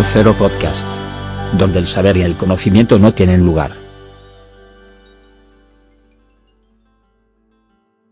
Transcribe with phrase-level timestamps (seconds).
[0.00, 0.86] Criterio Cero Podcast,
[1.58, 3.72] donde el saber y el conocimiento no tienen lugar.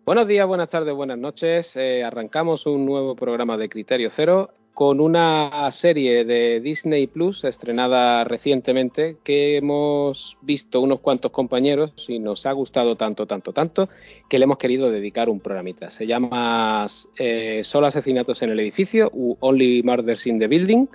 [0.04, 1.74] Buenos días, buenas tardes, buenas noches.
[1.76, 8.22] Eh, arrancamos un nuevo programa de Criterio Cero con una serie de Disney Plus estrenada
[8.24, 13.88] recientemente que hemos visto unos cuantos compañeros y nos ha gustado tanto, tanto, tanto
[14.28, 15.90] que le hemos querido dedicar un programita.
[15.90, 16.86] Se llama
[17.18, 20.86] eh, Solo asesinatos en el edificio u Only Murders in the Building.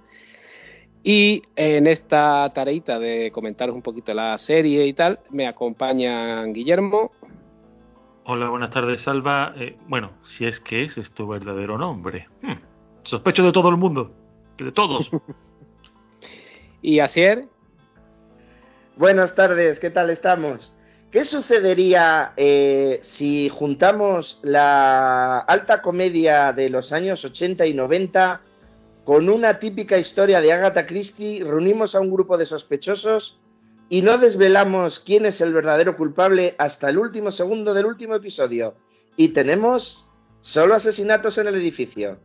[1.03, 7.11] Y en esta tareita de comentaros un poquito la serie y tal, me acompañan Guillermo.
[8.23, 9.53] Hola, buenas tardes, Salva.
[9.57, 12.29] Eh, bueno, si es que ese es tu verdadero nombre.
[12.41, 12.53] Hmm,
[13.03, 14.13] sospecho de todo el mundo,
[14.57, 15.11] de todos.
[16.81, 17.47] y Asier.
[18.95, 20.73] Buenas tardes, ¿qué tal estamos?
[21.11, 28.41] ¿Qué sucedería eh, si juntamos la alta comedia de los años 80 y 90
[29.03, 33.37] con una típica historia de Agatha Christie, reunimos a un grupo de sospechosos
[33.89, 38.75] y no desvelamos quién es el verdadero culpable hasta el último segundo del último episodio.
[39.17, 40.09] Y tenemos
[40.39, 42.17] solo asesinatos en el edificio.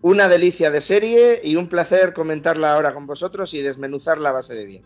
[0.00, 4.54] Una delicia de serie y un placer comentarla ahora con vosotros y desmenuzarla a base
[4.54, 4.82] de bien.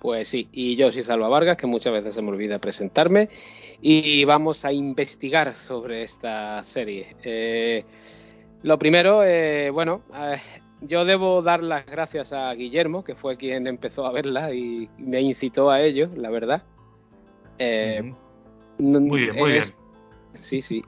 [0.00, 3.28] Pues sí, y yo soy Salva Vargas, que muchas veces se me olvida presentarme,
[3.80, 7.14] y vamos a investigar sobre esta serie.
[7.22, 7.84] Eh,
[8.62, 10.40] lo primero, eh, bueno, eh,
[10.80, 15.20] yo debo dar las gracias a Guillermo, que fue quien empezó a verla y me
[15.20, 16.62] incitó a ello, la verdad.
[17.58, 18.12] Eh,
[18.78, 19.64] muy bien, muy bien.
[20.34, 20.82] Sí, sí.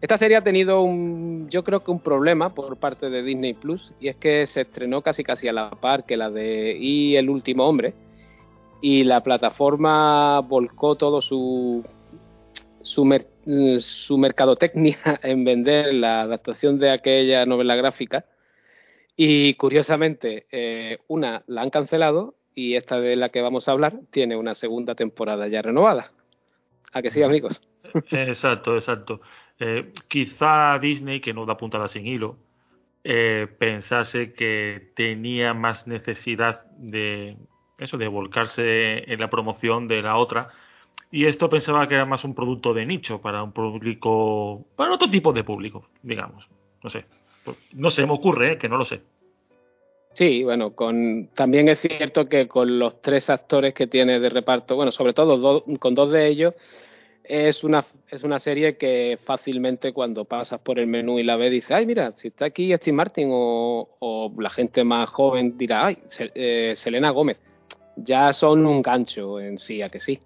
[0.00, 3.92] Esta serie ha tenido un, yo creo que un problema por parte de Disney Plus,
[4.00, 7.28] y es que se estrenó casi casi a la par que la de Y el
[7.28, 7.92] último hombre,
[8.80, 11.84] y la plataforma volcó todo su
[12.82, 13.04] su,
[13.44, 18.24] su mercadotecnia en vender la adaptación de aquella novela gráfica
[19.22, 24.00] y curiosamente, eh, una la han cancelado y esta de la que vamos a hablar
[24.10, 26.10] tiene una segunda temporada ya renovada.
[26.92, 27.60] ¿A que sí, amigos?
[28.10, 29.20] Exacto, exacto.
[29.58, 32.38] Eh, quizá Disney, que no da puntada sin hilo,
[33.04, 37.36] eh, pensase que tenía más necesidad de
[37.78, 40.48] eso, de volcarse en la promoción de la otra.
[41.10, 45.10] Y esto pensaba que era más un producto de nicho para un público, para otro
[45.10, 46.46] tipo de público, digamos.
[46.82, 47.04] No sé.
[47.44, 48.58] Pues, no sé, me ocurre, ¿eh?
[48.58, 49.00] que no lo sé.
[50.12, 54.74] Sí, bueno, con también es cierto que con los tres actores que tiene de reparto,
[54.74, 56.54] bueno, sobre todo con dos de ellos,
[57.24, 61.52] es una es una serie que fácilmente cuando pasas por el menú y la ves
[61.52, 65.98] dices, ay, mira, si está aquí Steve Martin o, la gente más joven dirá, ay,
[66.34, 67.38] eh, Selena Gómez.
[67.96, 70.18] Ya son un gancho en sí, a que sí.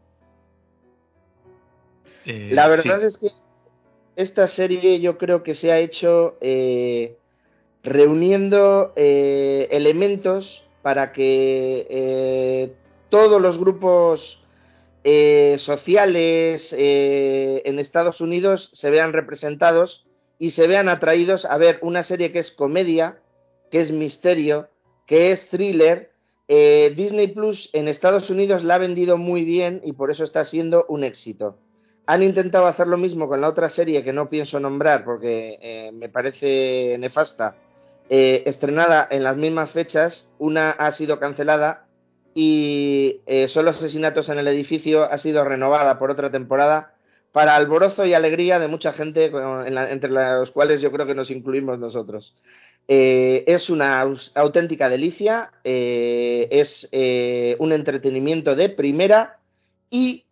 [2.26, 3.28] Eh, la verdad es que
[4.16, 7.18] esta serie yo creo que se ha hecho eh,
[7.82, 12.72] reuniendo eh, elementos para que eh,
[13.08, 14.40] todos los grupos
[15.58, 20.06] sociales en Estados Unidos se vean representados
[20.38, 23.18] y se vean atraídos a ver una serie que es comedia,
[23.70, 24.70] que es misterio,
[25.06, 26.10] que es thriller.
[26.48, 30.86] Disney Plus en Estados Unidos la ha vendido muy bien y por eso está siendo
[30.88, 31.58] un éxito.
[32.06, 35.90] Han intentado hacer lo mismo con la otra serie que no pienso nombrar porque eh,
[35.92, 37.56] me parece nefasta,
[38.10, 41.86] eh, estrenada en las mismas fechas, una ha sido cancelada
[42.34, 46.92] y eh, Solo Asesinatos en el Edificio ha sido renovada por otra temporada
[47.32, 49.32] para alborozo y alegría de mucha gente,
[49.66, 52.36] entre los cuales yo creo que nos incluimos nosotros.
[52.86, 54.06] es una
[54.36, 56.88] auténtica delicia, es
[57.58, 59.40] un entretenimiento de primera
[59.90, 60.24] y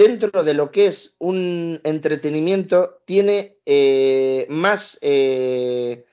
[0.00, 6.06] dentro de lo que es un entretenimiento, tiene eh, más, eh,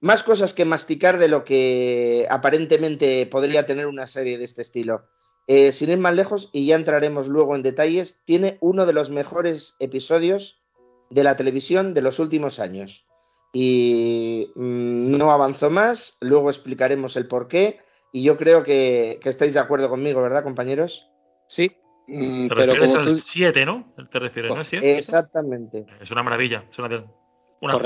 [0.00, 5.06] más cosas que masticar de lo que aparentemente podría tener una serie de este estilo.
[5.46, 9.08] Eh, sin ir más lejos, y ya entraremos luego en detalles, tiene uno de los
[9.08, 10.58] mejores episodios
[11.08, 13.06] de la televisión de los últimos años.
[13.54, 17.80] Y mm, no avanzo más, luego explicaremos el por qué,
[18.12, 21.06] y yo creo que, que estáis de acuerdo conmigo, ¿verdad, compañeros?
[21.48, 21.72] Sí,
[22.10, 23.92] Mm, te pero refieres al 7, ¿no?
[24.10, 24.60] Te refieres, ¿no?
[24.82, 25.86] Exactamente.
[26.00, 27.04] Es una maravilla, es una,
[27.60, 27.78] una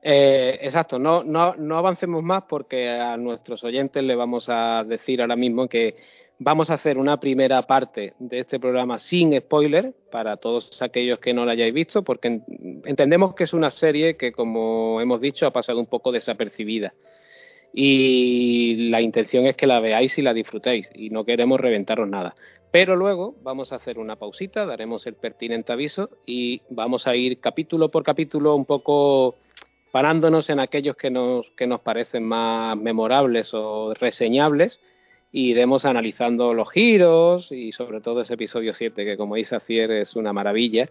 [0.00, 5.20] eh, exacto, no, no, no avancemos más porque a nuestros oyentes le vamos a decir
[5.20, 5.96] ahora mismo que
[6.38, 11.34] vamos a hacer una primera parte de este programa sin spoiler para todos aquellos que
[11.34, 12.40] no la hayáis visto, porque
[12.84, 16.94] entendemos que es una serie que, como hemos dicho, ha pasado un poco desapercibida.
[17.74, 22.34] Y la intención es que la veáis y la disfrutéis, y no queremos reventaros nada.
[22.70, 27.40] Pero luego vamos a hacer una pausita, daremos el pertinente aviso y vamos a ir
[27.40, 29.34] capítulo por capítulo un poco
[29.90, 34.80] parándonos en aquellos que nos, que nos parecen más memorables o reseñables
[35.32, 39.90] y iremos analizando los giros y sobre todo ese episodio 7 que como dice Acier
[39.90, 40.90] es una maravilla.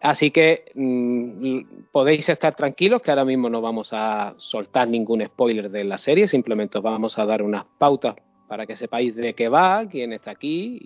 [0.00, 5.70] Así que mm, podéis estar tranquilos que ahora mismo no vamos a soltar ningún spoiler
[5.70, 8.14] de la serie, simplemente os vamos a dar unas pautas
[8.48, 10.78] para que sepáis de qué va, quién está aquí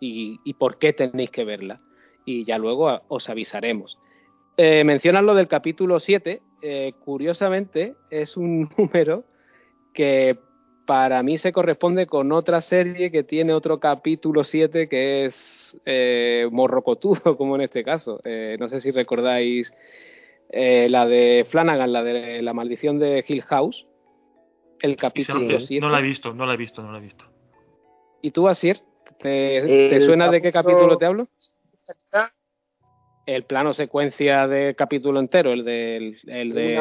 [0.00, 1.80] y, por qué tenéis que verla.
[2.24, 3.98] Y ya luego os avisaremos.
[4.56, 6.42] Eh, mencionan lo del capítulo 7.
[6.62, 9.24] Eh, curiosamente, es un número
[9.92, 10.38] que
[10.90, 16.48] para mí se corresponde con otra serie que tiene otro capítulo 7 que es eh,
[16.50, 18.20] morrocotudo, como en este caso.
[18.24, 19.72] Eh, no sé si recordáis
[20.48, 23.86] eh, la de Flanagan, la de la maldición de Hill House.
[24.80, 25.80] El capítulo 7.
[25.80, 27.24] No la he visto, no la he visto, no la he visto.
[28.22, 28.82] ¿Y tú, Asier?
[29.18, 31.28] ¿Te, suena de qué capítulo te hablo?
[33.26, 36.78] El plano secuencia de capítulo entero, el del, el del,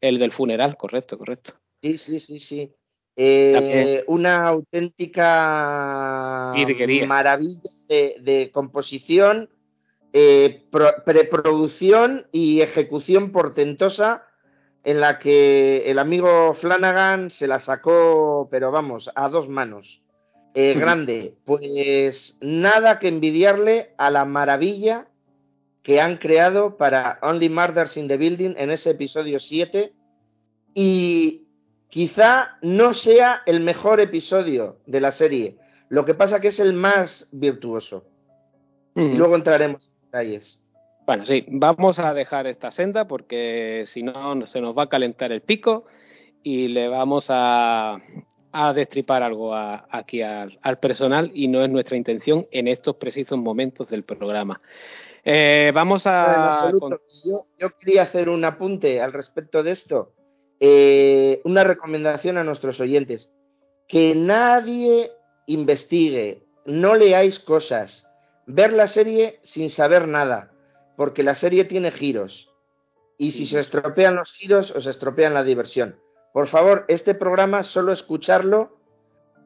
[0.00, 1.54] el del funeral, correcto, correcto.
[1.82, 2.74] Sí, sí, sí, sí.
[3.20, 6.54] Eh, una auténtica
[7.06, 9.50] maravilla de, composición,
[10.12, 10.68] eh,
[11.04, 14.27] preproducción y ejecución portentosa
[14.84, 20.00] en la que el amigo Flanagan se la sacó, pero vamos, a dos manos.
[20.54, 25.06] Eh, grande, pues nada que envidiarle a la maravilla
[25.82, 29.92] que han creado para Only Murders in the Building en ese episodio 7
[30.74, 31.48] y
[31.88, 35.56] Quizá no sea el mejor episodio de la serie,
[35.88, 38.04] lo que pasa que es el más virtuoso.
[38.94, 40.60] Y luego entraremos en detalles.
[41.08, 45.32] Bueno, sí, vamos a dejar esta senda porque si no se nos va a calentar
[45.32, 45.86] el pico
[46.42, 47.96] y le vamos a,
[48.74, 54.04] destripar algo aquí al, personal y no es nuestra intención en estos precisos momentos del
[54.04, 54.60] programa.
[55.24, 56.70] Eh, vamos a...
[57.56, 60.12] yo quería hacer un apunte al respecto de esto
[60.60, 63.30] eh, una recomendación a nuestros oyentes.
[63.86, 65.10] Que nadie
[65.46, 68.06] investigue, no leáis cosas,
[68.44, 70.52] ver la serie sin saber nada,
[70.98, 72.50] porque la serie tiene giros.
[73.18, 75.94] Y si se estropean los giros, os estropean la diversión.
[76.32, 78.76] Por favor, este programa solo escucharlo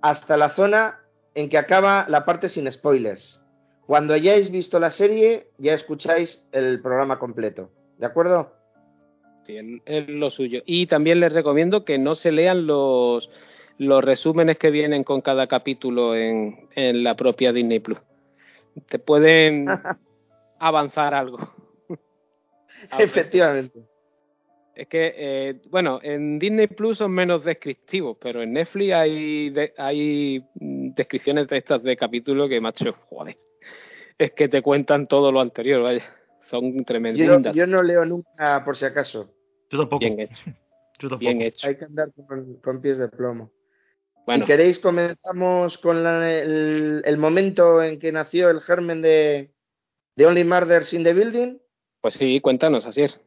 [0.01, 1.01] hasta la zona
[1.35, 3.45] en que acaba la parte sin spoilers.
[3.87, 7.71] Cuando hayáis visto la serie, ya escucháis el programa completo.
[7.99, 8.55] ¿De acuerdo?
[9.45, 10.63] Sí, es lo suyo.
[10.65, 13.29] Y también les recomiendo que no se lean los,
[13.77, 17.99] los resúmenes que vienen con cada capítulo en, en la propia Disney Plus.
[18.89, 19.67] Te pueden
[20.69, 21.39] avanzar algo.
[22.99, 23.85] Efectivamente.
[24.75, 30.45] Es que, eh, bueno, en Disney Plus son menos descriptivos, pero en Netflix hay, hay
[30.55, 33.37] descripciones de estas de capítulos que, macho, joder,
[34.17, 36.05] es que te cuentan todo lo anterior, vaya
[36.43, 37.55] son tremendas.
[37.55, 39.31] Yo, no leo nunca por si acaso.
[39.71, 40.01] Yo tampoco.
[40.01, 40.43] Bien hecho.
[41.19, 41.67] Bien hecho.
[41.67, 42.11] Hay que andar
[42.63, 43.51] con, pies de plomo.
[44.27, 44.45] Bueno.
[44.45, 49.51] Si queréis, comenzamos con el, momento en que nació el germen de,
[50.17, 51.59] de Only Murders in the Building.
[52.01, 53.19] Pues sí, cuéntanos, así es.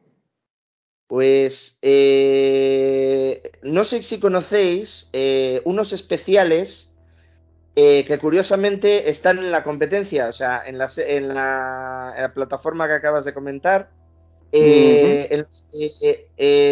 [1.06, 6.90] Pues eh, no sé si conocéis eh, unos especiales
[7.76, 12.94] eh, que curiosamente están en la competencia, o sea, en la, en la, plataforma que
[12.94, 13.90] acabas de comentar.
[14.52, 15.44] Eh,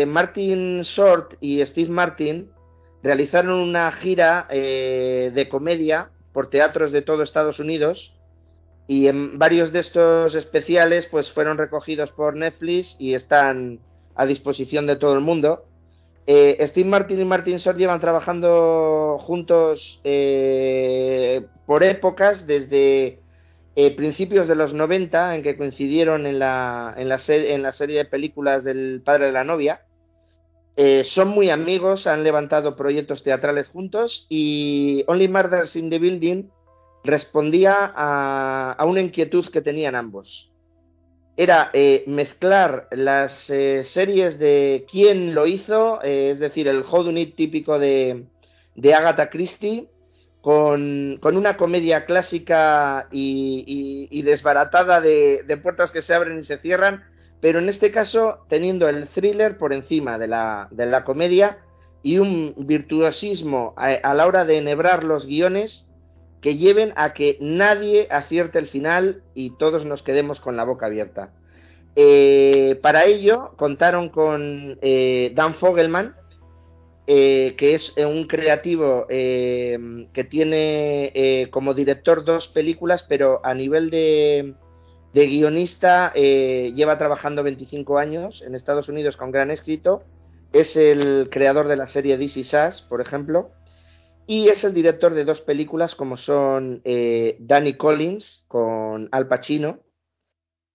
[0.07, 2.51] Martin Short y Steve Martin
[3.03, 8.15] realizaron una gira de comedia por teatros de todo Estados Unidos
[8.87, 13.81] y en varios de estos especiales pues fueron recogidos por Netflix y están
[14.15, 15.65] a disposición de todo el mundo.
[16.27, 23.21] Eh, Steve Martin y Martin Short llevan trabajando juntos eh, por épocas, desde
[23.77, 27.99] eh, principios de los 90, en que coincidieron en la, en la, en la serie
[27.99, 29.83] de películas del padre de la novia.
[31.05, 36.49] son muy amigos, han levantado proyectos teatrales juntos y Only Murders in the Building
[37.05, 40.51] respondía a una inquietud que tenían ambos.
[41.37, 47.35] Era eh, mezclar las eh, series de quién lo hizo, eh, es decir, el Hodunit
[47.35, 48.27] típico de,
[48.77, 49.89] de Agatha Christie,
[50.41, 57.03] con, una comedia clásica y, desbaratada de, puertas que se abren y se cierran,
[57.41, 61.59] pero en este caso teniendo el thriller por encima de la, de la comedia
[62.03, 65.89] y un virtuosismo a la hora de enhebrar los guiones
[66.45, 70.85] que lleven a que nadie acierte el final y todos nos quedemos con la boca
[70.85, 71.33] abierta.
[71.97, 76.15] Eh, para ello contaron con eh, Dan Fogelman,
[77.07, 84.55] eh, que es un creativo que tiene como director dos películas, pero a nivel de,
[85.15, 90.03] guionista lleva trabajando 25 años en Estados Unidos con gran éxito.
[90.53, 93.51] Es el creador de la serie DC Sass, por ejemplo.
[94.27, 99.81] Y es el director de dos películas como son eh, Danny Collins con Al Pacino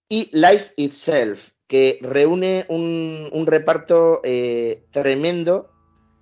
[0.07, 5.71] y Life Itself, que reúne un, reparto eh, tremendo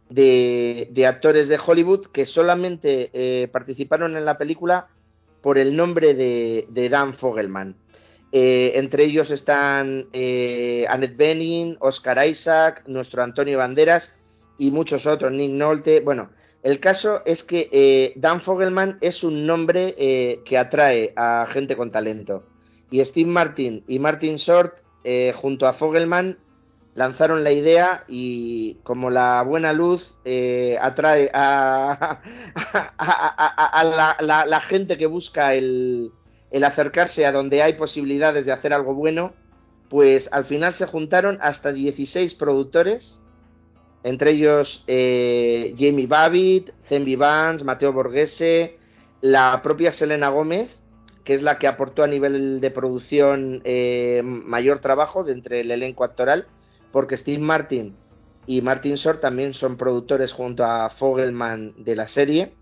[0.10, 4.88] de, actores de Hollywood que solamente eh, participaron en la película
[5.41, 7.75] por el nombre de, Dan Fogelman.
[8.31, 14.13] Entre ellos están Annette Bening, Oscar Isaac, nuestro Antonio Banderas
[14.57, 16.01] y muchos otros, Nick Nolte.
[16.01, 16.29] Bueno,
[16.67, 19.95] el caso es que Dan Fogelman es un nombre
[20.45, 22.43] que atrae a gente con talento.
[22.89, 26.38] Y Steve Martin y Martin Short, eh, junto a Fogelman,
[26.95, 32.21] lanzaron la idea y como la buena luz eh, atrae a,
[34.21, 36.12] la, gente que busca el,
[36.63, 39.33] acercarse a donde hay posibilidades de hacer algo bueno,
[39.89, 43.21] pues al final se juntaron hasta 16 productores,
[44.03, 48.77] entre ellos eh, Jamie Babbitt, Zenby Vance, Mateo Borghese,
[49.21, 50.69] la propia Selena Gómez,
[51.23, 55.71] que es la que aportó a nivel de producción eh, mayor trabajo de entre el
[55.71, 56.47] elenco actoral,
[56.91, 57.95] porque Steve Martin
[58.45, 62.53] y Martin Short también son productores junto a Fogelman de la serie.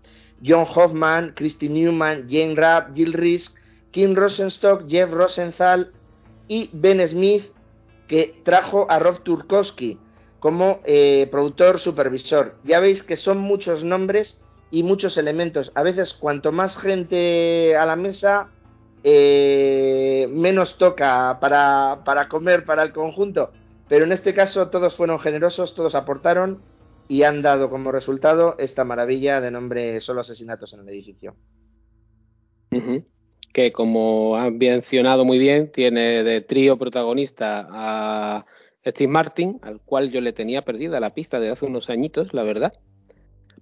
[0.44, 3.54] John Hoffman, Christy Newman, Jane Rapp, Jill Risk,
[3.92, 5.92] Kim Rosenstock, Jeff Rosenthal
[6.48, 7.44] y Ben Smith,
[8.08, 9.98] que trajo a Rob Turkowski
[10.40, 12.56] como eh, productor supervisor.
[12.64, 14.38] Ya veis que son muchos nombres
[14.70, 15.72] y muchos elementos.
[15.74, 18.50] A veces cuanto más gente a la mesa,
[19.04, 23.52] eh, menos toca para, para comer para el conjunto.
[23.88, 26.60] Pero en este caso todos fueron generosos, todos aportaron
[27.08, 31.36] y han dado como resultado esta maravilla de nombre Solo asesinatos en el edificio.
[33.52, 38.46] Que como han mencionado muy bien, tiene de trío protagonista a
[38.86, 42.42] Steve Martin, al cual yo le tenía perdida la pista de hace unos añitos, la
[42.42, 42.72] verdad.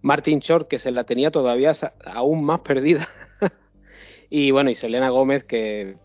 [0.03, 1.73] Martin Short, que se la tenía todavía
[2.05, 3.09] aún más perdida
[4.31, 5.97] y bueno, y Selena Gómez, que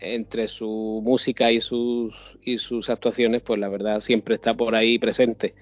[0.00, 4.98] entre su música y sus, y sus actuaciones, pues la verdad siempre está por ahí
[4.98, 5.54] presente.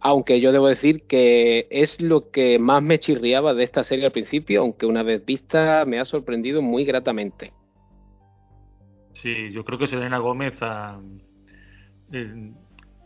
[0.00, 4.12] Aunque yo debo decir que es lo que más me chirriaba de esta serie al
[4.12, 7.52] principio, aunque una vez vista me ha sorprendido muy gratamente.
[9.14, 10.98] Sí, yo creo que Selena Gómez ha,
[12.12, 12.52] eh,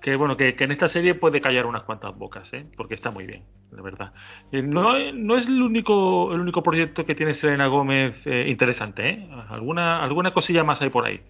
[0.04, 2.66] que bueno, que, en esta serie puede callar unas cuantas bocas, ¿eh?
[2.76, 4.12] porque está muy bien, de verdad.
[4.52, 9.08] Eh, no, no, es el único, el único proyecto que tiene Selena Gómez eh, interesante,
[9.08, 9.28] ¿eh?
[9.49, 11.23] Alguna, alguna cosilla más hay por ahí.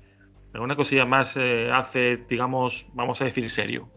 [0.53, 3.89] Alguna cosilla más hace, digamos, vamos a decir serio.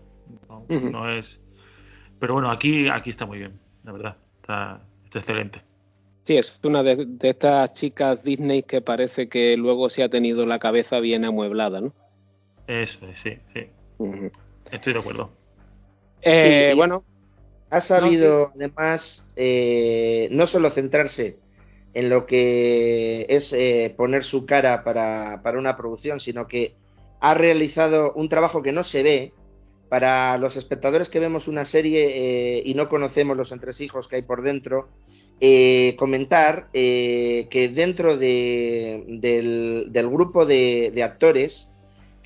[0.69, 1.41] No, es.
[2.19, 4.17] Pero bueno, aquí, aquí está muy bien, la verdad.
[4.41, 4.81] Está,
[5.13, 5.62] excelente.
[6.25, 10.60] Sí, es una de, estas chicas Disney que parece que luego se ha tenido la
[10.60, 11.93] cabeza bien amueblada, ¿no?
[12.68, 13.70] Eso, sí, sí.
[14.72, 15.32] Estoy de acuerdo.
[16.22, 17.04] Eh, bueno.
[17.70, 21.38] Ha sabido además eh, no solo centrarse
[21.94, 26.76] en lo que es eh, poner su cara para, una producción, sino que
[27.20, 29.34] ha realizado un trabajo que no se ve.
[29.90, 34.42] Para los espectadores que vemos una serie y no conocemos los entresijos que hay por
[34.42, 34.90] dentro,
[35.98, 41.70] comentar que dentro del, grupo de actores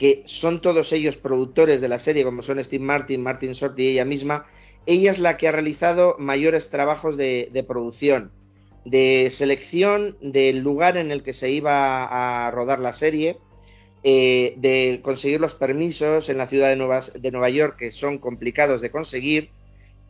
[0.01, 3.89] que son todos ellos productores de la serie, como son Steve Martin, Martin Short y
[3.89, 4.47] ella misma,
[4.87, 8.31] ella es la que ha realizado mayores trabajos de, producción,
[8.83, 13.37] de selección del lugar en el que se iba a rodar la serie,
[14.01, 18.17] eh, de conseguir los permisos en la ciudad de Nueva, de Nueva York, que son
[18.17, 19.51] complicados de conseguir,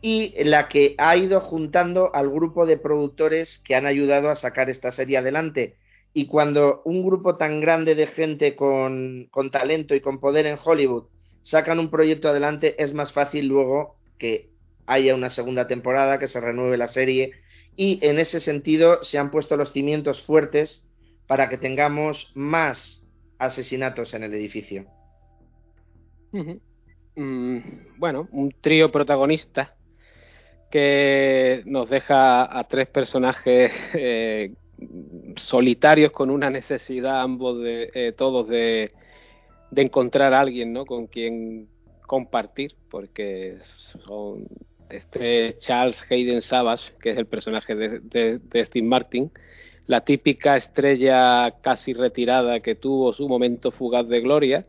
[0.00, 4.70] y la que ha ido juntando al grupo de productores que han ayudado a sacar
[4.70, 5.76] esta serie adelante
[6.14, 11.04] y cuando un grupo tan grande de gente con, talento y con poder en Hollywood
[11.42, 14.50] sacan un proyecto adelante, es más fácil luego que
[14.86, 17.32] haya una segunda temporada, que se renueve la serie.
[17.76, 20.88] Y en ese sentido se han puesto los cimientos fuertes
[21.26, 24.86] para que tengamos más asesinatos en el edificio.
[27.14, 27.58] Mm,
[27.96, 29.74] bueno, un trío protagonista
[30.70, 34.52] que nos deja a tres personajes eh,
[35.36, 38.92] solitarios con una necesidad ambos de eh, todos de,
[39.74, 40.84] encontrar a alguien ¿no?
[40.84, 41.68] con quien
[42.06, 43.58] compartir porque
[44.06, 44.46] son
[44.90, 49.30] este Charles Hayden Savage que es el personaje de, Steve Martin
[49.86, 54.64] la típica estrella casi retirada que tuvo su momento fugaz de gloria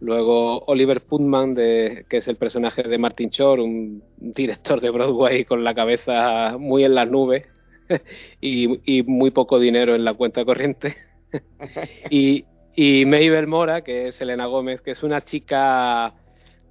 [0.00, 5.44] Luego Oliver Putman, de, que es el personaje de Martin Short, un director de Broadway
[5.44, 7.46] con la cabeza muy en las nubes,
[8.40, 10.96] y, muy poco dinero en la cuenta corriente.
[12.10, 12.44] y,
[12.74, 16.14] Y Mabel Mora, que es Elena Gómez, que es una chica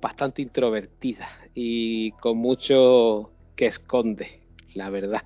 [0.01, 4.39] bastante introvertida y con mucho que esconde,
[4.73, 5.23] la verdad.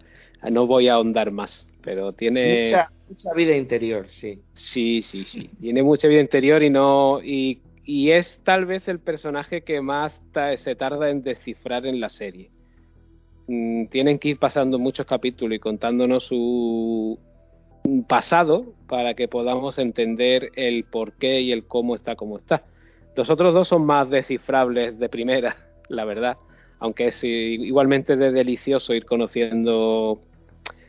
[0.50, 2.74] No voy a ahondar más, pero tiene
[3.08, 4.42] mucha, vida interior, sí.
[4.54, 5.50] Sí, sí, sí.
[5.62, 10.20] Tiene mucha vida interior y no y, y es tal vez el personaje que más
[10.58, 12.50] se tarda en descifrar en la serie.
[13.48, 17.20] Mm, tienen que ir pasando muchos capítulos y contándonos su
[18.08, 22.64] pasado para que podamos entender el por qué y el cómo está como está.
[23.16, 25.58] Los otros dos son más descifrables de primera,
[25.90, 26.38] la verdad,
[26.80, 30.20] aunque es igualmente de delicioso ir conociendo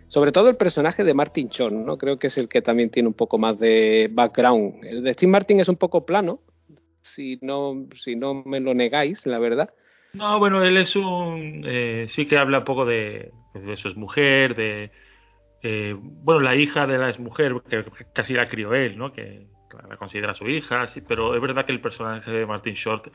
[0.08, 1.98] sobre todo el personaje de Martin Chon, ¿no?
[1.98, 4.84] Creo que es el que también tiene un poco más de background.
[4.84, 6.38] El de Steve Martin es un poco plano,
[7.16, 9.70] si no, si no me lo negáis, la verdad.
[10.14, 11.62] No, bueno, él es un.
[11.66, 14.90] Eh, sí que habla un poco de, de su mujer, de.
[15.62, 19.12] Eh, bueno, la hija de la exmujer, que casi la crió él, ¿no?
[19.12, 19.46] Que
[19.88, 23.08] la considera su hija, sí, pero es verdad que el personaje de Martin Short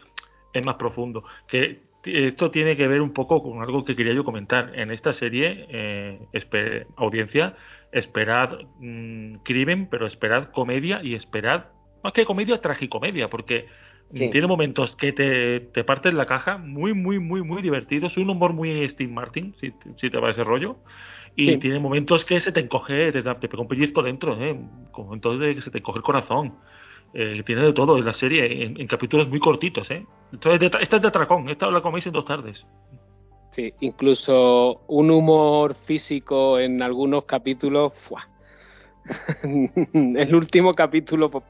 [0.53, 1.23] es más profundo.
[1.47, 4.77] Que esto tiene que ver un poco con algo que quería yo comentar.
[4.77, 7.55] En esta serie, eh, audiencia,
[7.93, 11.65] esperad mm, crimen, pero esperad comedia y esperad,
[12.03, 13.67] más que comedia, tragicomedia, porque
[14.11, 18.17] tiene momentos que te, te parten la caja, muy, muy, muy, muy divertidos.
[18.17, 20.77] Un humor muy Steve Martin, si, si te va ese rollo.
[21.35, 24.59] Y tiene momentos que se te encoge, te, te pega un pellizco dentro, ¿eh?
[24.97, 26.55] momentos de que se te encoge el corazón.
[27.13, 29.89] Eh, tiene de todo en la serie, en, capítulos muy cortitos.
[29.91, 30.05] ¿eh?
[30.33, 32.65] Entonces, esta es de atracón, esta la coméis en dos tardes.
[33.51, 37.93] Sí, incluso un humor físico en algunos capítulos.
[38.07, 38.27] ¡fua!
[39.43, 41.43] el último capítulo, pues,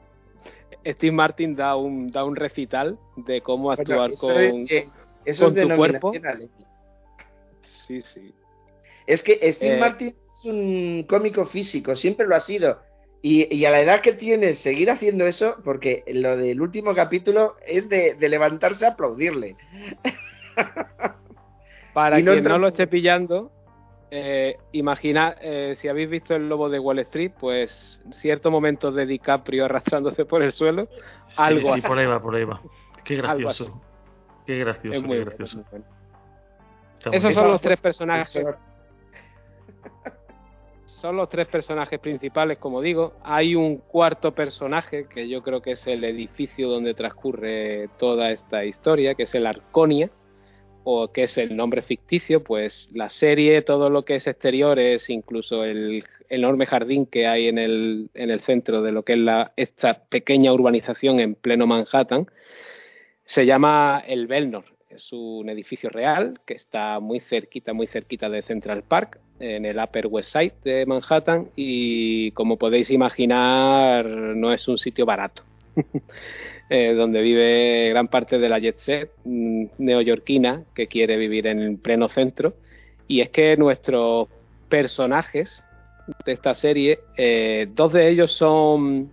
[0.84, 4.66] Steve Martin da un, da un recital de cómo actuar con,
[5.24, 6.12] eso tu cuerpo.
[7.62, 8.34] Sí, sí.
[9.06, 12.80] Es que Steve eh, Martin es un cómico físico, siempre lo ha sido.
[13.22, 17.90] Y, a la edad que tiene, seguir haciendo eso, porque lo del último capítulo es
[17.90, 19.56] de, levantarse a aplaudirle.
[21.92, 23.52] Para quien no lo esté pillando,
[24.10, 29.06] eh, imagina eh, si habéis visto el lobo de Wall Street, pues cierto momento de
[29.06, 30.88] DiCaprio arrastrándose por el suelo,
[31.36, 31.86] algo así.
[31.86, 32.60] por ahí va, por ahí va.
[33.04, 33.80] Qué gracioso.
[34.46, 35.64] Qué gracioso, qué gracioso.
[37.12, 38.44] Esos son los tres personajes
[41.00, 43.14] son los tres personajes principales, como digo.
[43.22, 48.66] Hay un cuarto personaje que yo creo que es el edificio donde transcurre toda esta
[48.66, 50.10] historia, que es el Arconia,
[50.84, 52.42] o que es el nombre ficticio.
[52.42, 57.58] Pues la serie, todo lo que es exteriores, incluso el enorme jardín que hay en
[57.58, 62.26] el, en el centro de lo que es la, esta pequeña urbanización en pleno Manhattan,
[63.24, 64.64] se llama el Belnor.
[64.88, 69.78] Es un edificio real que está muy cerquita, muy cerquita de Central Park en el
[69.78, 75.44] Upper West Side de Manhattan y como podéis imaginar no es un sitio barato.
[76.72, 81.58] eh, donde vive gran parte de la jet set mm, neoyorquina que quiere vivir en
[81.58, 82.54] el pleno centro.
[83.08, 84.28] Y es que nuestros
[84.68, 85.64] personajes
[86.24, 89.10] de esta serie, eh, dos de ellos son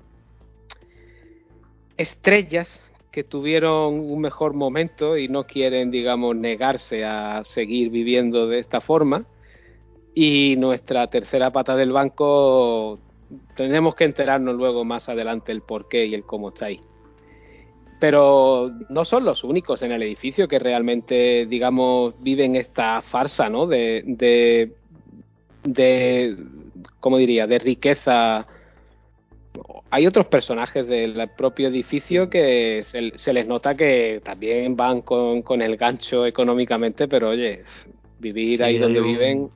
[1.97, 8.59] estrellas que tuvieron un mejor momento y no quieren, digamos, negarse a seguir viviendo de
[8.59, 9.25] esta forma
[10.13, 12.99] y nuestra tercera pata del banco,
[13.55, 16.79] tenemos que enterarnos luego más adelante el por qué y el cómo está ahí.
[17.99, 23.65] Pero no son los únicos en el edificio que realmente, digamos, viven esta farsa, ¿no?
[23.65, 24.71] De, de,
[25.63, 26.37] de
[26.99, 28.45] ¿cómo diría?, de riqueza.
[29.89, 35.61] Hay otros personajes del propio edificio que se, les nota que también van con, con,
[35.61, 37.63] el gancho económicamente, pero oye,
[38.19, 39.49] vivir ahí donde viven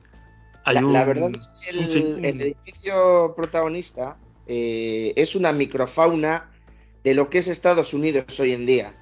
[0.66, 6.51] la, verdad es que el, edificio protagonista eh, es una microfauna
[7.04, 8.94] de lo que es Estados Unidos hoy en día.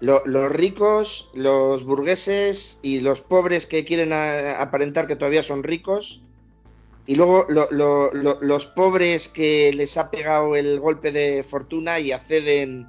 [0.00, 6.22] los ricos, los burgueses y los pobres que quieren aparentar que todavía son ricos,
[7.06, 12.86] y luego los pobres que les ha pegado el golpe de fortuna y acceden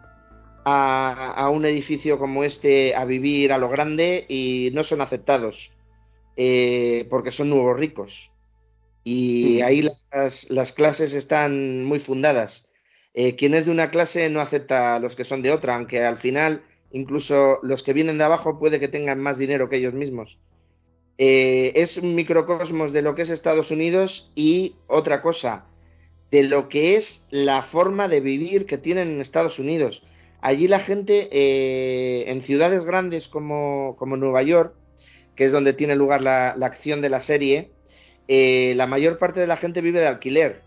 [0.66, 5.72] a, a, un edificio como este a vivir a lo grande y no son aceptados.
[6.42, 8.32] Eh, porque son nuevos ricos.
[9.04, 12.69] Y ahí las, clases están muy fundadas.
[13.22, 16.06] Eh, quien es de una clase no acepta a los que son de otra, aunque
[16.06, 19.94] al final incluso los que vienen de abajo puede que tengan más dinero que ellos
[19.94, 20.38] mismos.
[21.18, 25.66] Eh, es un microcosmos de lo que es Estados Unidos y otra cosa,
[26.32, 30.02] de lo que es la forma de vivir que tienen en Estados Unidos.
[30.40, 31.28] Allí la gente
[32.32, 34.74] en ciudades grandes como, como Nueva York
[35.40, 37.72] que es donde tiene lugar la, acción de la serie,
[38.28, 40.64] eh, la mayor parte de la gente vive de alquiler.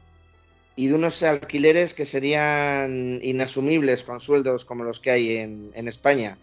[0.74, 6.38] Y de unos alquileres que serían inasumibles con sueldos como los que hay en, España.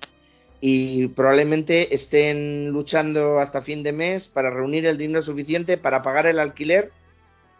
[0.61, 6.27] Y probablemente estén luchando hasta fin de mes para reunir el dinero suficiente para pagar
[6.27, 6.91] el alquiler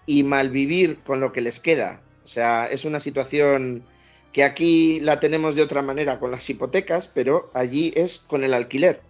[0.05, 2.01] y malvivir con lo que les queda.
[2.23, 3.84] O sea, es una situación
[4.34, 8.53] que aquí la tenemos de otra manera con las hipotecas, pero allí es con el
[8.53, 9.01] alquiler,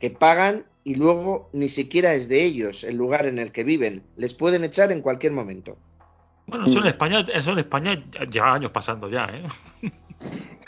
[0.00, 4.02] que pagan y luego ni siquiera es de ellos el lugar en el que viven.
[4.16, 5.76] Les pueden echar en cualquier momento.
[6.52, 9.90] Bueno, eso en España, eso en España ya años pasando ya, ¿eh?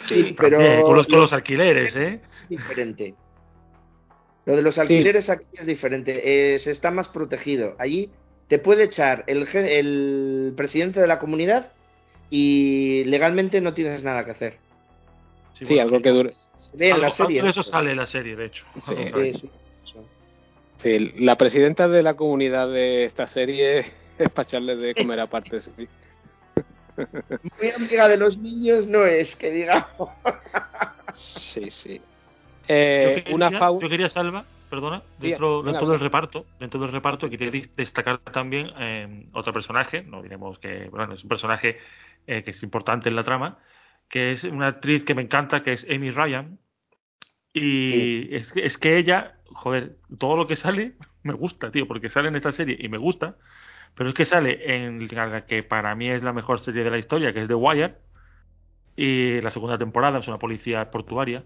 [0.01, 2.20] Sí, pero con los, con los alquileres, ¿eh?
[2.27, 3.14] Es diferente.
[4.47, 7.77] Lo de los alquileres aquí es diferente, eh, se está más protegido.
[7.79, 8.11] Allí
[8.49, 11.73] te puede echar el, el presidente de la comunidad
[12.31, 14.59] y legalmente no tienes nada que hacer.
[15.53, 16.31] Sí, algo que dure.
[16.31, 17.47] Se ve en la serie.
[17.47, 18.64] Eso sale en la serie, de hecho.
[18.87, 19.51] Sí,
[20.79, 23.85] sí, la presidenta de la comunidad de esta serie
[24.18, 25.61] es para echarle de comer aparte.
[25.61, 25.88] Sí.
[26.96, 30.11] Muy amiga de los niños no es, que digamos.
[31.14, 32.00] sí, sí.
[32.68, 33.50] Eh, yo, quería, una
[33.81, 38.70] yo quería, Salva, perdona, dentro, sí, dentro del reparto, dentro del reparto quería destacar también
[38.79, 41.79] eh, otro personaje, no diremos que, bueno, es un personaje
[42.27, 43.59] eh, que es importante en la trama,
[44.09, 46.59] que es una actriz que me encanta, que es Amy Ryan.
[47.53, 48.29] Y sí.
[48.33, 52.37] es, es, que ella, joder, todo lo que sale me gusta, tío, porque sale en
[52.37, 53.37] esta serie y me gusta.
[53.96, 56.98] Pero es que sale en la que para mí es la mejor serie de la
[56.98, 57.94] historia, que es The Wire.
[58.96, 61.44] Y la segunda temporada es una policía portuaria.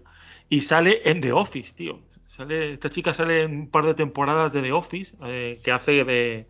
[0.49, 1.99] Y sale en The Office, tío.
[2.27, 6.03] Sale, esta chica sale en un par de temporadas de The Office, eh, que hace
[6.03, 6.47] de.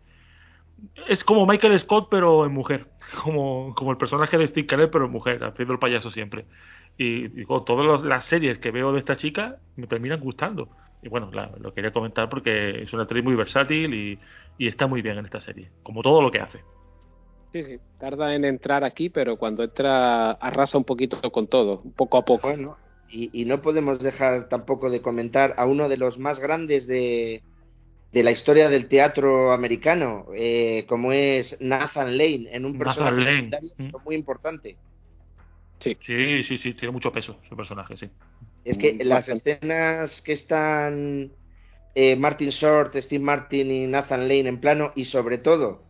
[1.08, 2.86] Es como Michael Scott, pero en mujer
[3.24, 6.46] como, como el personaje de Steve Carell, pero mujer, haciendo el payaso siempre.
[6.96, 10.68] Y digo, todas las series que veo de esta chica me terminan gustando.
[11.02, 14.18] Y bueno, la, lo quería comentar porque es una actriz muy versátil y,
[14.58, 16.60] y, está muy bien en esta serie, como todo lo que hace.
[17.52, 22.18] Sí, sí, tarda en entrar aquí, pero cuando entra arrasa un poquito con todo, poco
[22.18, 22.48] a poco.
[22.48, 22.76] Bueno,
[23.08, 27.42] y, y no podemos dejar tampoco de comentar a uno de los más grandes de,
[28.12, 33.70] de la historia del teatro americano, eh, como es Nathan Lane, en un personaje secundario
[33.78, 34.04] mm.
[34.04, 34.76] muy importante.
[35.78, 35.96] Sí.
[36.04, 38.10] sí, sí, sí, tiene mucho peso su personaje, sí.
[38.64, 41.32] Es que mm, las escenas que están
[41.94, 45.82] eh, Martin Short, Steve Martin y Nathan Lane en plano, y sobre todo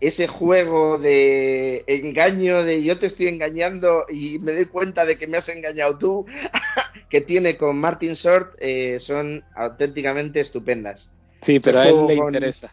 [0.00, 5.26] ese juego de engaño, de yo te estoy engañando y me doy cuenta de que
[5.26, 6.26] me has engañado tú,
[7.10, 11.12] que tiene con Martin Short, eh, son auténticamente estupendas.
[11.42, 12.72] Sí, pero a él le interesa.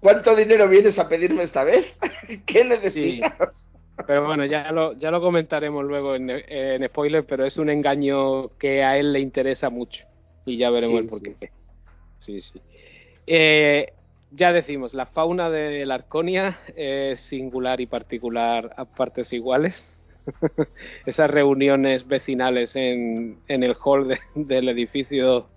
[0.00, 1.86] ¿Cuánto dinero vienes a pedirme esta vez?
[2.46, 3.68] ¿Qué necesitas?
[3.72, 3.77] Sí.
[4.06, 8.56] Pero bueno, ya lo, ya lo comentaremos luego en, en, spoiler, pero es un engaño
[8.58, 10.04] que a él le interesa mucho.
[10.46, 11.34] Y ya veremos sí, el por qué.
[11.34, 11.48] Sí,
[12.18, 12.40] sí.
[12.40, 12.60] sí.
[13.26, 13.92] Eh,
[14.30, 19.84] ya decimos, la fauna de la Arconia es singular y particular a partes iguales.
[21.06, 25.48] Esas reuniones vecinales en, en el hall de, del edificio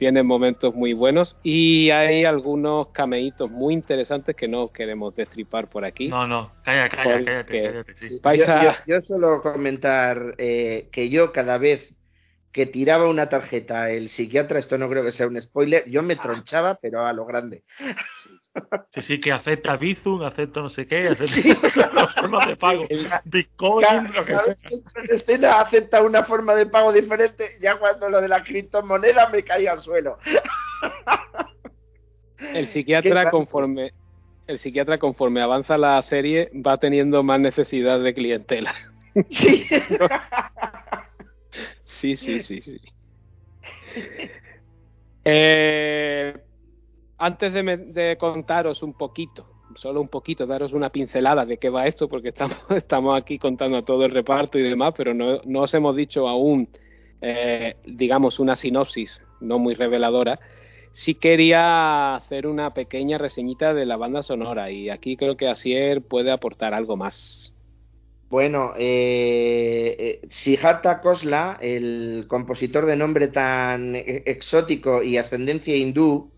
[0.00, 5.84] tiene momentos muy buenos y hay algunos cameitos muy interesantes que no queremos destripar por
[5.84, 6.08] aquí.
[6.08, 7.94] No, no, calla, calla, cállate, cállate.
[7.96, 8.18] Sí.
[8.24, 11.92] Yo, yo, yo, solo comentar eh, que yo cada vez
[12.52, 16.16] que tiraba una tarjeta el psiquiatra, esto no creo que sea un spoiler, yo me
[16.16, 17.62] tronchaba, pero a lo grande.
[18.92, 21.54] Sí, sí, que acepta Bizum, acepta no sé qué, acepta sí.
[21.94, 22.84] las formas de pago.
[23.24, 27.50] Bitcoin, cada, lo que cada vez que en escena acepta una forma de pago diferente,
[27.60, 30.18] ya cuando lo de la criptomoneda me caía al suelo.
[32.54, 33.92] El psiquiatra conforme
[34.48, 38.74] el psiquiatra conforme avanza la serie va teniendo más necesidad de clientela.
[39.30, 39.68] Sí.
[42.00, 42.80] Sí, sí, sí, sí.
[45.22, 46.34] Eh,
[47.18, 51.68] antes de, me, de, contaros un poquito, solo un poquito, daros una pincelada de qué
[51.68, 55.42] va esto, porque estamos, estamos aquí contando a todo el reparto y demás, pero no,
[55.44, 56.70] no os hemos dicho aún,
[57.20, 60.40] eh, digamos, una sinopsis no muy reveladora.
[60.92, 66.00] Sí quería hacer una pequeña reseñita de la banda sonora y aquí creo que Asier
[66.02, 67.49] puede aportar algo más.
[68.30, 76.30] Bueno, eh, eh, Siddhartha Khosla, el compositor de nombre tan exótico y ascendencia hindú,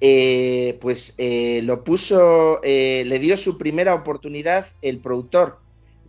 [0.00, 5.58] eh, pues eh, lo puso, eh, le dio su primera oportunidad el productor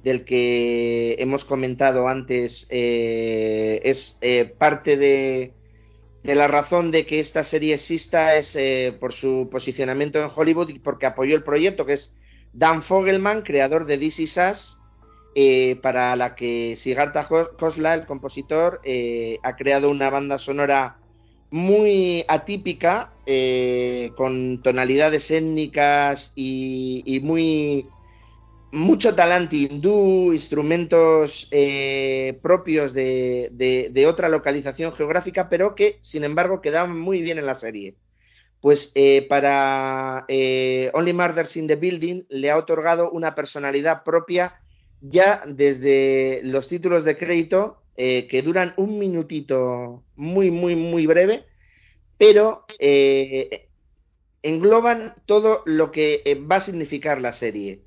[0.04, 4.20] del que hemos comentado antes, eh, es
[4.60, 5.54] parte de,
[6.24, 8.56] de, la razón de que esta serie exista es
[9.00, 12.14] por su posicionamiento en Hollywood y porque apoyó el proyecto, que es
[12.54, 14.79] Dan Fogelman, creador de This Is Us,
[15.36, 20.98] eh, para la que Siddhartha Khosla, el compositor, eh, ha creado una banda sonora
[21.52, 27.88] muy atípica, eh, con tonalidades étnicas y, muy
[28.72, 31.50] mucho talante hindú, instrumentos
[32.42, 37.56] propios de, de, otra localización geográfica, pero que, sin embargo, quedaban muy bien en la
[37.56, 37.96] serie.
[38.62, 38.94] Pues
[39.28, 40.26] para
[40.94, 44.60] Only Murders in the Building le ha otorgado una personalidad propia
[45.02, 51.46] ya desde los títulos de crédito, que duran un minutito muy, muy, muy breve,
[52.18, 52.66] pero
[54.42, 57.82] engloban todo lo que va a significar la serie.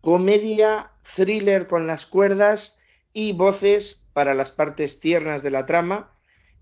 [0.00, 2.76] Comedia, thriller con las cuerdas
[3.12, 6.12] y voces para las partes tiernas de la trama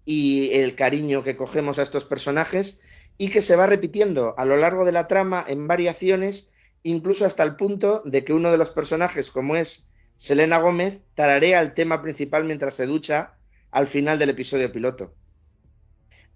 [0.05, 2.81] y el cariño que cogemos a estos personajes
[3.19, 7.43] y que se va repitiendo a lo largo de la trama en variaciones, incluso hasta
[7.43, 12.03] el punto de que uno de los personajes, como es Selena Gómez, tararea el tema
[12.03, 13.35] principal mientras se ducha
[13.71, 15.13] al final del episodio piloto.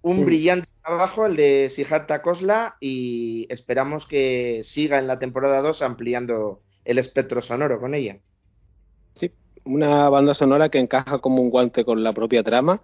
[0.03, 5.83] Un brillante trabajo el de Sijarta Kosla y esperamos que siga en la temporada 2
[5.83, 8.17] ampliando el espectro sonoro con ella.
[9.13, 9.31] Sí,
[9.63, 12.81] una banda sonora que encaja como un guante con la propia trama.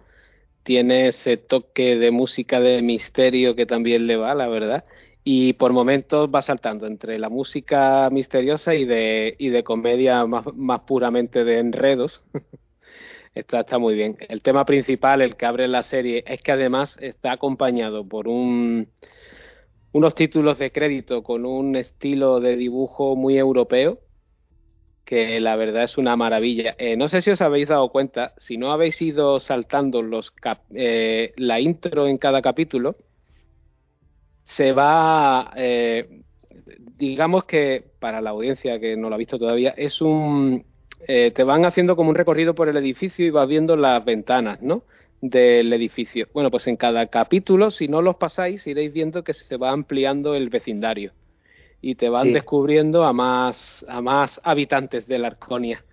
[0.62, 4.84] Tiene ese toque de música de misterio que también le va, la verdad.
[5.30, 10.80] Y por momentos va saltando entre la música misteriosa y de, y de comedia más,
[10.86, 12.22] puramente de enredos.
[13.34, 14.16] está, está muy bien.
[14.30, 18.88] El tema principal, el que abre la serie, es que además está acompañado por un
[19.92, 23.98] unos títulos de crédito con un estilo de dibujo muy europeo
[25.04, 26.74] que la verdad es una maravilla.
[26.78, 30.32] Eh, no sé si os habéis dado cuenta, si no habéis ido saltando los
[30.74, 32.96] eh, la intro en cada capítulo,
[34.48, 36.22] se va, eh,
[36.96, 40.64] digamos que para la audiencia que no lo ha visto todavía, es un,
[41.06, 44.82] te van haciendo como un recorrido por el edificio y vas viendo las ventanas, ¿no?
[45.20, 46.28] del edificio.
[46.32, 50.34] Bueno, pues en cada capítulo, si no los pasáis, iréis viendo que se va ampliando
[50.34, 51.12] el vecindario
[51.80, 55.84] y te van descubriendo a más, a más habitantes de la Arconia.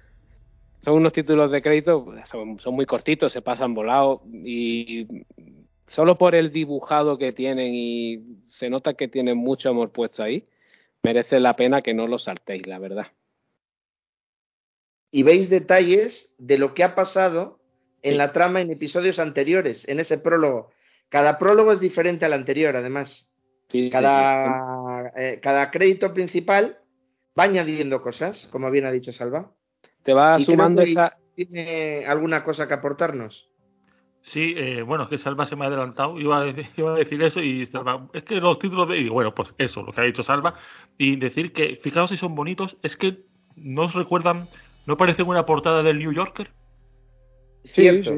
[0.81, 5.07] Son unos títulos de crédito, son, son muy cortitos, se pasan volados y
[5.87, 10.47] solo por el dibujado que tienen y se nota que tienen mucho amor puesto ahí,
[11.03, 13.07] merece la pena que no los saltéis, la verdad.
[15.11, 17.59] Y veis detalles de lo que ha pasado
[18.01, 20.71] en la trama en episodios anteriores, en ese prólogo.
[21.09, 23.31] Cada prólogo es diferente al anterior, además.
[23.91, 26.79] cada, eh, cada crédito principal
[27.37, 29.51] va añadiendo cosas, como bien ha dicho Salva.
[30.03, 31.17] Te va sumando esa...
[31.35, 33.49] ¿Tiene alguna cosa que aportarnos?
[34.25, 36.97] Sí, eh, bueno, es que Salva se me ha adelantado, iba a, decir, iba a
[36.97, 38.97] decir eso y Salva, es que los títulos de...
[38.97, 40.55] Y bueno, pues eso, lo que ha dicho Salva,
[40.97, 43.19] y decir que, fijaos si son bonitos, es que
[43.55, 44.49] no os recuerdan,
[44.87, 46.49] ¿no parece una portada del New Yorker?
[47.65, 48.13] Cierto.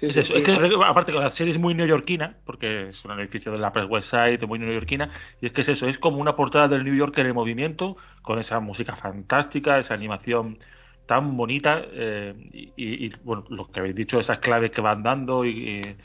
[0.00, 3.72] es, que, aparte que la serie es muy neoyorquina, porque es un edificio de la
[3.72, 6.82] Press West Side, muy neoyorquina, y es que es eso, es como una portada del
[6.84, 10.58] New Yorker en movimiento, con esa música fantástica, esa animación
[11.06, 12.34] tan bonita, eh,
[12.76, 15.96] y, bueno, lo que habéis dicho, esas claves que van dando, y,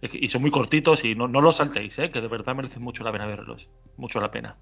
[0.00, 2.10] y son muy cortitos, y no, no los saltéis, ¿eh?
[2.10, 4.56] que de verdad merecen mucho la pena verlos, mucho la pena.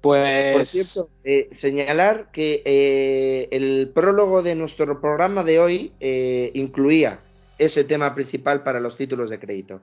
[0.00, 0.56] Pues...
[0.56, 7.20] Por cierto, eh, señalar que eh, el prólogo de nuestro programa de hoy eh, incluía
[7.58, 9.80] ese tema principal para los títulos de crédito.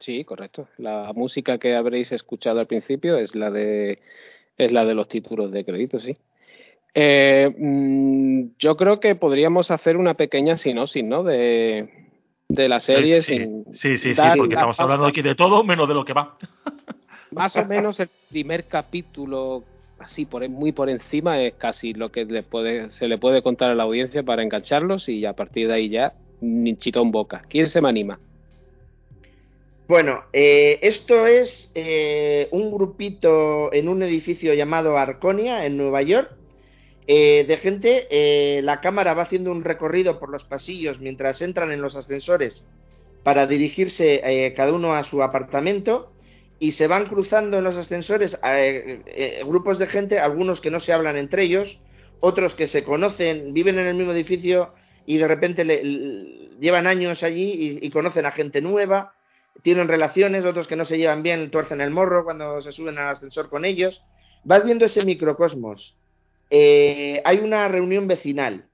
[0.00, 0.68] Sí, correcto.
[0.76, 4.00] La música que habréis escuchado al principio es la de
[4.58, 6.16] es la de los títulos de crédito, sí.
[6.94, 11.22] Mm, yo creo que podríamos hacer una pequeña sinopsis, ¿no?
[11.22, 11.88] De,
[12.48, 13.22] de la serie.
[13.22, 13.38] Sí,
[13.70, 16.36] sí, sí, sí, porque estamos hablando aquí de todo menos de lo que va.
[17.30, 19.64] Más o menos el primer capítulo,
[19.98, 23.70] así por muy por encima, es casi lo que le puede, se le puede contar
[23.70, 27.42] a la audiencia para engancharlos y a partir de ahí ya ni chitón boca.
[27.48, 28.18] ¿Quién se me anima?
[29.88, 36.30] Bueno, eh, esto es eh, un grupito en un edificio llamado Arconia, en Nueva York,
[37.06, 38.60] eh, de gente.
[38.62, 42.66] la cámara va haciendo un recorrido por los pasillos mientras entran en los ascensores
[43.22, 46.12] para dirigirse cada uno a su apartamento
[46.58, 50.80] y se van cruzando en los ascensores eh, eh, grupos de gente, algunos que no
[50.80, 51.78] se hablan entre ellos,
[52.20, 54.74] otros que se conocen, viven en el mismo edificio
[55.06, 55.82] y de repente le,
[56.60, 59.14] llevan años allí y, conocen a gente nueva,
[59.62, 63.08] tienen relaciones, otros que no se llevan bien, tuercen el morro cuando se suben al
[63.08, 64.02] ascensor con ellos.
[64.44, 65.96] Vas viendo ese microcosmos.
[66.50, 68.68] Eh, hay una reunión vecinal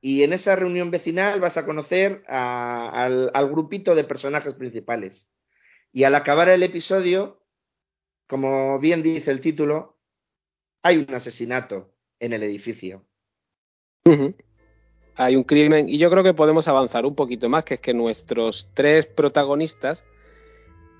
[0.00, 5.28] y en esa reunión vecinal vas a conocer al grupito de personajes principales.
[5.92, 7.42] Y al acabar el episodio,
[8.26, 9.98] como bien dice el título,
[10.82, 13.04] hay un asesinato en el edificio.
[15.18, 17.92] Hay un crimen y yo creo que podemos avanzar un poquito más, que es que
[17.92, 20.04] nuestros tres protagonistas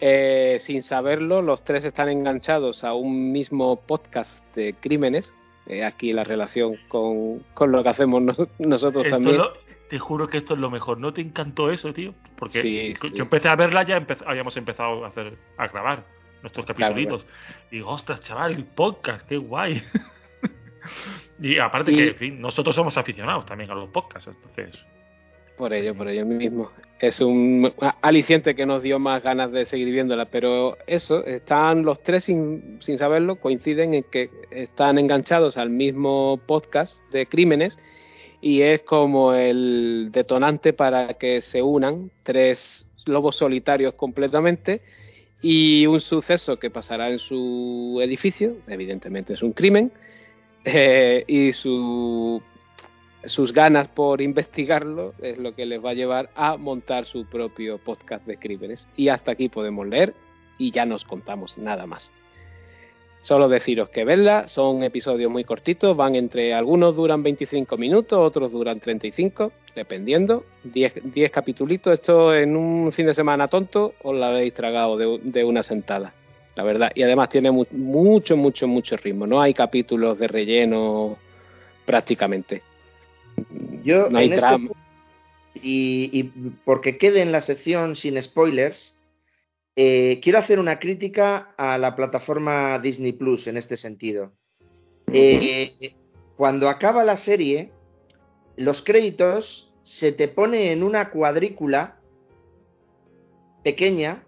[0.01, 5.33] Eh, sin saberlo, los tres están enganchados a un mismo podcast de crímenes.
[5.67, 8.23] Eh, aquí la relación con, con, lo que hacemos
[8.59, 9.43] nosotros también.
[9.91, 10.99] te juro que esto es lo mejor.
[10.99, 12.15] ¿No te encantó eso, tío?
[12.37, 16.05] Porque yo empecé a verla, ya habíamos empezado a hacer a grabar
[16.43, 17.27] nuestros capítulos.
[17.71, 19.83] Y digo, ostras, chaval, el podcast, qué guay.
[21.41, 24.83] y aparte que, en fin, nosotros somos aficionados también a los podcasts, entonces...
[25.57, 26.71] Por ello, por ello mismo.
[27.01, 32.01] Es un aliciente que nos dio más ganas de seguir viéndola, pero eso, están los
[32.01, 37.77] tres sin, sin saberlo, coinciden en que están enganchados al mismo podcast de crímenes
[38.41, 44.81] y es como el detonante para que se unan tres lobos solitarios completamente
[45.43, 49.93] y un suceso que pasará en su edificio, evidentemente es un crimen,
[50.65, 52.43] eh, y su,
[53.25, 57.79] sus ganas por investigarlo es lo que les va a llevar a montar su propio
[57.79, 58.87] podcast de crímenes.
[58.97, 60.15] Y hasta aquí podemos leer
[60.59, 62.13] y ya nos contamos nada más.
[63.21, 68.53] Solo deciros que vedla, son episodios muy cortitos, van entre algunos duran 25 minutos, otros
[68.53, 70.45] duran 35, dependiendo.
[70.65, 75.45] 10, 10 capitulitos, esto en un fin de semana tonto os lo habéis tragado de,
[75.45, 76.15] una sentada,
[76.59, 76.91] la verdad.
[76.93, 81.17] Y además tiene mucho, mucho, mucho ritmo, no hay capítulos de relleno
[81.87, 82.63] prácticamente.
[83.85, 84.45] Yo no hay este
[85.63, 86.25] y, y
[86.65, 88.99] porque quede en la sección sin spoilers,
[89.77, 94.33] eh, quiero hacer una crítica a la plataforma Disney Plus en este sentido.
[95.13, 95.95] Eh,
[96.37, 97.71] cuando acaba la serie,
[98.57, 102.01] los créditos se te pone en una cuadrícula
[103.63, 104.25] pequeña.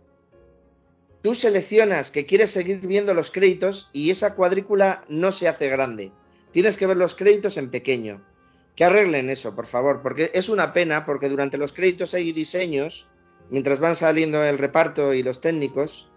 [1.23, 6.13] Tú seleccionas que quieres seguir viendo los créditos y esa cuadrícula no se hace grande.
[6.53, 8.25] Tienes que ver los créditos en pequeño.
[8.75, 13.07] Que arreglen eso, por favor, porque es una pena, porque durante los créditos hay diseños
[13.51, 16.09] mientras van saliendo el reparto y los técnicos,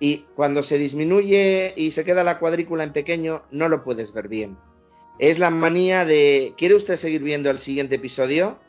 [0.00, 4.28] y cuando se disminuye y se queda la cuadrícula en pequeño, no lo puedes ver
[4.28, 4.56] bien.
[5.18, 8.60] Es la manía de, ¿quiere usted seguir viendo el siguiente episodio?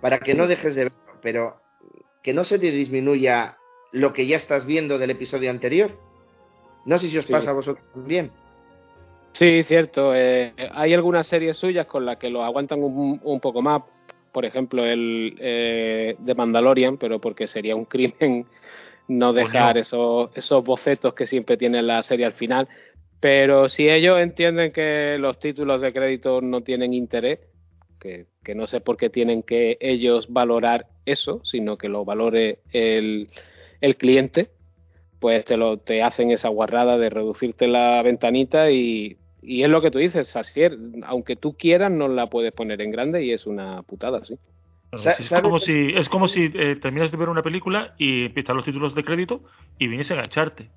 [0.00, 1.60] Para que no dejes de verlo, pero
[2.22, 3.58] que no se te disminuya
[3.92, 5.90] lo que ya estás viendo del episodio anterior.
[6.84, 8.30] No sé si os pasa a vosotros también.
[9.34, 10.14] Sí, cierto.
[10.14, 13.82] Eh, hay algunas series suyas con las que lo aguantan un, un poco más
[14.32, 18.46] por ejemplo, el eh, de Mandalorian, pero porque sería un crimen
[19.08, 22.66] no dejar esos, esos bocetos que siempre tiene la serie al final.
[23.20, 27.38] Pero si ellos entienden que los títulos de crédito no tienen interés,
[28.00, 32.58] que, que, no sé por qué tienen que ellos valorar eso, sino que lo valore
[32.72, 33.28] el,
[33.82, 34.50] el cliente,
[35.20, 39.82] pues te, lo, te hacen esa guarrada de reducirte la ventanita y y es lo
[39.82, 43.44] que tú dices, Asier, aunque tú quieras, no la puedes poner en grande y es
[43.44, 44.38] una putada, sí.
[44.92, 48.64] es, como si, es como si eh, terminas de ver una película y empiezan los
[48.64, 49.42] títulos de crédito
[49.78, 50.70] y vienes a engancharte.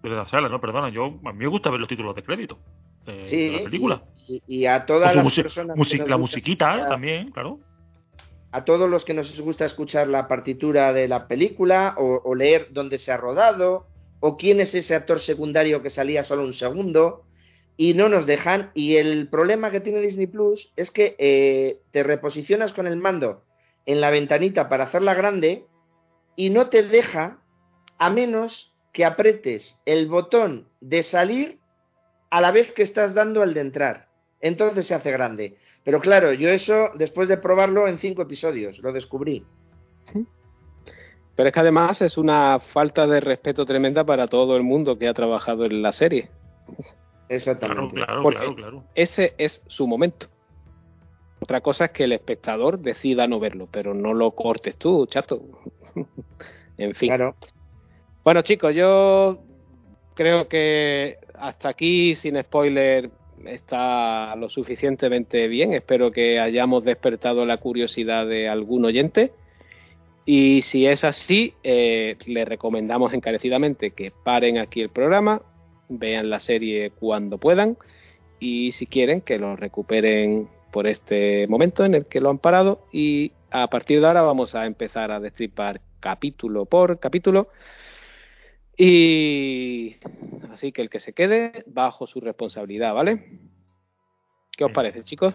[0.00, 2.58] Pero la sala, no, perdona, yo a mí me gusta ver los títulos de crédito
[3.04, 4.02] de, la película.
[4.46, 5.76] Y, a todas las personas.
[6.08, 7.58] la musiquita también, claro.
[8.50, 12.98] A todos los que nos gusta escuchar la partitura de la película o, leer dónde
[12.98, 13.86] se ha rodado
[14.20, 17.24] o quién es ese actor secundario que salía solo un segundo
[17.76, 18.70] y no nos dejan.
[18.74, 23.44] Y el problema que tiene Disney Plus es que eh, te reposicionas con el mando
[23.84, 25.66] en la ventanita para hacerla grande
[26.36, 27.42] y no te deja
[27.98, 31.58] a menos que apretes el botón de salir
[32.30, 34.08] a la vez que estás dando el de entrar.
[34.40, 35.56] Entonces se hace grande.
[35.88, 39.42] Pero claro, yo eso, después de probarlo en cinco episodios, lo descubrí.
[41.34, 45.08] Pero es que además es una falta de respeto tremenda para todo el mundo que
[45.08, 46.28] ha trabajado en la serie.
[47.30, 47.94] Exactamente.
[47.94, 50.26] Claro, claro, claro, Ese es su momento.
[51.40, 55.40] Otra cosa es que el espectador decida no verlo, pero no lo cortes tú, chato.
[56.76, 57.08] en fin.
[57.08, 57.34] Claro.
[58.22, 59.38] Bueno, chicos, yo
[60.12, 63.10] creo que hasta aquí, sin spoiler,
[63.46, 65.72] está lo suficientemente bien.
[65.72, 69.32] Espero que hayamos despertado la curiosidad de algún oyente.
[70.24, 75.40] Y si es así, eh, le recomendamos encarecidamente que paren aquí el programa,
[75.88, 77.78] vean la serie cuando puedan
[78.38, 82.84] y si quieren que lo recuperen por este momento en el que lo han parado
[82.92, 87.48] y a partir de ahora vamos a empezar a destripar capítulo por capítulo
[88.78, 89.96] y
[90.52, 93.40] así que el que se quede bajo su responsabilidad, ¿vale?
[94.56, 95.34] ¿Qué os parece, chicos?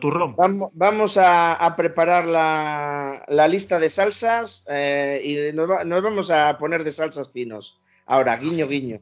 [0.00, 0.36] Turrón.
[0.74, 6.84] Vamos, a, preparar la, la, lista de salsas eh, y nos, nos, vamos a poner
[6.84, 7.78] de salsas pinos.
[8.06, 9.00] Ahora, guiño, guiño.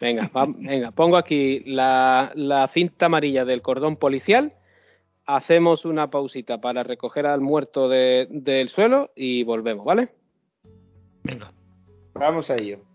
[0.00, 4.54] Venga, venga, pongo aquí la, cinta amarilla del cordón policial.
[5.26, 10.10] Hacemos una pausita para recoger al muerto del suelo y volvemos, ¿vale?
[11.24, 11.52] Venga.
[12.18, 12.87] Vamos a ello.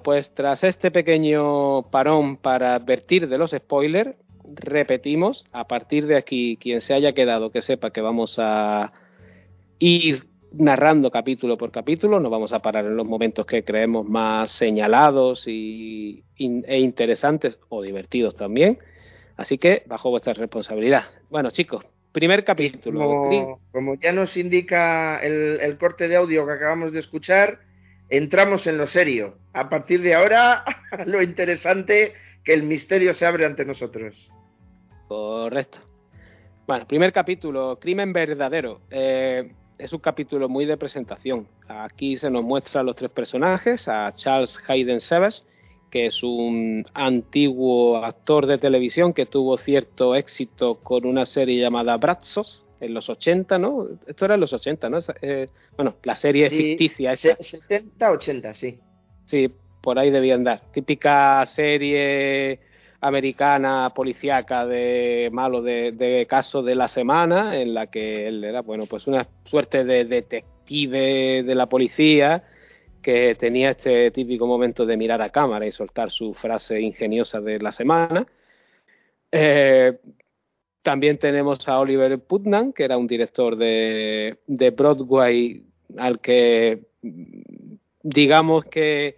[0.00, 4.16] Bueno, pues tras este pequeño parón para advertir de los spoilers,
[4.54, 8.92] repetimos, a partir de aquí, quien se haya quedado, que sepa que vamos a
[9.78, 14.50] ir narrando capítulo por capítulo, nos vamos a parar en los momentos que creemos más
[14.52, 18.78] señalados y, e interesantes o divertidos también.
[19.36, 21.04] Así que bajo vuestra responsabilidad.
[21.28, 23.00] Bueno, chicos, primer capítulo.
[23.00, 27.69] Como, como ya nos indica el, el corte de audio que acabamos de escuchar,
[28.10, 29.38] entramos en lo serio.
[29.52, 30.64] A partir de ahora,
[31.06, 32.12] lo interesante
[32.44, 34.30] que el misterio se abre ante nosotros.
[35.08, 35.78] Correcto.
[36.66, 38.82] Bueno, primer capítulo, Crimen Verdadero.
[38.90, 41.48] Eh, es un capítulo muy de presentación.
[41.66, 45.42] Aquí se nos muestra a los tres personajes, a Charles Hayden Sebas,
[45.90, 51.96] que es un antiguo actor de televisión que tuvo cierto éxito con una serie llamada
[51.96, 53.88] Brazos, en los 80, ¿no?
[54.06, 54.98] Esto era en los 80, ¿no?
[55.22, 57.36] Eh, bueno, la serie Sí, ficticia esa.
[57.36, 58.78] Se- 70, 80, sí.
[59.26, 59.52] Sí,
[59.82, 60.62] por ahí debía andar.
[60.72, 62.58] Típica serie
[63.02, 68.60] americana policíaca de malo de, de caso de la semana en la que él era
[68.60, 72.44] bueno pues una suerte de detective de la policía
[73.00, 77.58] que tenía este típico momento de mirar a cámara y soltar su frase ingeniosa de
[77.58, 78.26] la semana
[79.32, 79.98] Eh,
[80.82, 85.64] también tenemos a Oliver Putnam que era un director de, de Broadway
[85.98, 89.16] al que mm, digamos que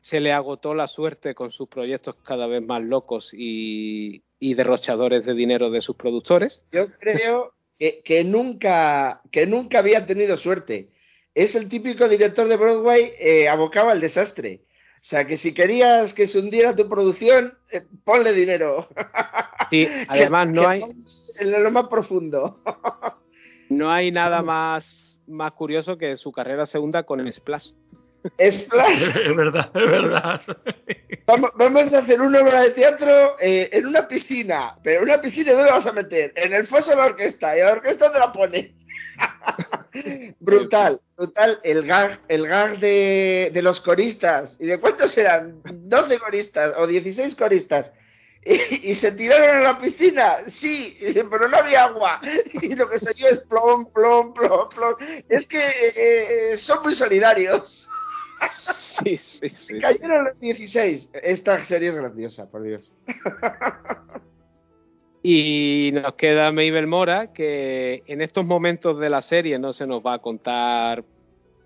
[0.00, 5.24] se le agotó la suerte con sus proyectos cada vez más locos y, y derrochadores
[5.24, 6.62] de dinero de sus productores.
[6.72, 10.88] Yo creo que, que nunca, que nunca había tenido suerte.
[11.34, 14.62] Es el típico director de Broadway eh, abocado al desastre.
[15.02, 18.86] O sea, que si querías que se hundiera tu producción, eh, ponle dinero.
[19.70, 20.82] Sí, además Que- no que hay,
[21.40, 22.62] En lo más profundo.
[23.70, 27.70] no hay nada más, más curioso que su carrera segunda con el Splash.
[28.50, 29.02] Splash.
[29.24, 30.40] Es verdad, es verdad.
[31.26, 34.76] Vamos, vamos a hacer una obra de teatro eh, en una piscina.
[34.84, 36.32] Pero una piscina, ¿dónde la vas a meter?
[36.36, 37.56] En el foso de la orquesta.
[37.56, 38.70] ¿Y la orquesta dónde la pones?
[40.40, 41.60] Brutal, brutal.
[41.62, 44.56] El gag, el gag de, de los coristas.
[44.60, 45.60] ¿Y de cuántos eran?
[45.64, 47.92] 12 coristas o 16 coristas.
[48.44, 50.96] Y, y se tiraron a la piscina, sí,
[51.30, 52.20] pero no había agua.
[52.62, 54.94] Y lo que se oyó es plom, plom, plom, plom.
[55.28, 57.88] Es que eh, eh, son muy solidarios.
[59.04, 59.80] Sí, sí, sí.
[59.80, 61.10] Cayeron los 16.
[61.12, 62.94] Esta serie es graciosa, por Dios.
[65.22, 70.04] Y nos queda Mabel Mora, que en estos momentos de la serie no se nos
[70.04, 71.04] va a contar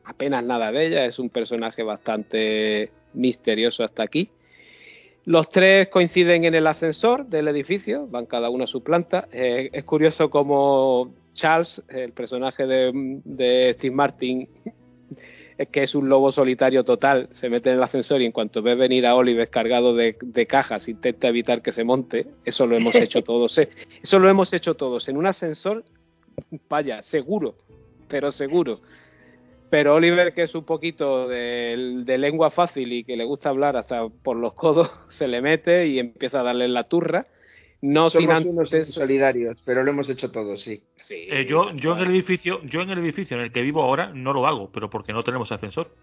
[0.05, 4.29] apenas nada de ella, es un personaje bastante misterioso hasta aquí.
[5.25, 9.29] Los tres coinciden en el ascensor del edificio, van cada uno a su planta.
[9.33, 12.93] Eh, es curioso como Charles, el personaje de,
[13.25, 14.49] de Steve Martin,
[15.59, 18.63] es que es un lobo solitario total, se mete en el ascensor y en cuanto
[18.63, 22.27] ve venir a Oliver cargado de, de cajas, intenta evitar que se monte.
[22.45, 23.57] Eso lo hemos hecho todos.
[23.59, 23.69] ¿eh?
[24.03, 25.09] Eso lo hemos hecho todos.
[25.09, 25.85] En un ascensor,
[26.69, 27.55] vaya, seguro,
[28.09, 28.81] pero seguro.
[29.71, 33.77] Pero Oliver, que es un poquito de, de lengua fácil y que le gusta hablar
[33.77, 37.27] hasta por los codos, se le mete y empieza a darle la turra.
[37.85, 40.83] No sin Somos unos solidarios, pero lo hemos hecho todos, sí.
[41.07, 43.83] Sí, Eh, yo, yo en el edificio, yo en el edificio en el que vivo
[43.83, 45.95] ahora no lo hago, pero porque no tenemos ascensor.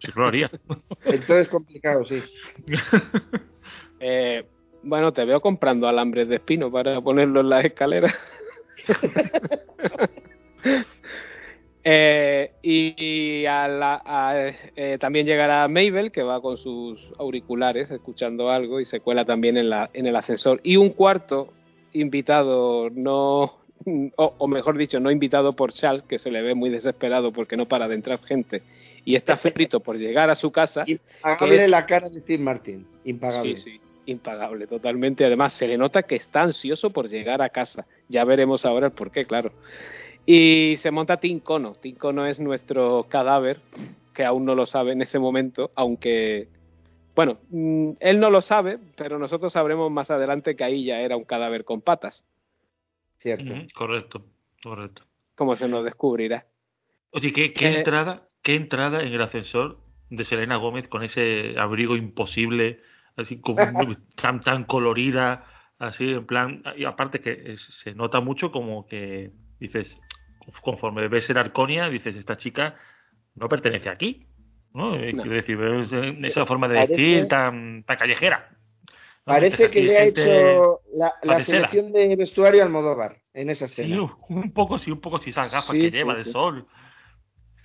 [0.00, 0.48] Si no lo haría.
[1.04, 2.22] Entonces es complicado, sí.
[4.00, 4.46] Eh,
[4.84, 8.14] bueno, te veo comprando alambres de espino para ponerlo en las escaleras.
[11.90, 19.00] Eh, y, eh, también llegará Mabel, que va con sus auriculares escuchando algo y se
[19.00, 20.60] cuela también en, la, en el ascensor.
[20.64, 21.48] Y un cuarto
[21.94, 23.54] invitado, no,
[24.16, 27.66] o, mejor dicho, no invitado por Charles, que se le ve muy desesperado porque no
[27.66, 28.60] para de entrar gente
[29.06, 30.82] y está frito por llegar a su casa.
[30.86, 33.56] Impagable la cara de Tim Martin, impagable.
[33.56, 35.24] Sí, sí, impagable, totalmente.
[35.24, 37.86] Además, se le nota que está ansioso por llegar a casa.
[38.10, 39.52] Ya veremos ahora el por qué, claro.
[40.30, 41.72] Y se monta Tincono.
[41.72, 43.62] Tincono es nuestro cadáver,
[44.12, 46.48] que aún no lo sabe en ese momento, aunque,
[47.16, 51.16] bueno, mm, él no lo sabe, pero nosotros sabremos más adelante que ahí ya era
[51.16, 52.26] un cadáver con patas.
[53.20, 53.54] Cierto.
[53.74, 54.22] correcto,
[54.62, 55.02] correcto.
[55.34, 56.44] Como se nos descubrirá.
[57.12, 59.78] Oye, ¿qué, qué eh, entrada, qué entrada en el ascensor
[60.10, 62.82] de Selena Gómez con ese abrigo imposible,
[63.16, 63.56] así como
[64.14, 65.46] tan, tan colorida,
[65.78, 69.98] así en plan, y aparte que se nota mucho como que dices,
[70.62, 72.76] conforme ves en Arconia, dices, esta chica
[73.34, 74.26] no pertenece aquí.
[74.74, 74.94] ¿no?
[74.96, 75.58] Eh, quiero decir,
[76.24, 78.50] esa forma de decir tan, tan callejera.
[79.24, 83.94] Parece que le ha hecho la, selección de vestuario al Modóvar en esa escena.
[83.94, 86.66] Sí, un poco sí, un poco sí, esas gafas que lleva de sol.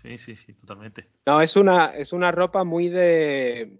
[0.01, 1.07] Sí, sí, sí, totalmente.
[1.25, 3.79] No, es una, es una ropa muy de.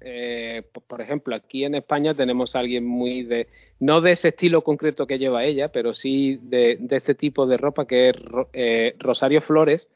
[0.00, 3.48] Eh, por ejemplo, aquí en España tenemos a alguien muy de
[3.80, 7.86] no de ese estilo concreto que lleva ella, pero sí de, este tipo de ropa
[7.86, 8.16] que es
[8.52, 9.90] eh, Rosario Flores.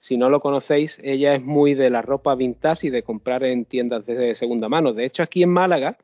[0.00, 3.64] Si no lo conocéis, ella es muy de la ropa vintage y de comprar en
[3.64, 4.92] tiendas de segunda mano.
[4.92, 5.98] De hecho, aquí en Málaga,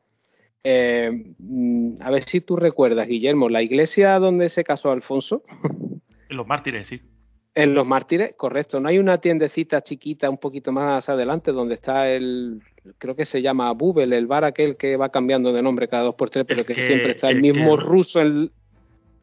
[0.63, 5.43] eh, mm, a ver si tú recuerdas, Guillermo, la iglesia donde se casó Alfonso.
[6.27, 6.99] En los mártires, sí.
[7.53, 8.79] En los mártires, correcto.
[8.79, 12.63] No hay una tiendecita chiquita un poquito más adelante donde está el,
[12.97, 16.15] creo que se llama Bubel, el bar aquel que va cambiando de nombre cada dos
[16.15, 18.21] por tres, pero que, siempre está el, mismo ruso.
[18.21, 18.51] El...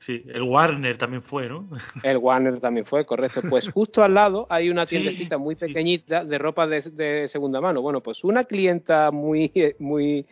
[0.01, 1.69] Sí, el Warner también fue, ¿no?
[2.03, 3.41] El Warner también fue, correcto.
[3.49, 7.83] Pues justo al lado hay una tiendecita muy pequeñita de ropa de, segunda mano.
[7.83, 10.27] Bueno, pues una clienta muy, muy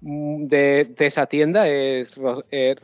[0.00, 2.14] de, esa tienda es
[2.50, 2.74] eh,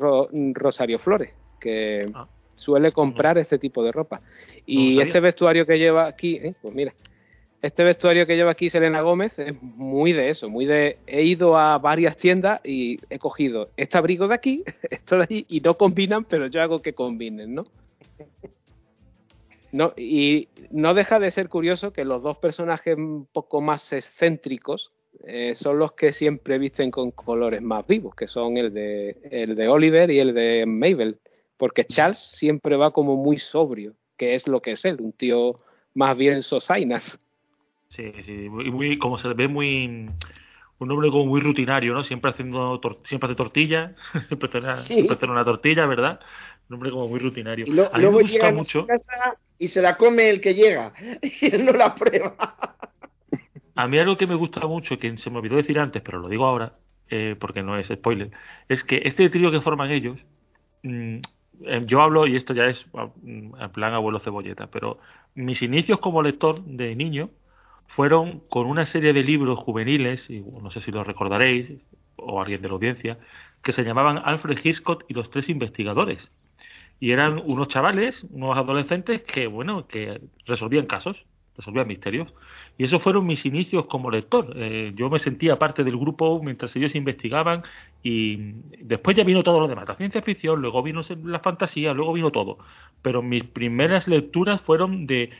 [0.52, 2.28] Rosario Flores, que ah.
[2.54, 4.20] suele comprar este tipo de ropa.
[4.66, 6.92] Y este vestuario que lleva aquí, eh, pues mira,
[7.62, 11.58] este vestuario que lleva aquí Selena Gómez es muy de eso, muy de he ido
[11.58, 15.76] a varias tiendas y he cogido este abrigo de aquí, esto de allí y no
[15.76, 17.66] combinan, pero yo hago que combinen, ¿no?
[19.72, 24.90] No, y no deja de ser curioso que los dos personajes un poco más excéntricos
[25.24, 29.56] eh, son los que siempre visten con colores más vivos, que son el de, el
[29.56, 31.18] de Oliver y el de Mabel,
[31.56, 35.54] porque Charles siempre va como muy sobrio, que es lo que es él, un tío
[35.94, 37.18] más bien sosainas.
[37.88, 40.10] Sí, sí, muy, muy, como se ve muy
[40.78, 42.04] un hombre como muy rutinario, ¿no?
[42.04, 43.94] Siempre haciendo siempre hace tortilla,
[44.28, 46.20] siempre hace, una tortilla, ¿verdad?
[46.68, 47.64] Un hombre como muy rutinario.
[47.66, 48.80] Y luego llega mucho.
[48.80, 52.36] A casa y se la come el que llega y él no la prueba.
[53.74, 56.28] A mí algo que me gusta mucho, que se me olvidó decir antes, pero lo
[56.28, 56.74] digo ahora,
[57.08, 58.30] eh, porque no es spoiler,
[58.68, 60.18] es que este trío que forman ellos,
[60.82, 61.16] mm,
[61.66, 64.98] eh, yo hablo, y esto ya es mm, en plan abuelo cebolleta, pero
[65.34, 67.30] mis inicios como lector de niño
[67.88, 71.72] fueron con una serie de libros juveniles, y no sé si lo recordaréis,
[72.16, 73.18] o alguien de la audiencia,
[73.62, 76.30] que se llamaban Alfred Hitchcock y los tres investigadores.
[77.00, 81.16] Y eran unos chavales, unos adolescentes que, bueno, que resolvían casos,
[81.56, 82.32] resolvían misterios.
[82.78, 84.52] Y esos fueron mis inicios como lector.
[84.56, 87.62] Eh, yo me sentía parte del grupo mientras ellos investigaban
[88.02, 92.12] y después ya vino todo lo demás, la ciencia ficción, luego vino la fantasía, luego
[92.12, 92.58] vino todo.
[93.02, 95.30] Pero mis primeras lecturas fueron de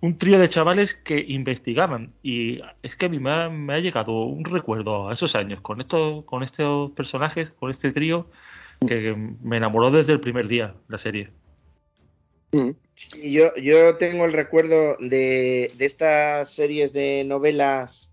[0.00, 4.44] un trío de chavales que investigaban y es que a mí me ha, llegado un
[4.44, 8.28] recuerdo a esos años con estos con estos personajes con este trío
[8.86, 11.30] que me enamoró desde el primer día la serie
[12.52, 12.70] mm.
[13.24, 18.12] yo, yo tengo el recuerdo de, de estas series de novelas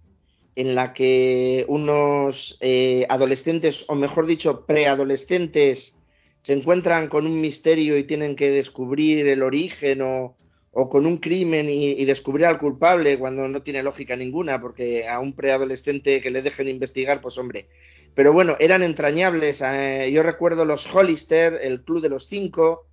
[0.55, 5.95] en la que unos eh, adolescentes, o mejor dicho, preadolescentes,
[6.43, 10.35] se encuentran con un misterio y tienen que descubrir el origen o,
[10.75, 15.19] o con un crimen y, descubrir al culpable cuando no tiene lógica ninguna, porque a
[15.19, 17.67] un preadolescente que le dejen investigar, pues hombre.
[18.15, 19.61] Pero bueno, eran entrañables.
[19.63, 22.87] Eh, yo recuerdo los Hollister, el Club de los Cinco,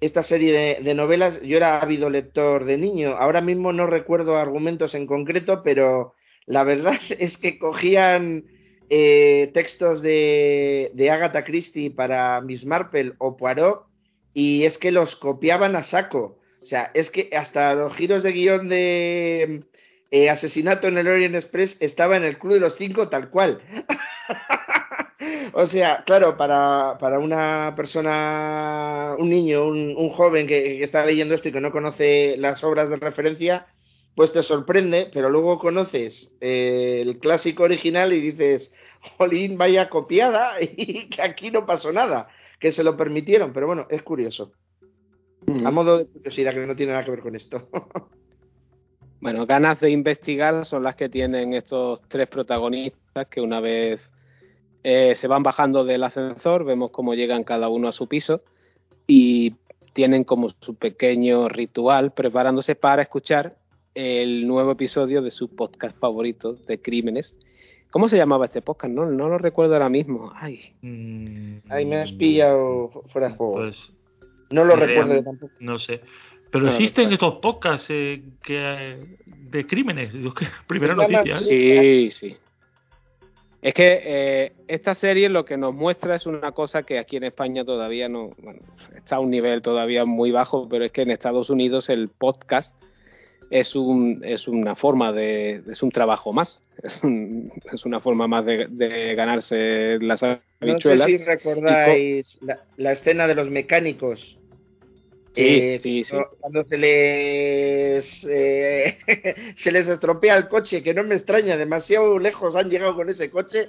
[0.00, 1.40] esta serie de, novelas.
[1.42, 3.16] Yo era ávido lector de niño.
[3.16, 6.14] Ahora mismo no recuerdo argumentos en concreto, pero
[6.46, 8.46] la verdad es que cogían
[8.88, 13.86] eh, textos de, de Agatha Christie para Miss Marple o Poirot
[14.34, 18.32] y es que los copiaban a saco o sea, es que hasta los giros de
[18.32, 19.64] guion de
[20.10, 23.60] eh, Asesinato en el Orient Express estaba en el Club de los Cinco tal cual.
[25.52, 31.34] o sea, claro, para, para, una persona, un niño, un, joven que, que, está leyendo
[31.34, 33.66] esto y que no conoce las obras de referencia,
[34.14, 38.72] pues te sorprende, pero luego conoces eh, el clásico original y dices,
[39.16, 43.86] jolín, vaya copiada y que aquí no pasó nada, que se lo permitieron, pero bueno,
[43.90, 44.52] es curioso.
[45.46, 45.66] Mm.
[45.66, 47.68] A modo de curiosidad, que no tiene nada que ver con esto.
[49.20, 54.00] bueno, ganas de investigar son las que tienen estos tres protagonistas que una vez
[54.82, 58.42] eh, se van bajando del ascensor, vemos cómo llegan cada uno a su piso
[59.06, 59.54] y
[59.92, 63.56] tienen como su pequeño ritual preparándose para escuchar
[63.94, 67.36] el nuevo episodio de su podcast favorito de crímenes.
[67.90, 68.94] ¿Cómo se llamaba este podcast?
[68.94, 70.32] No, no lo recuerdo ahora mismo.
[70.36, 73.54] Ay, mm, Ay me has pillado fuera de juego.
[73.54, 73.92] Pues,
[74.50, 75.52] no lo recuerdo tampoco.
[75.60, 76.00] No sé.
[76.50, 80.10] Pero existen estos podcasts eh, que, de crímenes.
[80.66, 81.34] Primera noticia.
[81.34, 81.36] ¿eh?
[81.36, 82.36] Sí, sí.
[83.62, 87.24] Es que eh, esta serie lo que nos muestra es una cosa que aquí en
[87.24, 88.60] España todavía no, bueno,
[88.96, 92.74] está a un nivel todavía muy bajo, pero es que en Estados Unidos el podcast
[93.50, 98.26] es, un, es una forma de, es un trabajo más, es, un, es una forma
[98.26, 101.00] más de, de, ganarse las habichuelas.
[101.00, 104.38] No sé si recordáis la, la, escena de los mecánicos.
[105.34, 106.16] Sí, eh, sí, sí.
[106.40, 108.98] Cuando se les eh,
[109.56, 113.30] se les estropea el coche, que no me extraña, demasiado lejos han llegado con ese
[113.30, 113.68] coche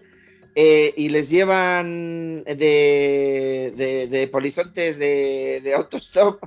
[0.55, 6.43] eh, y les llevan de, de, de polizontes de, de autostop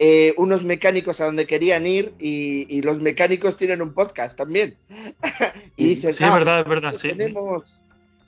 [0.00, 4.76] eh, unos mecánicos a donde querían ir y, y, los mecánicos tienen un podcast también.
[5.76, 7.08] y dices, sí, es ah, verdad, es verdad, sí.
[7.08, 7.76] tenemos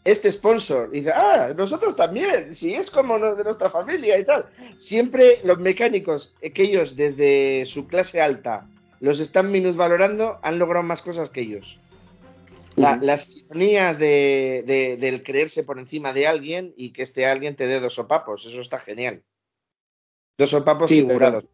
[0.05, 0.91] este sponsor.
[0.93, 4.47] Y dice, ah, nosotros también, si es como de nuestra familia y tal.
[4.79, 8.67] Siempre los mecánicos, que ellos desde su clase alta
[9.01, 11.79] los están minusvalorando, han logrado más cosas que ellos.
[12.77, 17.57] La, las ironías de, de, del creerse por encima de alguien y que este alguien
[17.57, 19.23] te dé dos sopapos, eso está genial.
[20.39, 21.45] Dos sopapos sí, figurados.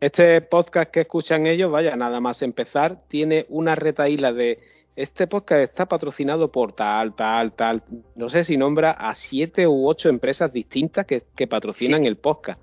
[0.00, 4.58] Este podcast que escuchan ellos, vaya, nada más empezar, tiene una retaíla de
[4.96, 7.82] este podcast está patrocinado por tal, tal, tal.
[8.16, 12.08] No sé si nombra a siete u ocho empresas distintas que, que patrocinan sí.
[12.08, 12.60] el podcast.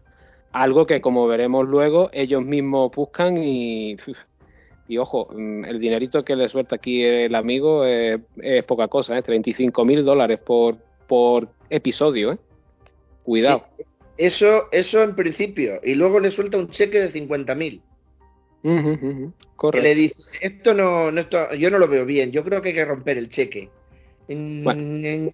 [0.52, 3.98] Algo que, como veremos luego, ellos mismos buscan y.
[4.90, 9.18] Y ojo, mm, el dinerito que le suelta aquí el amigo es, es poca cosa,
[9.18, 9.22] ¿eh?
[9.22, 12.38] 35 mil dólares por, por episodio, ¿eh?
[13.24, 13.66] Cuidado.
[13.78, 13.84] Sí.
[14.18, 15.80] Eso, eso en principio.
[15.84, 17.82] Y luego le suelta un cheque de 50 mil.
[18.64, 19.72] Uh -huh, uh -huh.
[19.72, 22.70] Que le dice, esto no, no esto, yo no lo veo bien, yo creo que
[22.70, 23.70] hay que romper el cheque.
[24.28, 25.32] Bueno.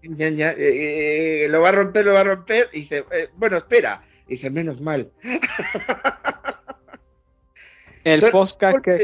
[0.58, 4.04] Eh, lo va a romper, lo va a romper, y dice, eh, bueno, espera.
[4.28, 5.12] Y dice, menos mal.
[8.04, 9.00] el Son, podcast que...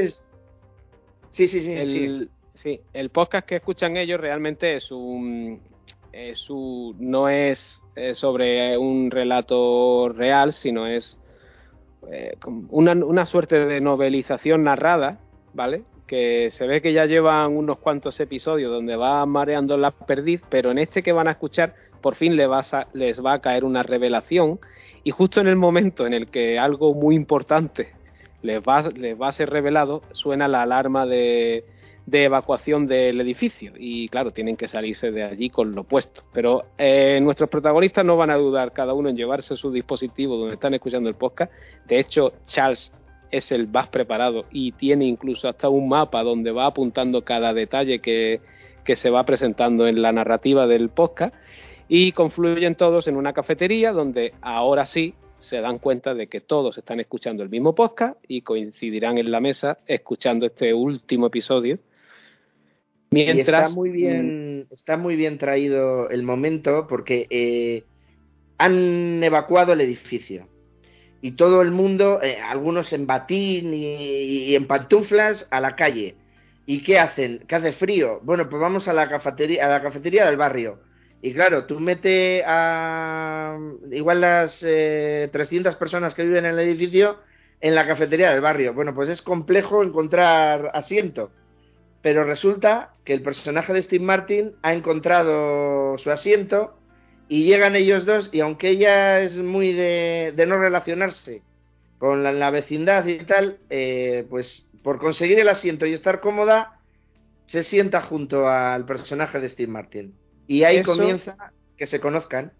[1.31, 2.55] Sí, sí, sí, el, sí.
[2.55, 2.81] sí.
[2.93, 5.61] El podcast que escuchan ellos realmente es un...
[6.11, 11.18] Es un no es eh, sobre un relato real, sino es
[12.11, 12.33] eh,
[12.69, 15.19] una, suerte de novelización narrada,
[15.53, 15.83] ¿vale?
[16.07, 20.71] Que se ve que ya llevan unos cuantos episodios donde va mareando la perdiz, pero
[20.71, 23.63] en este que van a escuchar, por fin les va a, les va a caer
[23.63, 24.59] una revelación
[25.03, 27.89] y justo en el momento en el que algo muy importante
[28.41, 31.65] les va, les va a ser revelado, suena la alarma de,
[32.09, 36.23] de evacuación del edificio y claro, tienen que salirse de allí con lo puesto.
[36.33, 40.55] Pero eh, nuestros protagonistas no van a dudar cada uno en llevarse su dispositivo donde
[40.55, 41.51] están escuchando el podcast.
[41.87, 42.91] De hecho, Charles
[43.31, 47.99] es el más preparado y tiene incluso hasta un mapa donde va apuntando cada detalle
[47.99, 48.41] que,
[48.83, 51.35] que se va presentando en la narrativa del podcast
[51.87, 56.77] y confluyen todos en una cafetería donde ahora sí se dan cuenta de que todos
[56.77, 61.79] están escuchando el mismo podcast y coincidirán en la mesa escuchando este último episodio
[63.11, 63.37] Mientras...
[63.37, 67.83] Y está muy bien, está muy bien traído el momento porque eh,
[68.57, 70.47] han evacuado el edificio
[71.21, 76.15] y todo el mundo, eh, algunos en batín y, y, en pantuflas, a la calle.
[76.65, 77.43] ¿Y qué hacen?
[77.47, 78.21] ¿Qué hace frío?
[78.23, 80.79] Bueno, pues vamos a la cafetería, a la cafetería del barrio.
[81.21, 83.57] Y claro, tú metes a
[83.91, 87.17] igual las eh, 300 personas que viven en el edificio
[87.59, 88.73] en la cafetería del barrio.
[88.73, 91.31] Bueno, pues es complejo encontrar asiento
[92.01, 96.77] pero resulta que el personaje de Steve Martin ha encontrado su asiento
[97.27, 101.43] y llegan ellos dos y aunque ella es muy de, de no relacionarse
[101.97, 106.79] con la, la, vecindad y tal, eh, pues por conseguir el asiento y estar cómoda,
[107.45, 110.13] se sienta junto al personaje de Steve Martin.
[110.47, 110.95] Y ahí Eso...
[110.95, 111.35] comienza
[111.77, 112.53] que se conozcan.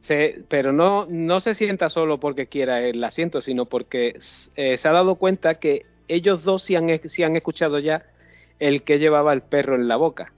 [0.00, 4.18] Se, pero no, no se sienta solo porque quiera el asiento, sino porque
[4.56, 8.04] eh, se ha dado cuenta que ellos dos sí han, sí han escuchado ya
[8.62, 10.32] el que llevaba el perro en la boca.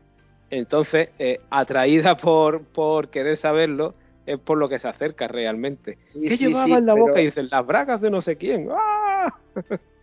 [0.48, 3.94] Entonces, eh, atraída por, por querer saberlo,
[4.24, 5.98] es por lo que se acerca realmente.
[6.10, 7.20] ¿Qué llevaba en la boca?
[7.20, 8.68] Y dicen, las bragas de no sé quién.
[8.76, 9.34] ¡Ah!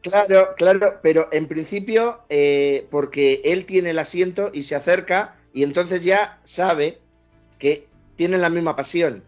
[0.04, 5.64] Claro, claro, pero en principio, eh, porque él tiene el asiento y se acerca, y
[5.64, 7.00] entonces ya sabe
[7.60, 9.24] que tienen la misma pasión.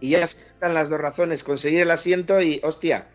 [0.00, 3.08] Y ya están las dos razones, conseguir el asiento y, hostia,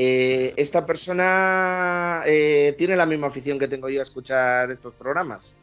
[0.00, 5.56] eh, esta persona eh, tiene la misma afición que tengo yo a escuchar estos programas.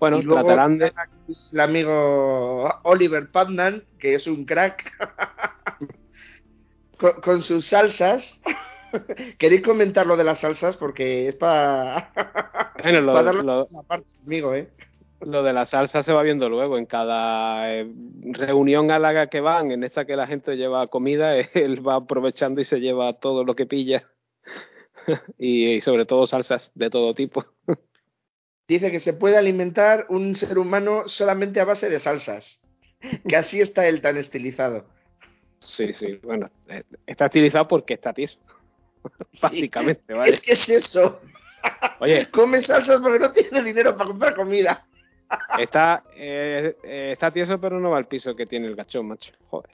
[0.00, 0.92] Bueno, y tratarán de...
[1.52, 4.92] El amigo Oliver Putnam, que es un crack,
[7.22, 8.40] con, sus salsas.
[9.38, 10.76] ¿Queréis comentar lo de las salsas?
[10.76, 12.10] Porque es para
[12.82, 14.68] bueno, darle parte conmigo, ¿eh?
[15.20, 16.78] Lo de la salsa se va viendo luego.
[16.78, 17.86] En cada eh,
[18.22, 22.60] reunión a la que van, en esta que la gente lleva comida, él va aprovechando
[22.60, 24.08] y se lleva todo lo que pilla.
[25.38, 27.44] y, sobre todo salsas de todo tipo.
[28.68, 32.62] Dice que se puede alimentar un ser humano solamente a base de salsas.
[33.26, 34.86] Que así está él tan estilizado.
[35.58, 36.20] Sí, sí.
[36.22, 38.38] Bueno, eh, está estilizado porque está tieso.
[39.40, 40.32] Básicamente, ¿vale?
[40.32, 41.20] Es que es eso.
[41.98, 42.28] Oye.
[42.30, 44.86] Come salsas porque no tiene dinero para comprar comida.
[45.58, 49.32] Está, eh, eh, está tieso, pero no va al piso que tiene el gachón, macho.
[49.48, 49.70] Joder.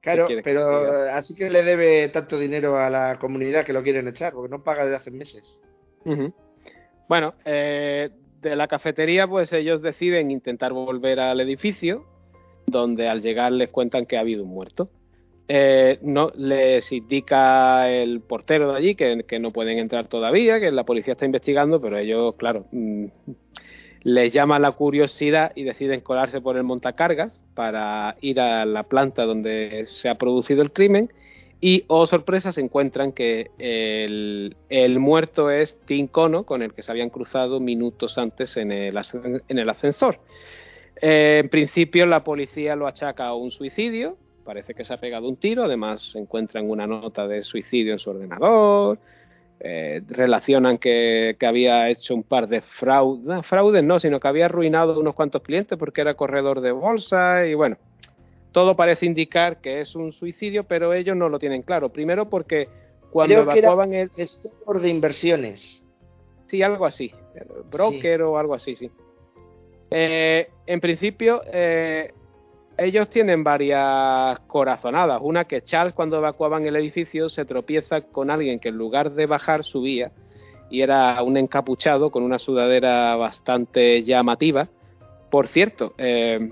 [0.00, 4.32] Claro, pero así que le debe tanto dinero a la comunidad que lo quieren echar,
[4.32, 5.60] porque no paga desde hace meses.
[7.08, 8.10] Bueno, eh,
[8.40, 12.04] de la cafetería, pues ellos deciden intentar volver al edificio,
[12.66, 14.90] donde al llegar les cuentan que ha habido un muerto.
[16.00, 20.82] no les indica el portero de allí que, que, no pueden entrar todavía, que la
[20.82, 23.06] policía está investigando, pero ellos, claro, mm,
[24.04, 29.24] les llama la curiosidad y deciden colarse por el montacargas para ir a la planta
[29.24, 31.12] donde se ha producido el crimen.
[31.60, 36.90] Y, oh sorpresa, se encuentran que el, muerto es Tim Cono, con el que se
[36.90, 38.98] habían cruzado minutos antes en el,
[39.48, 40.18] en el ascensor.
[41.00, 45.28] Eh, en principio la policía lo achaca a un suicidio, parece que se ha pegado
[45.28, 48.98] un tiro, además encuentran una nota de suicidio en su ordenador,
[49.64, 54.98] eh, relacionan que, había hecho un par de fraudes, fraudes no, sino que había arruinado
[54.98, 57.76] unos cuantos clientes porque era corredor de bolsa y bueno,
[58.50, 61.90] todo parece indicar que es un suicidio, pero ellos no lo tienen claro.
[61.90, 62.68] Primero porque
[63.12, 65.86] cuando evacuaban el gestor de inversiones.
[66.48, 67.12] Sí, algo así,
[67.70, 68.90] broker o algo así, sí.
[69.92, 72.12] Eh, en principio, eh,
[72.78, 75.20] ellos tienen varias corazonadas.
[75.22, 79.26] Una que Charles cuando evacuaban el edificio se tropieza con alguien que en lugar de
[79.26, 80.12] bajar subía
[80.70, 84.68] y era un encapuchado con una sudadera bastante llamativa.
[85.30, 86.50] Por cierto, eh,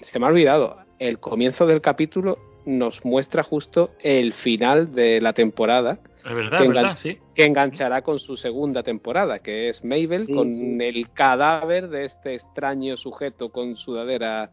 [0.00, 5.32] se me ha olvidado, el comienzo del capítulo nos muestra justo el final de la
[5.34, 5.98] temporada.
[6.24, 7.18] Es verdad, que, verdad, sí.
[7.34, 10.48] que enganchará con su segunda temporada, que es Mabel, con
[10.80, 14.50] el cadáver de este extraño sujeto con sudadera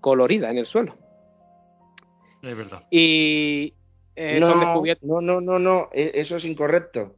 [0.00, 0.96] colorida en el suelo.
[2.42, 2.84] Es verdad.
[2.90, 3.74] Y
[4.14, 4.54] eh, no,
[5.20, 7.16] no, no, no, e, eso es incorrecto.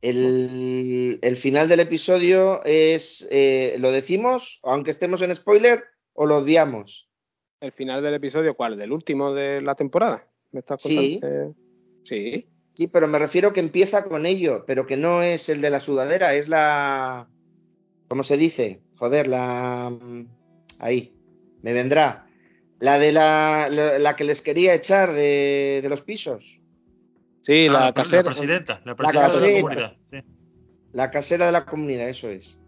[0.00, 6.38] El, el final del episodio es, eh, ¿lo decimos, aunque estemos en spoiler, o lo
[6.38, 7.08] odiamos?
[7.60, 8.76] ¿El final del episodio cuál?
[8.76, 10.26] ¿Del último de la temporada?
[10.50, 11.08] ¿Me estás contando?
[11.08, 11.20] Sí.
[11.22, 11.52] Eh,
[12.04, 12.48] sí.
[12.74, 15.80] Sí, pero me refiero que empieza con ello, pero que no es el de la
[15.80, 17.28] sudadera, es la...
[18.08, 18.82] ¿Cómo se dice?
[18.96, 19.90] Joder, la...
[19.90, 20.26] Mm,
[20.78, 21.14] ahí
[21.62, 22.26] me vendrá.
[22.78, 26.58] La de la, la, que les quería echar de, de los pisos.
[27.42, 28.22] Sí, la ah, casera.
[28.22, 29.96] La presidenta, la presidenta de la comunidad.
[30.92, 32.58] La casera de la comunidad, eso es.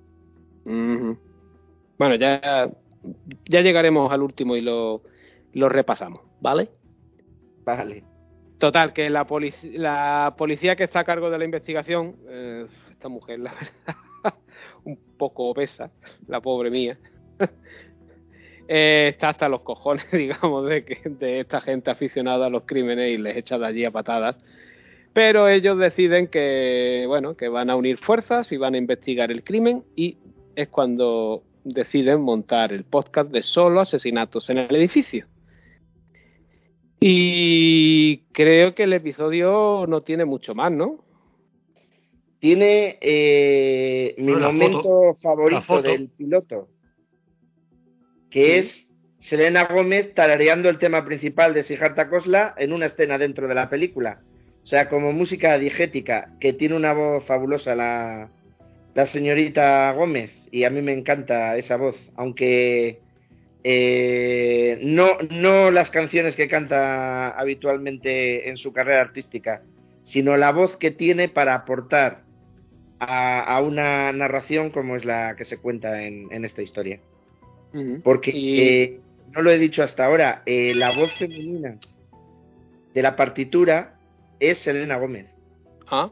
[0.65, 2.71] Bueno, ya,
[3.49, 5.03] ya llegaremos al último y lo,
[5.53, 6.71] lo repasamos, ¿vale?
[7.65, 8.05] Vale.
[8.59, 9.27] Total, que la,
[9.73, 14.39] la policía que está a cargo de la investigación, eh, esta mujer, la verdad,
[14.85, 15.91] un poco obesa,
[16.27, 16.99] la pobre mía,
[18.69, 23.13] eh, está hasta los cojones, digamos, de, que, de esta gente aficionada a los crímenes
[23.13, 24.39] y les echa de allí a patadas.
[25.13, 29.45] Pero ellos deciden que, bueno, que van a unir fuerzas y van a investigar el
[29.45, 30.19] crimen y
[30.57, 35.27] es cuando deciden montar el podcast de solo asesinatos en el edificio.
[37.01, 41.05] Y creo que el episodio no tiene mucho más, ¿no?
[42.41, 46.69] Tiene eh, mi momento favorito del piloto
[48.35, 53.47] que es Selena Gómez tarareando el tema principal de Sijarta Kosla en una escena dentro
[53.47, 54.23] de la película.
[54.65, 58.33] O sea, como música digética, que tiene una voz fabulosa la,
[58.93, 62.99] la señorita Gómez, y a mí me encanta esa voz, aunque
[63.63, 69.63] eh, no, no las canciones que canta habitualmente en su carrera artística,
[70.03, 72.25] sino la voz que tiene para aportar
[72.99, 76.99] a, una narración como es la que se cuenta en, esta historia.
[78.03, 79.01] Porque, eh,
[79.33, 81.77] no lo he dicho hasta ahora, eh, la voz femenina
[82.95, 83.97] de la partitura
[84.39, 85.27] es Selena Gómez.
[85.89, 86.11] Ah,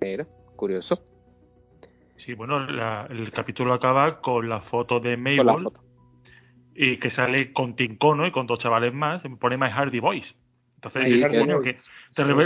[0.00, 0.26] mira,
[0.56, 1.02] curioso.
[2.16, 2.58] Sí, bueno,
[3.08, 5.68] el capítulo acaba con la foto de Mabel
[6.74, 10.34] y que sale con Tincono y con dos chavales más, se pone My Hardy Boys.
[10.76, 11.04] Entonces,
[11.62, 11.76] que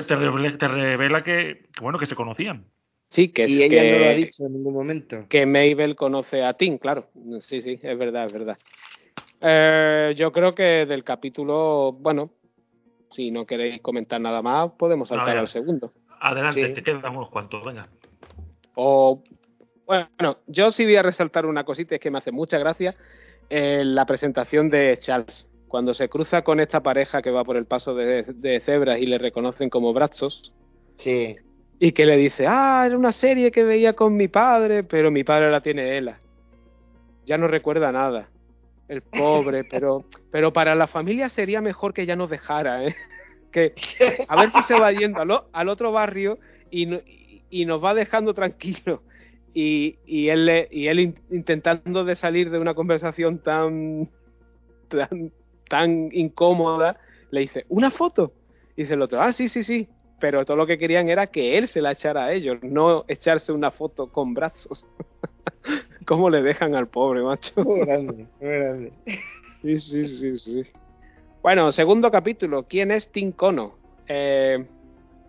[0.03, 2.67] te, revela, que, bueno, que se conocían.
[3.15, 5.27] Sí, que, y ella no lo ha dicho en ningún momento.
[5.29, 7.07] Que Mabel conoce a Tim, claro.
[7.43, 8.59] Sí, sí, es verdad, es verdad.
[9.41, 12.33] Eh, yo creo que del capítulo, bueno,
[13.13, 15.93] si no queréis comentar nada más, podemos saltar al segundo.
[16.19, 17.89] Adelante, te quedan unos cuantos, venga.
[18.75, 19.23] O,
[19.87, 22.97] bueno, yo sí voy a resaltar una cosita, es que me hace mucha gracia
[23.49, 25.47] eh, la presentación de Charles.
[25.69, 29.19] Cuando se cruza con esta pareja que va por el paso de, cebras y le
[29.19, 30.53] reconocen como brazos.
[30.97, 31.37] Sí.
[31.85, 35.23] Y que le dice, ah, era una serie que veía con mi padre, pero mi
[35.23, 36.19] padre la tiene Ela.
[37.27, 38.31] Ya no recuerda nada.
[38.89, 42.97] El pobre, pero, pero para la familia sería mejor que ya nos dejara, ¿eh?
[43.53, 43.73] Que
[44.31, 45.21] a ver si se va yendo
[45.53, 46.39] al, otro barrio
[46.71, 46.89] y,
[47.51, 49.01] y nos va dejando tranquilos
[49.53, 54.09] y, y él, y él intentando de salir de una conversación tan,
[54.89, 55.33] tan,
[55.69, 56.97] tan incómoda,
[57.31, 58.33] le dice, ¿una foto?
[58.75, 59.87] Y dice el otro, ah, sí, sí, sí.
[60.21, 63.53] Pero todo lo que querían era que él se la echara a ellos, no echarse
[63.53, 64.87] una foto con brazos.
[66.07, 67.53] ¿Cómo le dejan al pobre, macho?
[67.63, 68.93] Muy grande, muy grande.
[69.63, 70.63] Sí, sí, sí, sí.
[71.43, 72.65] Bueno, segundo capítulo.
[72.65, 73.75] ¿Quién es Tim Cono?
[74.09, 74.65] Eh,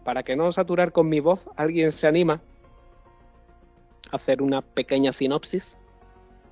[0.04, 2.42] para que no saturar con mi voz, ¿alguien se anima
[4.12, 5.76] hacer una pequeña sinopsis?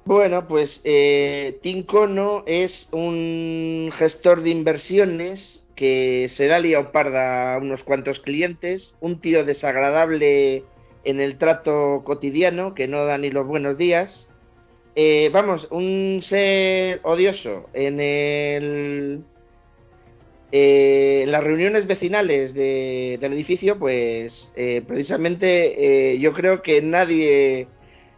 [0.05, 6.61] Bueno, pues eh, Tincono es un gestor de inversiones que se da
[6.91, 10.63] parda a unos cuantos clientes, un tío desagradable
[11.03, 14.29] en el trato cotidiano que no da ni los buenos días.
[14.95, 19.23] Eh, vamos, un ser odioso en el
[20.55, 27.67] eh, las reuniones vecinales del edificio, pues eh, precisamente eh, yo creo que nadie,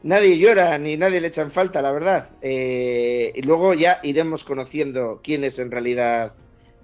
[0.03, 2.31] nadie llora ni nadie le echan falta, la verdad.
[2.41, 6.33] y luego ya iremos conociendo quién es en realidad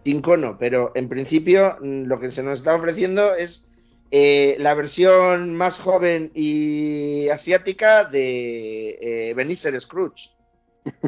[0.04, 3.68] Tincono, pero en principio mm, lo que se nos está ofreciendo es
[4.12, 10.32] la versión más joven y asiática de Benicer Scrooge,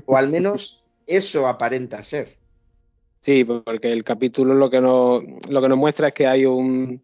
[0.06, 2.38] o al menos eso aparenta ser.
[3.20, 7.04] Sí, porque el capítulo lo que nos, lo que nos muestra es que hay un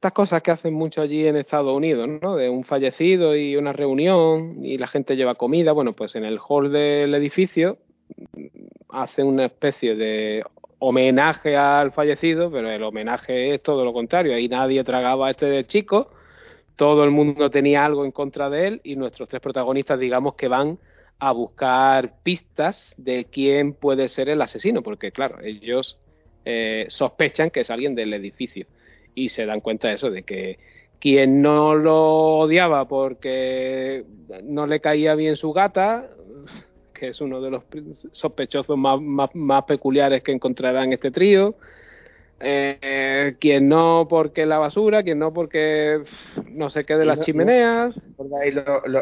[0.00, 2.34] estas cosas que hacen mucho allí en Estados Unidos, ¿no?
[2.34, 5.72] De un fallecido y una reunión y la gente lleva comida.
[5.72, 7.76] Bueno, pues en el hall del edificio
[8.88, 10.42] hacen una especie de
[10.80, 14.34] homenaje al fallecido, pero el homenaje es todo lo contrario.
[14.34, 16.12] Ahí nadie tragaba a este chico,
[16.74, 20.48] todo el mundo tenía algo en contra de él y nuestros tres protagonistas, digamos que
[20.48, 20.78] van
[21.18, 25.98] a buscar pistas de quién puede ser el asesino, porque claro, ellos
[26.46, 28.66] eh, sospechan que es alguien del edificio
[29.14, 30.58] y se dan cuenta de eso, de que
[30.98, 34.04] quien no lo odiaba porque
[34.42, 36.08] no le caía bien su gata,
[37.00, 37.62] que es uno de los
[38.12, 39.00] sospechosos más,
[39.34, 41.54] más peculiares que encontrarán este trío,
[42.38, 46.02] eh, quien no porque la basura, quien no porque
[46.50, 47.94] no sé qué de las chimeneas.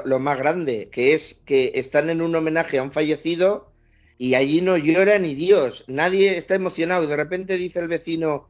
[0.05, 3.73] lo, más grande, que es que están en un homenaje a un fallecido
[4.17, 7.03] y allí no llora ni Dios, nadie está emocionado.
[7.03, 8.47] Y de repente dice el vecino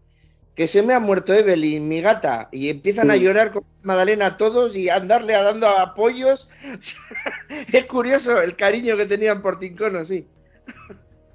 [0.59, 4.75] que se me ha muerto Evelyn, mi gata, y empiezan a llorar con Madalena todos
[4.75, 6.49] y a andarle a dando apoyos.
[7.73, 10.27] es curioso el cariño que tenían por Tincono, sí.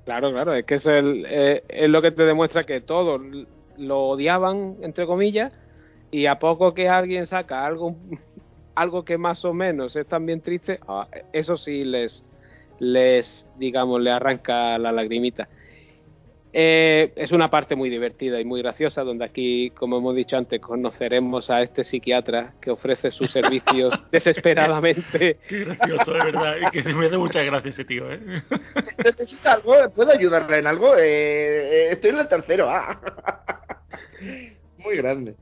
[0.04, 3.22] Claro, claro, es que eso es, es, lo que te demuestra que todos
[3.78, 5.54] lo odiaban, entre comillas,
[6.12, 7.96] y a poco que alguien saca algo,
[8.76, 12.26] algo que más o menos es también triste, ah, eso sí les,
[12.80, 15.48] les, digamos, le arranca la lagrimita.
[16.56, 20.62] Eh, es una parte muy divertida y muy graciosa, donde aquí, como hemos dicho antes,
[20.62, 25.40] conoceremos a este psiquiatra que ofrece sus servicios desesperadamente.
[25.48, 28.12] Qué gracioso, de verdad, y que se me hace muchas gracias ese tío.
[28.12, 28.20] ¿eh?
[29.04, 29.74] ¿Necesita algo?
[29.96, 30.96] ¿Puedo ayudarle en algo?
[30.96, 32.70] Eh, estoy en el tercero.
[32.70, 33.02] Ah.
[34.86, 35.36] Muy grande.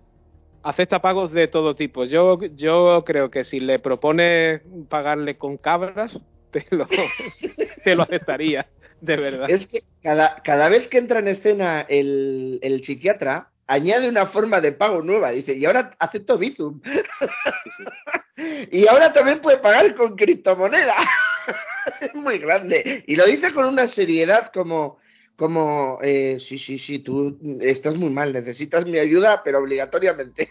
[0.63, 2.05] Acepta pagos de todo tipo.
[2.05, 6.17] Yo, yo creo que si le propone pagarle con cabras,
[6.51, 6.87] te lo,
[7.83, 8.67] te lo aceptaría
[9.01, 9.49] de verdad.
[9.49, 14.61] Es que cada, cada vez que entra en escena el, el, psiquiatra, añade una forma
[14.61, 15.31] de pago nueva.
[15.31, 16.81] Dice, y ahora acepto Bizum.
[18.71, 20.93] y ahora también puede pagar con criptomoneda.
[22.01, 23.03] es muy grande.
[23.07, 24.99] Y lo dice con una seriedad como,
[25.35, 30.47] como eh, sí, sí, sí, tú estás muy mal, necesitas mi ayuda, pero obligatoriamente.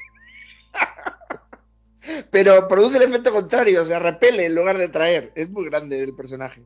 [2.31, 5.33] Pero produce el efecto contrario, o sea, repele en lugar de traer.
[5.35, 6.63] Es muy grande el personaje.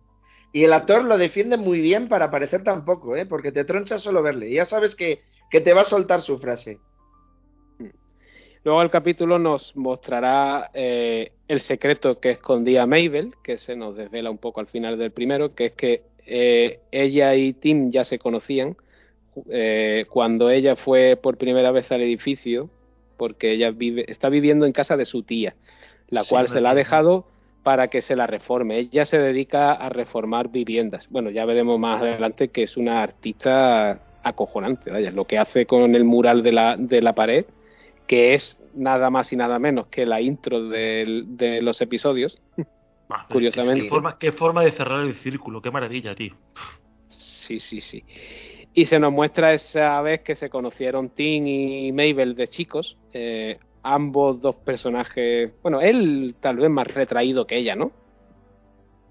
[0.52, 3.26] Y el actor lo defiende muy bien para parecer tan poco, ¿eh?
[3.26, 4.52] porque te troncha solo verle.
[4.52, 6.78] Ya sabes que, que te va a soltar su frase.
[8.64, 14.30] Luego el capítulo nos mostrará eh, el secreto que escondía Mabel, que se nos desvela
[14.30, 18.18] un poco al final del primero, que es que eh, ella y Tim ya se
[18.18, 18.76] conocían
[19.50, 22.70] eh, cuando ella fue por primera vez al edificio,
[23.16, 25.54] porque ella vive, está viviendo en casa de su tía,
[26.08, 27.26] la Sí, cual se la ha dejado
[27.62, 28.78] para que se la reforme.
[28.78, 31.08] Ella se dedica a reformar viviendas.
[31.08, 35.94] Bueno, ya veremos más adelante que es una artista acojonante, vaya, lo que hace con
[35.94, 37.44] el mural de la, de la pared,
[38.06, 42.40] que es nada más y nada menos que la intro de los episodios.
[43.10, 43.84] Ah, Curiosamente.
[43.84, 46.34] Qué forma, qué forma de cerrar el círculo, qué maravilla, tío.
[47.08, 48.02] Sí, sí, sí.
[48.74, 52.96] Y se nos muestra esa vez que se conocieron Tim y Mabel de chicos.
[53.12, 55.52] eh, ambos dos personajes.
[55.62, 57.92] Bueno, él tal vez más retraído que ella, ¿no?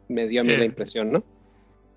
[0.09, 0.57] Me dio a mí Eh.
[0.57, 1.23] la impresión, ¿no?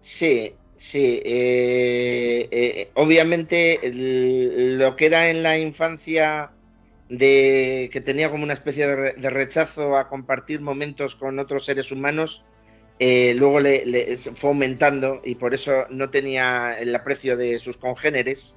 [0.00, 1.20] Sí, sí.
[1.24, 6.50] eh, eh, obviamente el- lo que era en la infancia
[7.08, 11.64] de que tenía como una especie de, re- de rechazo a compartir momentos con otros
[11.64, 12.44] seres humanos,
[12.98, 17.76] eh, luego le, le- fue aumentando y por eso no tenía el aprecio de sus
[17.76, 18.54] congéneres,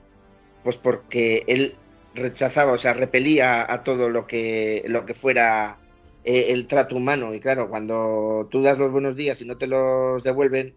[0.63, 1.75] pues porque él
[2.15, 5.77] rechazaba, o sea, repelía a todo lo que, lo que fuera
[6.23, 7.33] eh, el trato humano.
[7.33, 10.73] Y claro, cuando tú das los buenos días y no te los devuelven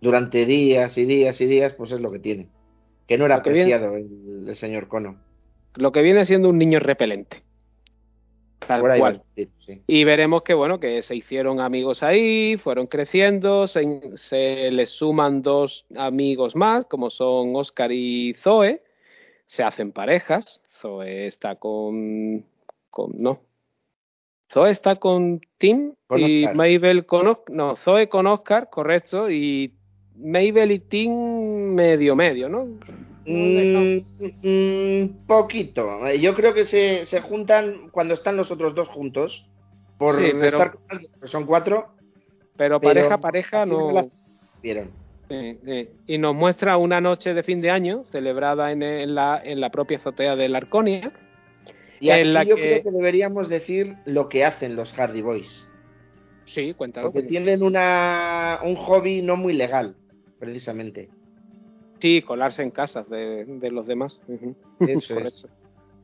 [0.00, 2.48] durante días y días y días, pues es lo que tiene.
[3.06, 5.16] Que no era viene- apreciado el, el señor Cono.
[5.74, 7.42] Lo que viene siendo un niño repelente.
[8.66, 9.16] Tal Por ahí va cual.
[9.16, 9.82] a decir, sí.
[9.86, 15.42] Y veremos que, bueno, que se hicieron amigos ahí, fueron creciendo, se, se les suman
[15.42, 18.82] dos amigos más, como son Oscar y Zoe,
[19.46, 22.44] se hacen parejas, Zoe está con...
[22.90, 23.40] con no.
[24.52, 26.56] Zoe está con Tim Con y Oscar.
[26.56, 27.38] Mabel con...
[27.48, 29.74] No, Zoe con Oscar, correcto, y
[30.16, 32.68] Mabel y Tim medio medio, ¿no?
[33.24, 33.96] Mm,
[34.44, 36.06] mm, poquito.
[36.06, 39.46] Eh, Yo creo que se, se juntan cuando están los otros dos juntos.
[39.98, 41.94] Por Sí, pero- estar con alguien, que son cuatro.
[42.56, 44.06] Pero pero pareja, pareja no...
[44.62, 44.90] vieron.
[45.28, 45.88] Sí, sí.
[46.06, 49.70] Y nos muestra una noche de fin de año celebrada en, en la, en la
[49.70, 51.12] propia azotea de la Arconia.
[52.00, 55.68] Y En la yo que- creo que deberíamos decir lo que hacen los Hardy Boys.
[56.46, 57.12] Sí, cuéntalo.
[57.12, 59.94] Porque tienen una, un hobby no muy legal,
[60.38, 61.08] precisamente.
[62.02, 64.20] Sí, colarse en casas de, de los demás.
[64.80, 65.46] Eso es.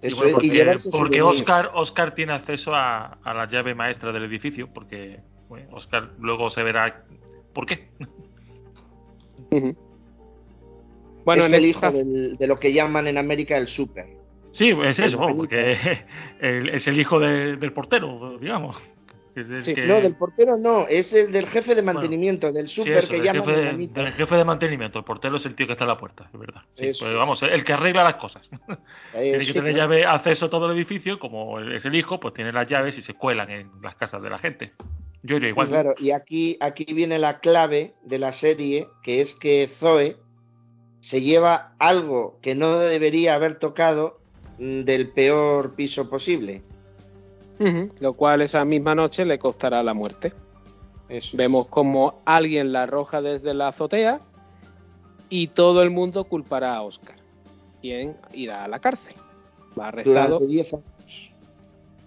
[0.00, 1.22] Eso bueno, es, y porque porque.
[1.22, 5.18] Oscar, Oscar tiene acceso a, a la llave maestra del edificio, porque
[5.48, 7.02] bueno, Oscar luego se verá
[7.52, 7.88] por qué.
[11.24, 14.06] Bueno, es en el esta- hijo del- de lo que llaman en América el super.
[14.52, 15.76] Sí, es El eso, porque
[16.40, 18.76] es el hijo de- del portero, digamos.
[19.38, 19.74] Que es el Sí.
[19.74, 23.08] que- No, del portero no, es el del jefe de mantenimiento, del sí, super eso,
[23.08, 23.94] que jefe, de, Benítez.
[23.94, 24.98] del jefe de mantenimiento.
[24.98, 26.62] El portero es el tío que está en la puerta, es verdad.
[26.76, 27.14] Sí, pues, es.
[27.14, 28.48] vamos, el que arregla las cosas.
[29.12, 32.52] Tiene que tener llave, acceso a todo el edificio, como es el hijo, pues tiene
[32.52, 34.72] las llaves y se cuelan en las casas de la gente.
[35.22, 35.68] Yo iría igual.
[35.68, 40.16] Claro, y aquí, aquí viene la clave de la serie, que es que Zoe
[41.00, 44.20] se lleva algo que no debería haber tocado
[44.58, 46.62] mm, del peor piso posible.
[48.00, 50.32] Lo cual esa misma noche le costará la muerte.
[51.08, 51.36] Eso.
[51.36, 54.20] Vemos como alguien la arroja desde la azotea
[55.30, 57.16] y todo el mundo culpará a Oscar,
[57.80, 59.14] quien irá a la cárcel.
[59.78, 60.38] Va arrestado.
[60.38, 60.84] Durante 10 años.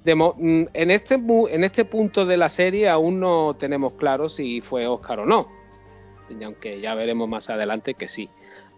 [0.03, 3.93] De mo- mm, en, este, mu- en este punto de la serie aún no tenemos
[3.93, 5.47] claro si fue Oscar o no,
[6.29, 8.29] y aunque ya veremos más adelante que sí.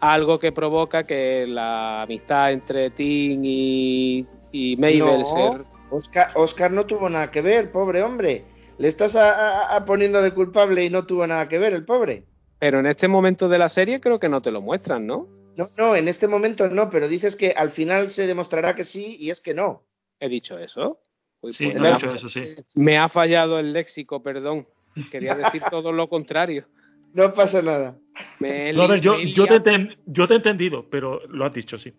[0.01, 5.65] Algo que provoca que la amistad entre Tim y, y Mabel No.
[5.93, 8.43] Oscar, Oscar no tuvo nada que ver, pobre hombre.
[8.79, 9.31] Le estás a-
[9.69, 12.23] a- a poniendo de culpable y no tuvo nada que ver, el pobre.
[12.59, 15.27] Pero en este momento de la serie creo que no te lo muestran, ¿no?
[15.55, 19.17] No, no, en este momento no, pero dices que al final se demostrará que sí
[19.19, 19.83] y es que no.
[20.19, 20.99] He dicho eso.
[21.41, 22.39] Uy, Sí, pues no he ha, dicho eso, sí.
[22.75, 24.67] me ha fallado el léxico, perdón.
[25.11, 26.65] Quería decir todo lo contrario.
[27.15, 27.95] No pasa nada.
[28.39, 30.33] Me he, No, a ver, li- yo, me he yo, te liado- enten- yo te
[30.33, 31.93] he entendido, pero lo has dicho, sí.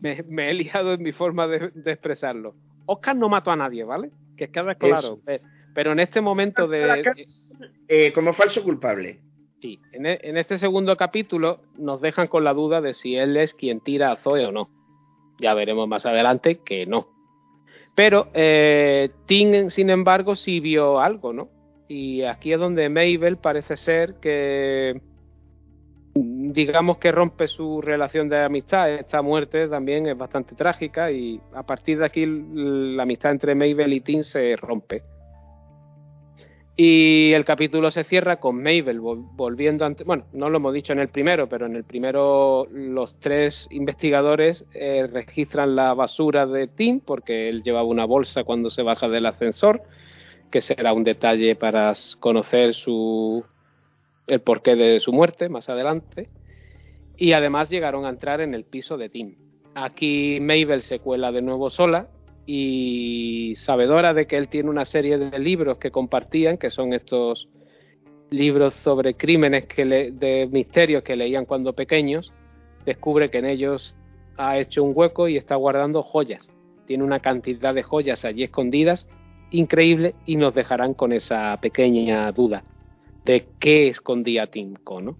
[0.00, 2.54] me, me he liado en mi forma de, de expresarlo.
[2.90, 4.10] Oscar no mató a nadie, ¿vale?
[4.36, 5.18] Que quede claro.
[5.74, 7.02] Pero en este momento de...
[7.02, 7.26] cárcel,
[7.86, 9.20] eh, como falso culpable.
[9.60, 13.36] Sí, en, e- en este segundo capítulo nos dejan con la duda de si él
[13.36, 14.70] es quien tira a Zoe o no.
[15.38, 17.08] Ya veremos más adelante que no.
[17.94, 21.48] Pero eh, Tim, sin embargo, sí vio algo, ¿no?
[21.88, 25.00] Y aquí es donde Mabel parece ser que
[26.22, 28.90] digamos que rompe su relación de amistad.
[28.90, 33.92] Esta muerte también es bastante trágica y a partir de aquí la amistad entre Mabel
[33.92, 35.02] y Tim se rompe.
[36.80, 40.04] Y el capítulo se cierra con Mabel volviendo ante.
[40.04, 44.64] Bueno, no lo hemos dicho en el primero, pero en el primero los tres investigadores
[44.74, 49.26] eh, registran la basura de Tim porque él llevaba una bolsa cuando se baja del
[49.26, 49.82] ascensor,
[50.52, 53.44] que será un detalle para conocer su
[54.28, 56.28] el porqué de su muerte más adelante.
[57.16, 59.34] Y además llegaron a entrar en el piso de Tim.
[59.74, 62.08] Aquí Mabel se cuela de nuevo sola
[62.46, 67.48] y sabedora de que él tiene una serie de libros que compartían, que son estos
[68.30, 72.32] libros sobre crímenes que de misterios que leían cuando pequeños,
[72.84, 73.94] descubre que en ellos
[74.36, 76.48] ha hecho un hueco y está guardando joyas.
[76.86, 79.08] Tiene una cantidad de joyas allí escondidas
[79.50, 82.64] increíble y nos dejarán con esa pequeña duda
[83.24, 85.18] de qué escondía Timco, ¿no?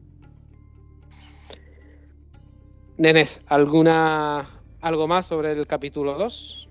[2.97, 6.69] Nenes, ¿alguna algo más sobre el capítulo 2?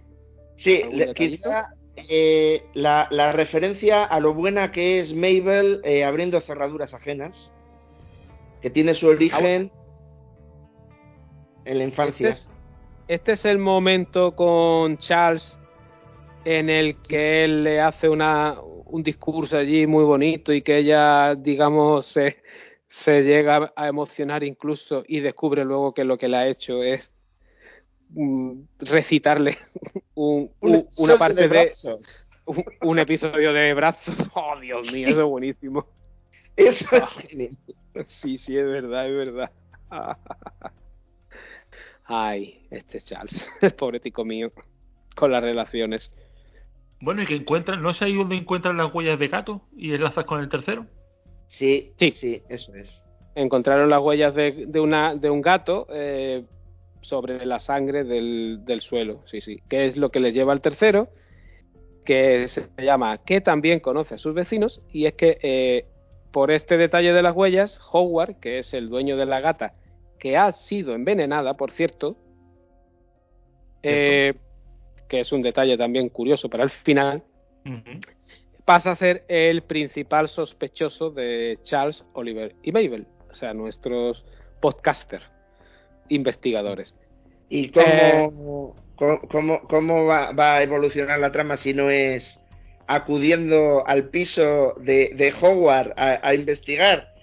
[0.55, 0.81] Sí,
[1.15, 1.73] quizá
[2.09, 7.51] eh, la, referencia a lo buena que es Mabel eh, abriendo cerraduras ajenas,
[8.61, 9.71] que tiene su origen
[11.65, 12.29] en la infancia.
[12.29, 12.51] Este,
[13.07, 15.57] este es, el momento con Charles
[16.45, 18.55] en el que él le hace una,
[18.89, 22.37] un discurso allí muy bonito y que ella, digamos, se,
[22.87, 27.11] se llega a emocionar incluso y descubre luego que lo que le ha hecho es
[28.09, 29.57] Mm, recitarle
[30.15, 31.71] un, una parte de,
[32.81, 34.15] un, episodio de brazos.
[34.33, 35.85] Oh, Dios mío, eso es buenísimo.
[36.55, 37.57] Eso es
[38.07, 39.51] Sí, sí, es verdad, es verdad.
[42.05, 44.51] Ay, este Charles, el pobre tico mío,
[45.15, 46.11] con las relaciones.
[46.99, 50.25] Bueno, y que encuentran, ¿no es ahí donde encuentran las huellas de gato y enlazas
[50.25, 50.85] con el tercero?
[51.47, 53.03] Sí, sí, sí, eso es.
[53.35, 56.43] Encontraron las huellas de, de, una, de un gato, eh,
[57.07, 61.07] sobre la sangre del, suelo, sí, sí, que es lo que le lleva al tercero,
[62.05, 65.85] que se llama que también conoce a sus vecinos, y es que eh,
[66.31, 69.73] por este detalle de las huellas, Howard, que es el dueño de la gata,
[70.19, 72.17] que ha sido envenenada, por cierto,
[73.83, 74.33] eh,
[75.07, 77.23] que es un detalle también curioso para el final,
[78.65, 84.25] pasa a ser el principal sospechoso de Charles, Oliver y Mabel, o sea, nuestros
[84.59, 85.25] podcasters
[86.09, 86.93] investigadores.
[87.49, 89.19] ¿Y cómo, eh,
[89.69, 92.39] cómo, va, a evolucionar la trama si no es
[92.87, 97.13] acudiendo al piso de, de Howard a, investigar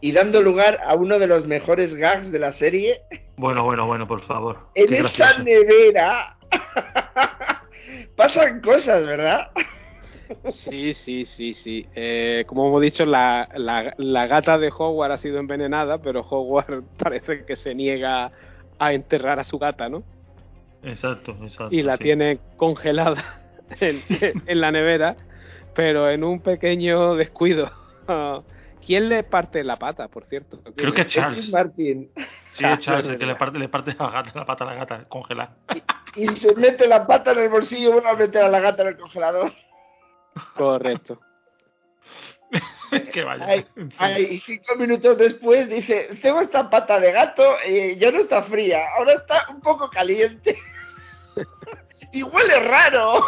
[0.00, 3.02] y dando lugar a uno de los mejores gags de la serie?
[3.36, 4.58] Bueno, bueno, bueno, por favor.
[4.74, 6.33] En esa nevera
[8.16, 9.50] pasan cosas, ¿verdad?
[10.50, 11.86] Sí, sí, sí, sí.
[11.94, 17.44] Eh, como hemos dicho, la, la, gata de Howard ha sido envenenada, pero Howard parece
[17.44, 18.32] que se niega
[18.78, 20.02] a enterrar a su gata, ¿no?
[20.82, 21.74] Exacto, exacto.
[21.74, 23.42] Y la tiene congelada
[23.80, 24.02] en,
[24.60, 25.16] la nevera,
[25.74, 27.70] pero en un pequeño descuido.
[28.86, 30.60] ¿Quién le parte la pata, por cierto?
[30.76, 31.48] Creo que es Charles.
[31.50, 32.10] Martin.
[32.52, 34.74] Sí, es Charles el que le parte, le parte la, gata, la pata a la
[34.74, 35.56] gata congelada.
[36.14, 38.60] Y, y, se mete la pata en el bolsillo y vuelve a meter a la
[38.60, 39.52] gata en el congelador.
[40.54, 41.18] Correcto.
[43.12, 43.56] que vaya.
[44.18, 48.84] y cinco minutos después dice, tengo esta pata de gato, y ya no está fría,
[48.96, 50.56] ahora está un poco caliente.
[52.12, 53.24] y huele raro.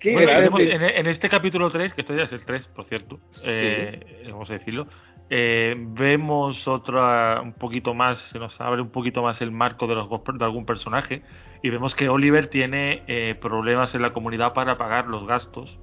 [0.00, 4.54] En, este capítulo 3, que esto ya es el 3, por cierto, eh, vamos a
[4.54, 4.86] decirlo,
[5.30, 9.94] eh, vemos otra un poquito más, se nos abre un poquito más el marco de,
[9.94, 11.22] los, de algún personaje
[11.62, 15.78] y vemos que Oliver tiene eh, problemas en la comunidad para pagar los gastos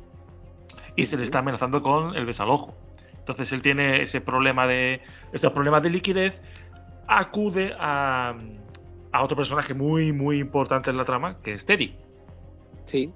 [0.95, 2.75] y se le está amenazando con el desalojo.
[3.19, 5.01] Entonces él tiene ese problema de
[5.33, 6.33] estos problemas de liquidez,
[7.07, 8.33] acude a,
[9.11, 11.95] a otro personaje muy muy importante en la trama, que es Teddy.
[12.85, 13.11] Sí,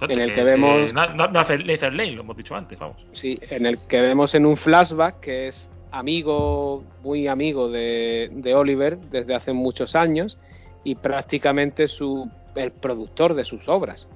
[0.00, 0.90] en el que, vemos.
[0.90, 2.96] Eh, no, no, Lane, lo hemos dicho antes, vamos.
[3.12, 8.54] Sí, en el que vemos en un flashback que es amigo, muy amigo de, de
[8.54, 10.38] Oliver desde hace muchos años
[10.84, 14.06] y prácticamente su, el productor de sus obras.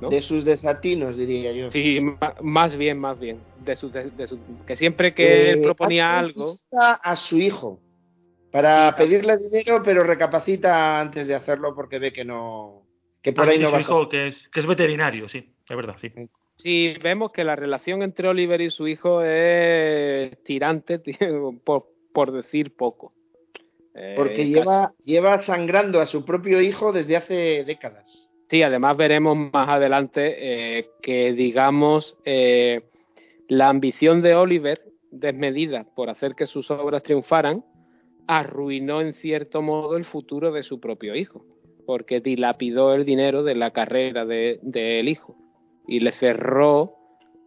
[0.00, 0.08] ¿no?
[0.08, 1.70] De sus desatinos, diría yo.
[1.70, 2.00] Sí,
[2.42, 3.38] más bien, más bien.
[3.64, 4.10] De su, de,
[4.66, 6.46] que siempre que él eh, proponía algo.
[7.02, 7.80] A su hijo
[8.52, 12.81] para pedirle dinero, pero recapacita antes de hacerlo porque ve que no
[13.22, 16.12] que por ahí no va que es que es veterinario, sí, es verdad, sí.
[16.56, 21.00] Sí, vemos que la relación entre Oliver y su hijo es tirante,
[21.64, 23.12] por, por decir poco.
[23.94, 28.28] Eh, Porque lleva, lleva sangrando a su propio hijo desde hace décadas.
[28.48, 32.80] Sí, además veremos más adelante eh, que, digamos, eh,
[33.48, 37.64] la ambición de Oliver desmedida por hacer que sus obras triunfaran,
[38.26, 41.44] arruinó en cierto modo el futuro de su propio hijo,
[41.92, 45.36] porque dilapidó el dinero de la carrera del de, hijo
[45.86, 46.94] y le cerró,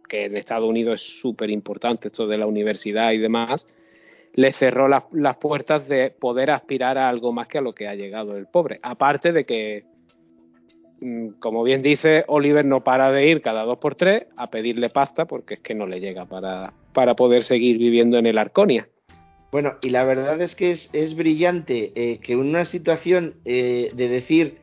[0.08, 3.66] que en Estados Unidos es súper importante esto de la universidad y demás,
[4.34, 7.88] le cerró las, las puertas de poder aspirar a algo más que a lo que
[7.88, 8.78] ha llegado el pobre.
[8.84, 9.82] Aparte de que
[11.00, 14.90] mm, como bien dice, Oliver no para de ir cada dos por tres a pedirle
[14.90, 18.86] pasta porque es que no le llega para, para poder seguir viviendo en el Arconia.
[19.52, 24.08] Bueno, y la verdad es que es, es brillante eh, que una situación eh, de
[24.08, 24.58] decir,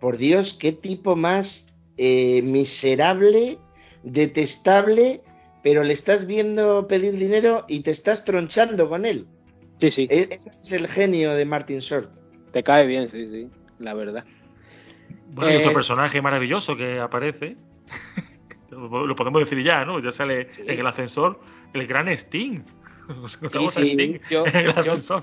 [0.00, 3.58] por Dios, qué tipo más eh, miserable,
[4.02, 5.20] detestable,
[5.62, 9.26] pero le estás viendo pedir dinero y te estás tronchando con él.
[9.80, 10.08] Sí, sí.
[10.10, 12.10] E-, ese es el genio de Martin Short.
[12.52, 13.48] Te cae bien, sí, sí,
[13.78, 14.24] la verdad.
[15.32, 17.56] Bueno, y otro personaje maravilloso que aparece,
[18.70, 20.00] lo podemos decir ya, ¿no?
[20.00, 21.40] Ya sale en el ascensor
[21.72, 22.62] el gran Sting.
[23.74, 24.20] Sí, sí.
[24.30, 24.44] Yo,
[24.84, 25.20] yo,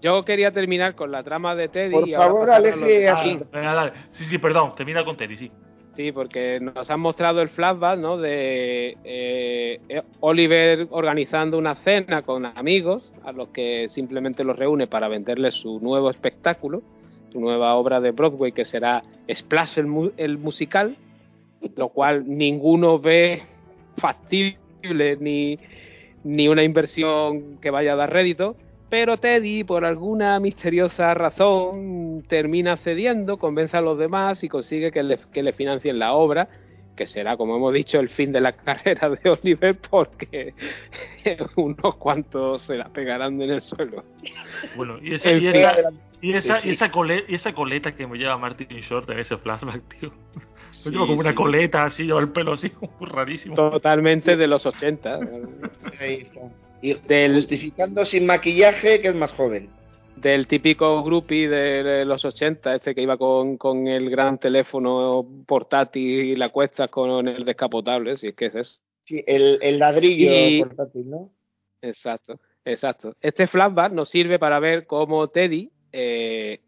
[0.00, 1.92] yo, quería terminar con la trama de Teddy.
[1.92, 5.52] Por favor, aleje a ah, Sí, sí, perdón, termina con Teddy, sí.
[5.96, 8.16] Sí, porque nos han mostrado el flashback, ¿no?
[8.16, 15.08] De eh, Oliver organizando una cena con amigos a los que simplemente los reúne para
[15.08, 16.82] venderles su nuevo espectáculo,
[17.32, 20.96] su nueva obra de Broadway que será Splash el, el musical,
[21.76, 23.42] lo cual ninguno ve
[23.96, 25.58] factible ni,
[26.24, 28.56] ni una inversión que vaya a dar rédito,
[28.90, 35.04] pero Teddy, por alguna misteriosa razón, termina cediendo, convence a los demás y consigue que
[35.04, 36.48] le, que le financien la obra,
[36.96, 40.54] que será, como hemos dicho, el fin de la carrera de Oliver, porque
[41.56, 44.04] unos cuantos se la pegarán en el suelo.
[44.76, 45.76] Bueno, y, esa, y, esa,
[46.20, 46.58] y, esa
[47.28, 50.12] esa coleta que me lleva Martin Short en ese flashback, tío.
[50.70, 52.70] Sí, como una coleta así, o el pelo así,
[53.00, 53.54] rarísimo.
[53.54, 55.20] Totalmente de los 80.
[56.82, 59.68] y del, justificando sin maquillaje que es más joven.
[60.16, 66.20] Del típico groupie de los 80, este que iba con, con el gran teléfono portátil
[66.24, 68.78] y la cuesta con el descapotable, si es que es eso.
[69.04, 70.62] Sí, el, el ladrillo y...
[70.62, 71.30] portátil, ¿no?
[71.82, 73.14] Exacto, exacto.
[73.20, 76.60] Este flashback nos sirve para ver cómo Teddy, eh,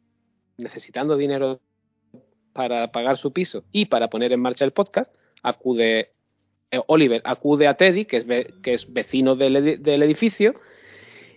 [0.56, 1.60] necesitando dinero
[2.52, 5.12] para pagar su piso y para poner en marcha el podcast,
[5.42, 6.10] acude
[6.70, 8.26] eh, Oliver acude a Teddy, que es,
[8.62, 10.54] que es vecino del, del edificio,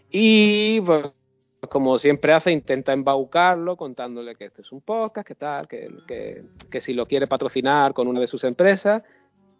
[0.09, 1.07] y pues,
[1.69, 6.43] como siempre hace, intenta embaucarlo contándole que este es un podcast, que tal, que, que,
[6.71, 9.03] que, si lo quiere patrocinar con una de sus empresas.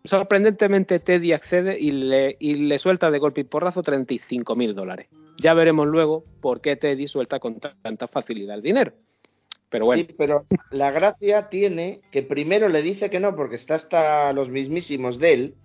[0.06, 5.10] Sorprendentemente, Teddy accede y le, y le suelta de golpe y porrazo 35 mil dólares.
[5.42, 8.94] Ya veremos luego por qué Teddy suelta con tanta facilidad el dinero.
[9.76, 10.04] Pero bueno.
[10.08, 14.48] Sí, pero la gracia tiene que primero le dice que no, porque está hasta los
[14.48, 15.56] mismísimos de él.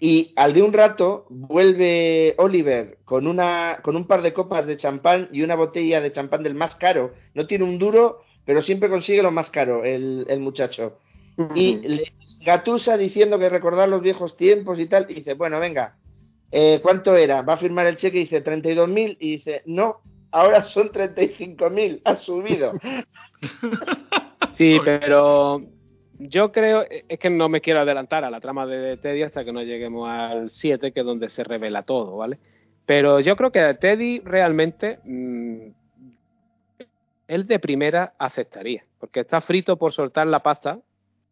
[0.00, 4.78] Y al de un rato vuelve Oliver con, una, con un par de copas de
[4.78, 7.12] champán y una botella de champán del más caro.
[7.34, 10.98] No tiene un duro, pero siempre consigue lo más caro el, el muchacho.
[11.54, 12.04] Y le
[12.46, 15.04] gatusa diciendo que recordar los viejos tiempos y tal.
[15.10, 15.98] Y dice, bueno, venga,
[16.52, 17.42] eh, ¿cuánto era?
[17.42, 20.00] Va a firmar el cheque y dice 32.000 y dice, no,
[20.36, 22.74] ahora son 35.000, ha subido.
[24.54, 25.62] Sí, pero
[26.18, 29.52] yo creo, es que no me quiero adelantar a la trama de Teddy hasta que
[29.52, 32.38] no lleguemos al 7, que es donde se revela todo, ¿vale?
[32.84, 35.68] Pero yo creo que Teddy realmente, mmm,
[37.28, 40.80] él de primera aceptaría, porque está frito por soltar la pasta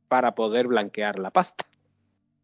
[0.09, 1.66] para poder blanquear la pasta.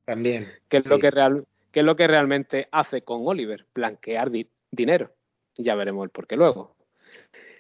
[0.05, 0.47] También.
[0.69, 0.91] Que es, sí.
[0.91, 5.11] lo, que, real, que es lo que realmente hace con Oliver, blanquear di dinero.
[5.63, 6.75] Ya veremos el por qué luego.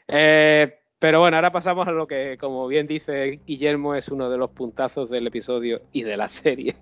[0.08, 4.36] Eh, pero bueno, ahora pasamos a lo que, como bien dice Guillermo, es uno de
[4.36, 6.76] los puntazos del episodio y de la serie,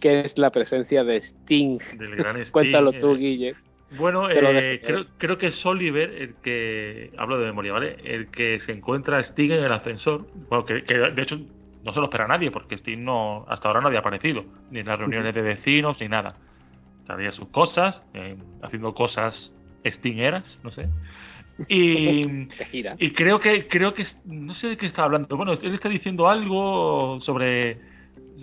[0.00, 1.78] que es la presencia de Sting.
[1.96, 3.54] Del gran Sting Cuéntalo tú, eh, Guille.
[3.96, 7.96] Bueno, eh, creo, creo, que es Oliver el que, hablo de memoria, ¿vale?
[8.04, 10.26] El que se encuentra a Sting en el ascensor.
[10.48, 11.38] Bueno, que, que, de hecho
[11.84, 14.86] no se lo espera nadie, porque Sting no, hasta ahora no había aparecido, ni en
[14.86, 16.36] las reuniones de vecinos, ni nada.
[17.06, 19.52] Sabía sus cosas, eh, haciendo cosas
[19.84, 20.88] stingeras, no sé.
[21.68, 25.36] Y, y creo que creo que no sé de qué está hablando.
[25.36, 27.76] Bueno, él está diciendo algo sobre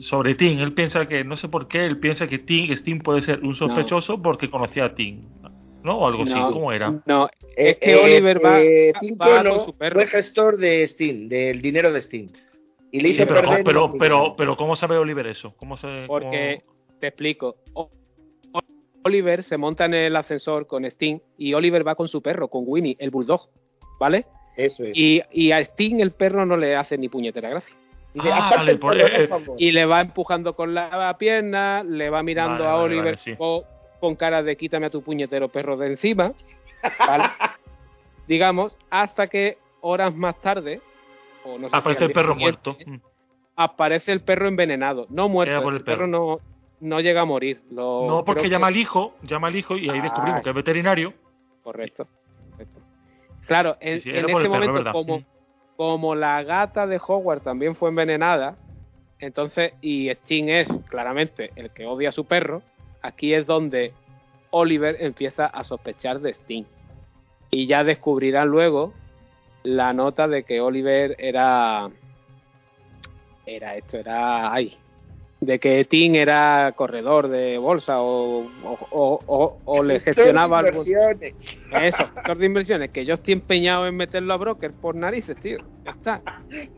[0.01, 0.59] sobre Tim.
[0.59, 3.55] Él piensa que no sé por qué él piensa que Tim Steam puede ser un
[3.55, 4.21] sospechoso no.
[4.21, 5.21] porque conocía a Tim.
[5.83, 5.99] ¿No?
[5.99, 7.01] O algo no, así, ¿cómo era?
[7.05, 9.43] No, es que eh, Oliver va, eh, Tim va
[9.77, 12.29] fue gestor de Steam, del dinero de Steam.
[12.91, 15.53] Y le hizo sí, pero, pero, pero, pero, ¿cómo sabe Oliver eso?
[15.55, 16.99] ¿Cómo se, Porque, cómo...
[16.99, 17.57] te explico,
[19.07, 22.63] Oliver se monta en el ascensor con Sting y Oliver va con su perro, con
[22.65, 23.49] Winnie, el bulldog,
[23.99, 24.25] ¿vale?
[24.55, 24.91] Eso es.
[24.95, 27.75] Y, y a Sting el perro no le hace ni puñetera gracia.
[28.13, 28.79] Y, ah, vale,
[29.57, 33.35] y le va empujando con la pierna, le va mirando vale, a Oliver vale, sí.
[33.99, 36.33] con cara de quítame a tu puñetero perro de encima,
[36.99, 37.25] ¿vale?
[38.27, 40.81] digamos, hasta que horas más tarde,
[41.43, 42.77] o no sé Aparece el perro muerto.
[43.55, 46.07] Aparece el perro envenenado, no muerto, Era por el el perro, perro.
[46.07, 46.39] no,
[46.79, 47.61] no llega a morir.
[47.71, 50.43] Lo, No, porque llama que- al hijo, llama al hijo y ahí descubrimos Ah.
[50.43, 51.13] que es veterinario.
[51.63, 52.07] Correcto.
[52.51, 52.79] correcto.
[53.45, 54.91] Claro, en, Sí, sí, en era por este perro, momento, ¿verdad?
[54.91, 55.23] como,
[55.75, 58.55] como la gata de Hogwarts también fue envenenada,
[59.19, 62.61] entonces, y Sting es claramente el que odia a su perro,
[63.01, 63.93] aquí es donde
[64.51, 66.63] Oliver empieza a sospechar de Sting.
[67.49, 68.93] Y ya descubrirán luego
[69.63, 71.89] la nota de que Oliver era.
[73.45, 74.51] Era esto, era.
[74.53, 74.77] Ay.
[75.39, 80.81] De que Sting era corredor de bolsa o, o, o- o- le gestionaba algo.
[80.81, 85.57] Eso, gestor de inversiones, que yo estoy empeñado en meterlo a broker por narices, tío.
[85.85, 86.23] Ya está.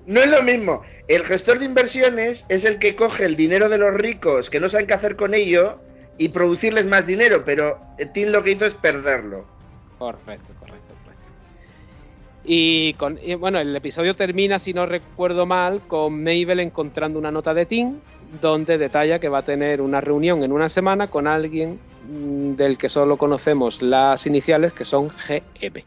[0.05, 0.81] No es lo mismo.
[1.07, 4.67] El gestor de inversiones es el que coge el dinero de los ricos que no
[4.69, 5.79] saben qué hacer con ello
[6.17, 7.77] y producirles más dinero, pero
[8.13, 9.45] Tim lo que hizo es perderlo.
[9.97, 11.23] Correcto, correcto, correcto.
[12.43, 17.31] Y, con, y, bueno, el episodio termina, si no recuerdo mal, con Mabel encontrando una
[17.31, 17.99] nota de Tim
[18.41, 22.77] donde detalla que va a tener una reunión en una semana con alguien mm, del
[22.77, 25.83] que solo conocemos las iniciales, que son GM.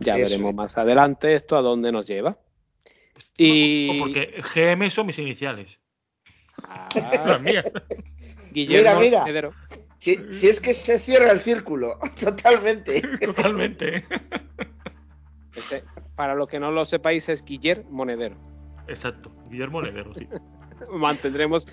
[0.00, 2.36] Ya Eso veremos más adelante esto a dónde nos lleva.
[3.36, 5.78] Y Porque GM son mis iniciales.
[6.62, 6.88] Ah,
[7.26, 7.64] Las mías.
[8.52, 9.50] Guillermo Mira, mira.
[9.98, 13.02] Si, si es que se cierra el círculo, totalmente.
[13.20, 14.04] Totalmente.
[15.54, 15.84] Este,
[16.16, 18.36] para los que no lo sepáis, es Guillermo Monedero.
[18.88, 19.30] Exacto.
[19.48, 20.26] Guillermo Ledero, sí
[20.90, 21.66] mantendremos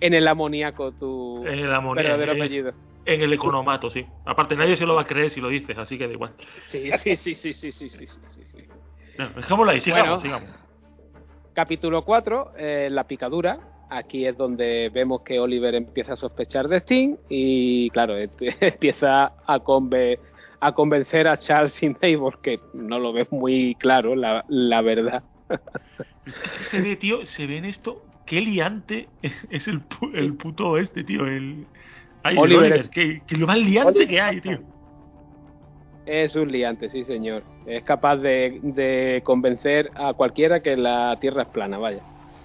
[0.00, 2.72] en el amoníaco tu verdadero apellido.
[3.04, 4.04] En el economato, sí.
[4.26, 6.32] Aparte, nadie se lo va a creer si lo dices, así que da igual.
[6.66, 8.06] Sí, sí, sí, sí, sí, sí, sí.
[8.06, 8.64] sí, sí.
[9.18, 10.50] No, dejémoslo ahí, sigamos, sigamos.
[11.54, 13.58] Capítulo 4, eh, la picadura.
[13.90, 18.16] Aquí es donde vemos que Oliver empieza a sospechar de Sting y, claro,
[18.60, 19.58] empieza a,
[20.60, 25.22] a convencer a Charles Sidney porque no lo ves muy claro, la, la verdad.
[26.26, 29.08] Es que, se ve, tío, se ve en esto Qué liante
[29.50, 31.26] es el, pu- el puto este, tío.
[31.26, 31.66] El,
[32.22, 34.58] ay, el Oliver Oliver, es- que, que lo más liante Oliver que hay, tío.
[36.06, 37.44] Es un liante, sí, señor.
[37.66, 42.00] Es capaz de, de convencer a cualquiera que la Tierra es plana, vaya.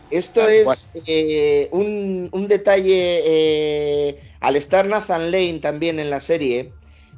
[0.10, 6.74] Esto es eh, un, un detalle, eh, al estar Nathan Lane también en la serie,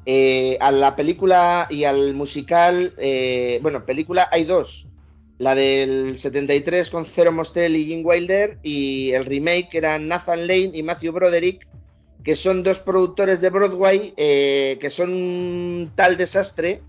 [0.06, 4.86] eh, a la película y al musical, eh, bueno, película hay dos,
[5.38, 10.72] la del 73 con Cero Mostel y Jim Wilder y el remake eran Nathan Lane
[10.74, 11.68] y Matthew Broderick,
[12.24, 16.82] que son dos productores de Broadway eh, que son un tal desastre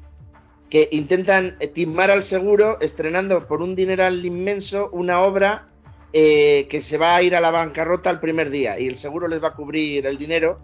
[0.71, 5.69] que intentan timar al seguro estrenando por un dineral inmenso una obra
[6.13, 9.29] eh, que se va a ir a la bancarrota el primer día y el seguro
[9.29, 10.61] les va a cubrir el dinero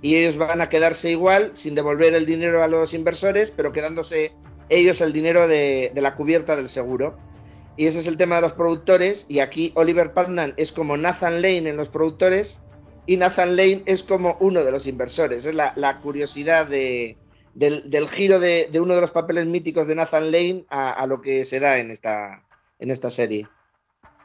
[0.00, 4.32] y ellos van a quedarse igual sin devolver el dinero a los inversores, pero quedándose
[4.68, 7.16] ellos el dinero de, de la cubierta del seguro.
[7.76, 11.42] Y ese es el tema de los productores y aquí Oliver Putnam es como Nathan
[11.42, 12.60] Lane en los productores
[13.04, 15.44] y Nathan Lane es como uno de los inversores.
[15.44, 17.18] Es la, la curiosidad de,
[17.54, 21.06] del, del giro de, de uno de los papeles míticos de Nathan Lane a, a
[21.06, 22.42] lo que se da en esta,
[22.78, 23.46] en esta serie.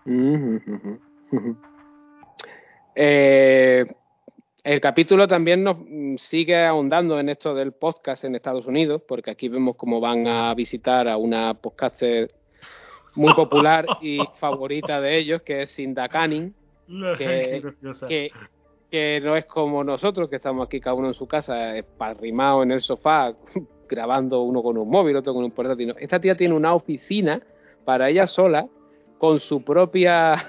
[2.93, 3.85] Eh,
[4.64, 9.32] el capítulo también nos mm, sigue ahondando en esto del podcast en Estados Unidos, porque
[9.32, 12.32] aquí vemos cómo van a visitar a una podcaster
[13.16, 16.54] muy popular y favorita de ellos, que es Cinda Canning,
[18.08, 18.32] Que-
[19.24, 22.82] no es como nosotros, que estamos aquí cada uno en su casa, esparrimado en el
[22.82, 23.34] sofá,
[23.90, 25.96] grabando uno con un móvil, otro con un portátil.
[25.98, 27.42] Esta tía tiene una oficina
[27.86, 28.68] para ella sola,
[29.18, 30.46] con su propia,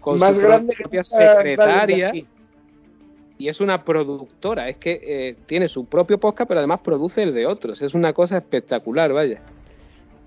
[0.00, 2.12] con Más su grande propia secretaria.
[3.38, 4.68] Y es una productora.
[4.68, 7.80] Es que eh, tiene su propio podcast, pero además produce el de otros.
[7.82, 9.40] Es una cosa espectacular, vaya.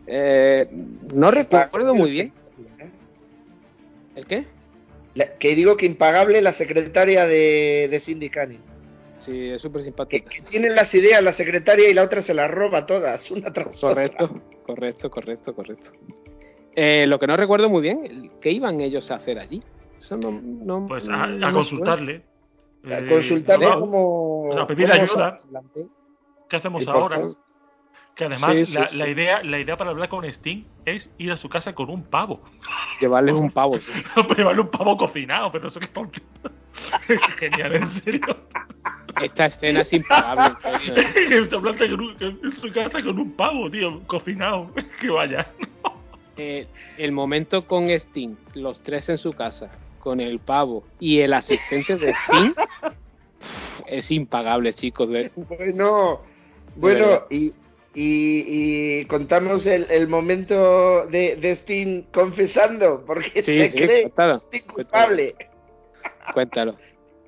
[0.06, 0.68] Eh,
[1.14, 2.34] no recuerdo muy bien.
[4.16, 4.46] ¿El qué?
[5.16, 8.62] La- que digo que impagable la secretaria de, de Cindy Canning.
[9.20, 10.30] Sí, es súper Que, simpática.
[10.30, 13.84] que tiene las ideas la secretaria y la otra se las roba todas, una tras
[13.84, 14.10] otra.
[14.10, 15.92] Correcto, correcto, correcto, correcto.
[16.76, 19.62] Eh, lo que no recuerdo muy bien, ¿qué iban ellos a hacer allí?
[20.00, 22.22] Eso no, no- Pues no a, consultarle.
[22.90, 24.68] Eh, consultarle no, cómo.
[24.68, 25.38] pedir cómo ayuda.
[26.50, 27.22] ¿Qué hacemos ahora?
[28.16, 28.98] Que además Sí, sí, la, sí.
[28.98, 32.04] la idea, la idea para hablar con Sting es ir a su casa con un
[32.04, 32.42] pavo.
[33.00, 33.78] Llevarles un pavo.
[34.38, 35.92] llevarle un pavo cocinado, pero eso que es
[37.38, 38.22] genial, en serio.
[39.22, 40.58] Esta escena es impagable.
[41.44, 44.72] está hablando en su casa con un pavo, tío, cocinado.
[45.00, 45.52] Que vaya.
[46.38, 49.72] Eh, el momento con Sting, los tres en su casa,
[50.08, 52.54] con el pavo y el asistente de Sting,
[53.88, 55.10] es impagable, chicos.
[55.10, 55.32] De...
[55.36, 56.22] Bueno,
[56.78, 57.52] bueno, y,
[57.94, 65.36] y, contamos el, el momento de, de Sting confesando, porque se cree Sting culpable.
[66.34, 66.78] Cuéntalo.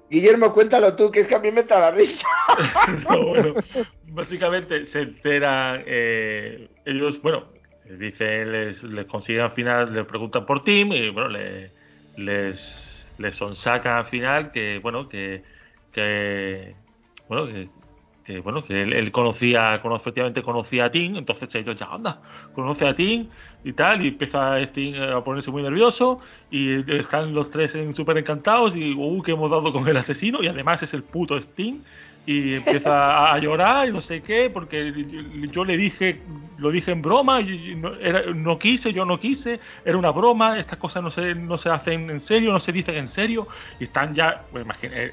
[0.09, 2.25] Guillermo, cuéntalo tú, que es que a mí me está la risa.
[3.09, 3.55] bueno,
[4.07, 7.43] básicamente se enteran, eh, ellos, bueno,
[7.99, 11.78] dice, les, les consiguen al final, les preguntan por Tim y bueno, le,
[12.19, 15.43] les, les sonsacan al final que, bueno, que,
[15.91, 16.75] que
[17.27, 17.69] bueno, que,
[18.25, 22.21] que bueno, que él, conocía, efectivamente conocía a Tim, entonces ellos ya anda,
[22.53, 23.27] conoce a Tim
[23.63, 26.19] y tal, y empieza Sting a ponerse muy nervioso,
[26.51, 30.47] y están los tres súper encantados, y uh, que hemos dado con el asesino, y
[30.47, 31.81] además es el puto Sting,
[32.29, 34.93] y empieza a llorar y no sé qué, porque
[35.51, 36.21] yo le dije,
[36.59, 40.59] lo dije en broma, y no, era, no quise, yo no quise, era una broma,
[40.59, 43.47] estas cosas no se, no se hacen en serio, no se dicen en serio,
[43.79, 45.11] y están ya, pues imagínate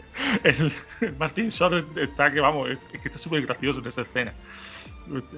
[0.44, 0.72] el,
[1.18, 4.32] Martin Short está que vamos, es, que está súper gracioso en esa escena.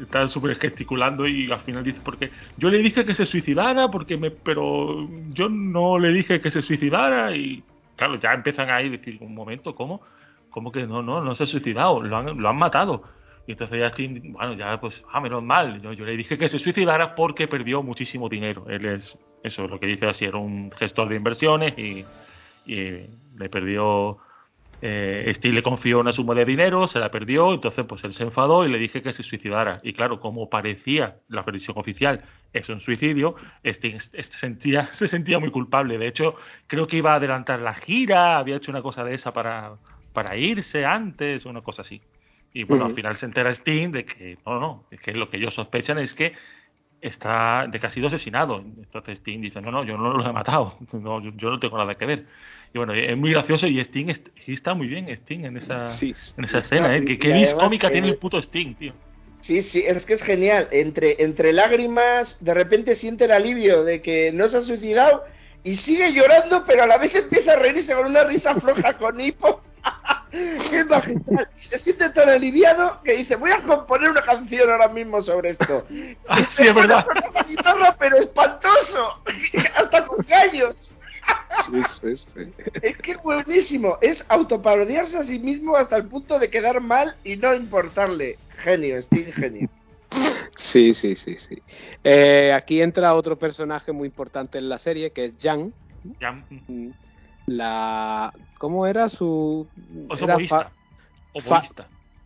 [0.00, 4.16] Está súper gesticulando y al final dice, porque yo le dije que se suicidara, porque
[4.16, 7.64] me, pero yo no le dije que se suicidara y
[7.96, 10.02] claro, ya empiezan ahí a decir, un momento, ¿cómo?
[10.50, 12.02] ¿Cómo que no, no, no se ha suicidado?
[12.02, 13.02] Lo han, lo han matado.
[13.46, 15.80] Y entonces ya estoy, bueno, ya pues, ah, menos mal.
[15.80, 18.66] Yo, yo, le dije que se suicidara porque perdió muchísimo dinero.
[18.68, 22.04] Él es, eso es lo que dice así, era un gestor de inversiones y,
[22.66, 23.06] y
[23.36, 24.18] le perdió
[24.82, 28.22] eh, Steve le confió una suma de dinero, se la perdió, entonces pues él se
[28.22, 29.78] enfadó y le dije que se suicidara.
[29.82, 32.22] Y claro, como parecía la versión oficial
[32.52, 33.98] es un suicidio, Steve
[34.40, 35.98] sentía, se sentía muy culpable.
[35.98, 36.36] De hecho,
[36.66, 39.74] creo que iba a adelantar la gira, había hecho una cosa de esa para,
[40.12, 42.00] para irse antes, una cosa así.
[42.52, 45.36] Y bueno, al final se entera Sting de que no, no, es que lo que
[45.36, 46.32] ellos sospechan es que
[47.00, 48.58] está de que ha sido asesinado.
[48.58, 51.94] Entonces Sting dice, no, no, yo no lo he matado, no, yo no tengo nada
[51.94, 52.26] que ver.
[52.72, 54.08] Y bueno, es muy gracioso y Sting
[54.46, 57.04] está muy bien, Sting, en esa, en esa escena, ¿eh?
[57.04, 58.92] ¿Qué, cómica tiene el puto Sting, tío?
[59.40, 60.68] Sí, sí, es que es genial.
[60.70, 65.24] Entre, entre lágrimas, de repente siente el alivio de que no se ha suicidado
[65.64, 69.20] y sigue llorando, pero a la vez empieza a reírse con una risa floja con
[69.20, 69.62] hipo.
[70.32, 71.48] Es magistral.
[71.52, 75.86] Se siente tan aliviado que dice, voy a componer una canción ahora mismo sobre esto.
[76.28, 77.04] Ah, sí, es verdad.
[77.48, 79.22] Guitarra, pero espantoso.
[79.76, 80.94] Hasta con gallos.
[82.82, 83.98] Es que es buenísimo.
[84.00, 88.38] Es autoparodiarse a sí mismo hasta el punto de quedar mal y no importarle.
[88.56, 89.68] Genio, Steve genio.
[90.56, 91.62] Sí, sí, sí, sí.
[92.02, 95.72] Eh, aquí entra otro personaje muy importante en la serie, que es Jan.
[96.20, 96.44] Jan.
[96.50, 96.90] Mm,
[97.46, 98.32] la...
[98.58, 99.66] ¿Cómo era su...?
[100.10, 100.36] era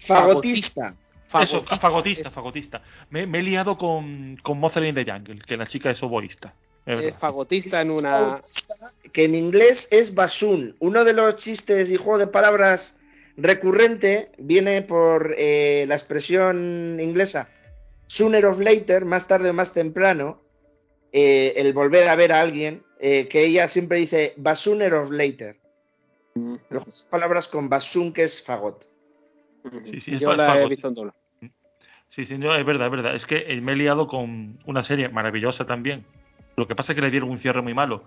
[0.06, 0.94] Fagotista.
[1.28, 2.82] fagotista, fagotista.
[3.10, 6.54] Me, he liado con, con Mother in the Jungle, que la chica es oboísta.
[6.86, 8.42] Es fagotista en una.
[9.12, 10.76] Que en inglés es basun.
[10.80, 12.94] Uno de los chistes y juego de palabras
[13.38, 17.48] recurrente viene por eh, la expresión inglesa
[18.06, 20.40] sooner of later, más tarde o más temprano,
[21.12, 25.56] eh, el volver a ver a alguien, eh, que ella siempre dice basooner of later.
[26.34, 26.54] Mm.
[27.10, 28.88] palabras con basun, que es fagot.
[29.84, 31.12] Sí, sí, Yo la he visto en.
[32.08, 33.14] Sí, sí, es verdad, es verdad.
[33.14, 36.06] Es que me he liado con una serie maravillosa también,
[36.56, 38.04] lo que pasa es que le dieron un cierre muy malo,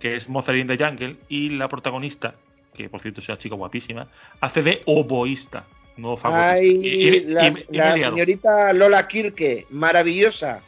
[0.00, 2.34] que es Mozart in the Jungle, y la protagonista,
[2.74, 4.06] que por cierto es una chica guapísima,
[4.42, 5.64] hace de oboísta,
[5.96, 7.54] no favorita.
[7.70, 10.60] la, señorita Lola Kirke, maravillosa.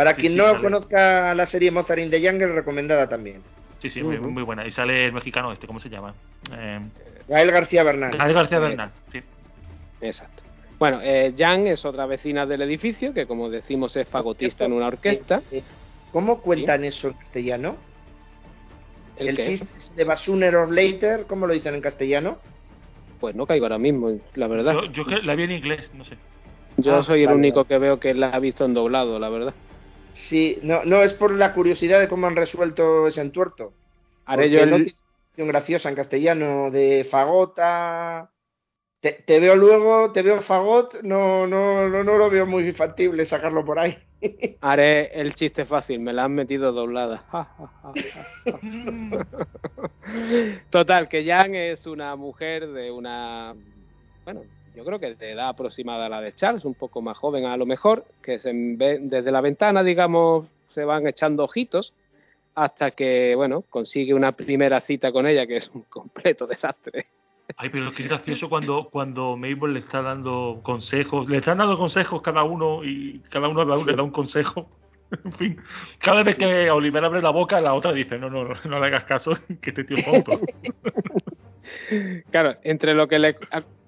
[0.00, 3.42] Para quien no conozca la serie Mozart in the Jungle, recomendada también.
[3.82, 4.66] Sí, sí, muy, muy, buena.
[4.66, 6.14] Y sale el mexicano este, ¿cómo se llama?
[6.56, 6.80] Eh...
[7.28, 8.16] Gael García Bernal.
[8.16, 9.20] Gael García Bernal, sí.
[10.00, 10.42] Exacto.
[10.78, 14.86] Bueno, eh, Jan es otra vecina del edificio que, como decimos, es fagotista en una
[14.86, 15.42] orquesta.
[16.12, 17.76] ¿Cómo cuentan eso en castellano?
[19.18, 22.38] ¿El, chiste de Basuner or Later, ¿cómo lo dicen en castellano?
[23.20, 24.76] Pues no caigo ahora mismo, la verdad.
[24.94, 26.16] Yo, la vi en inglés, no sé.
[26.78, 29.52] Yo ah, soy el único que veo que la ha visto en doblado, la verdad.
[30.12, 33.72] Sí, no, no es por la curiosidad de cómo han resuelto ese entuerto.
[34.24, 34.70] Haré yo el...
[34.70, 34.78] no
[35.34, 38.30] tiene graciosa en castellano de fagota.
[39.00, 43.24] Te, te, veo luego, te veo fagot, no, no, no, no lo veo muy factible
[43.24, 43.96] sacarlo por ahí.
[44.60, 47.24] Haré el chiste fácil, me la han metido doblada.
[50.70, 53.54] Total, que Jan es una mujer de una,
[54.24, 54.42] bueno,
[54.80, 57.58] yo creo que de edad aproximada a la de Charles, un poco más joven a
[57.58, 61.92] lo mejor, que se desde la ventana, digamos, se van echando ojitos
[62.54, 67.08] hasta que, bueno, consigue una primera cita con ella, que es un completo desastre.
[67.58, 72.22] Ay, pero qué gracioso cuando, cuando Mabel le está dando consejos, le están dando consejos
[72.22, 74.66] cada uno y cada uno le da un consejo.
[75.24, 75.60] En fin,
[75.98, 79.02] cada vez que Oliver abre la boca, la otra dice, no, no, no, le hagas
[79.06, 80.40] caso, que este tío es tonto.
[82.30, 83.36] Claro, entre lo que le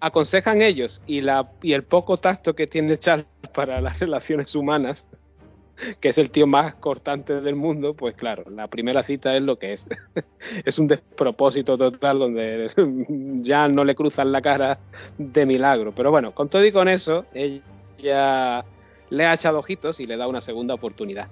[0.01, 5.07] aconsejan ellos y, la, y el poco tacto que tiene Charles para las relaciones humanas,
[6.01, 9.59] que es el tío más cortante del mundo, pues claro, la primera cita es lo
[9.59, 9.87] que es.
[10.65, 12.69] es un despropósito total donde
[13.43, 14.79] ya no le cruzan la cara
[15.19, 15.93] de milagro.
[15.93, 18.65] Pero bueno, con todo y con eso, ella
[19.11, 21.29] le ha echado ojitos y le da una segunda oportunidad.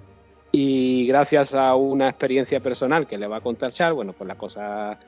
[0.53, 4.35] Y gracias a una experiencia personal que le va a contar Charles, bueno, pues la
[4.35, 4.99] cosa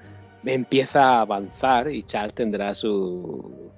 [0.45, 3.71] empieza a avanzar y Charles tendrá su,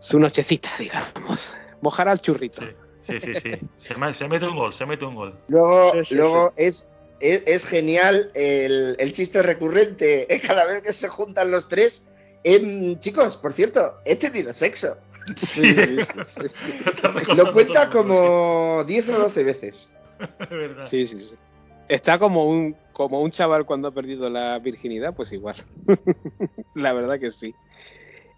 [0.00, 1.52] su nochecita, digamos.
[1.80, 2.62] Mojará el churrito.
[3.02, 3.50] Sí, sí, sí.
[3.76, 5.38] Se, mete un gol, se mete un gol.
[5.48, 6.90] Luego, luego es,
[7.20, 10.40] es, genial el, el, chiste recurrente ¿eh?
[10.40, 12.06] cada vez que se juntan los tres.
[12.42, 14.96] Em, chicos, por cierto, he tenido sexo.
[15.36, 15.62] Sí,
[17.34, 19.90] Lo cuenta como 10 o 12 veces.
[20.84, 21.34] Sí, sí, sí.
[21.88, 25.56] Está como un, como un chaval cuando ha perdido la virginidad, pues igual.
[26.74, 27.54] la verdad que sí.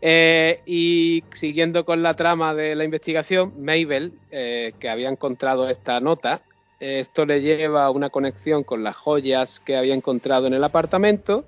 [0.00, 6.00] Eh, y siguiendo con la trama de la investigación, Mabel, eh, que había encontrado esta
[6.00, 6.42] nota,
[6.80, 11.44] esto le lleva a una conexión con las joyas que había encontrado en el apartamento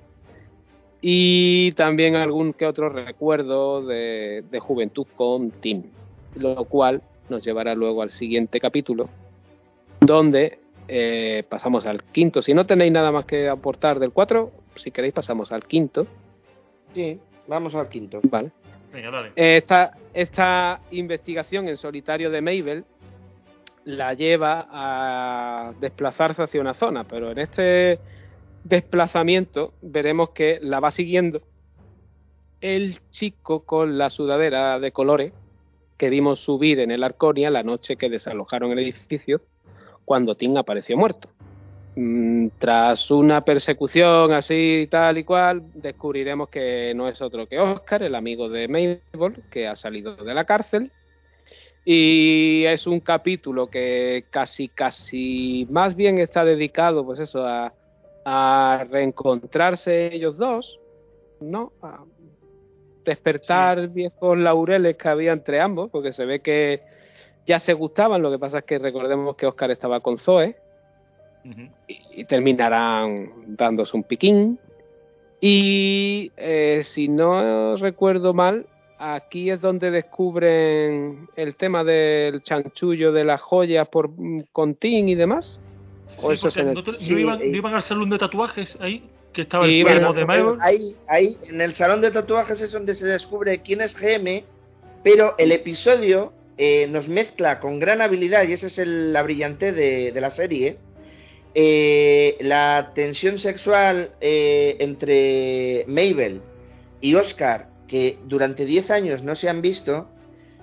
[1.01, 5.85] y también algún que otro recuerdo de, de juventud con Tim,
[6.35, 9.09] lo cual nos llevará luego al siguiente capítulo,
[10.01, 10.59] donde
[10.89, 12.43] eh, pasamos al quinto.
[12.43, 16.06] Si no tenéis nada más que aportar del 4, si queréis pasamos al quinto.
[16.94, 18.20] Sí, vamos al quinto.
[18.24, 18.51] Vale.
[19.36, 22.85] Esta, esta investigación en solitario de Mabel
[23.85, 27.98] la lleva a desplazarse hacia una zona, pero en este
[28.65, 31.43] desplazamiento veremos que la va siguiendo
[32.60, 35.32] el chico con la sudadera de colores
[35.97, 39.40] que vimos subir en el Arconia la noche que desalojaron el edificio
[40.09, 41.28] cuando Tim apareció muerto.
[41.94, 48.02] Mm, tras una persecución así tal y cual, descubriremos que no es otro que Oscar,
[48.02, 50.90] el amigo de Mabel, que ha salido de la cárcel.
[51.85, 57.74] Y es un capítulo que casi, casi más bien está dedicado, pues eso, a,
[58.90, 60.78] reencontrarse ellos dos,
[61.40, 61.72] ¿no?
[61.82, 62.05] A
[63.05, 66.80] despertar viejos laureles que había entre ambos, porque se ve que
[67.48, 70.54] ya se gustaban, lo que pasa es que recordemos que Oscar estaba con Zoe
[71.86, 74.58] y, terminarán dándose un piquín.
[75.40, 78.66] Y eh, si no recuerdo mal,
[78.98, 85.14] aquí es donde descubren el tema del chanchullo de las joyas por mm, Contín y
[85.14, 85.58] demás.
[86.20, 86.74] ¿O eso no,
[87.08, 89.08] iban, al salón de tatuajes ahí?
[89.32, 93.62] Que estaba el de Ahí, ahí, en el salón de tatuajes es donde se descubre
[93.62, 94.44] quién es GM,
[95.02, 100.12] pero el episodio eh, nos mezcla con gran habilidad, y esa es la brillante de,
[100.20, 100.76] la serie,
[101.55, 106.43] eh, la tensión sexual eh, entre Mabel
[107.01, 110.09] y Oscar, que durante 10 años no se han visto,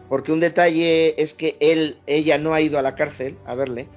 [0.09, 3.87] porque un detalle es que él, ella no ha ido a la cárcel a verle,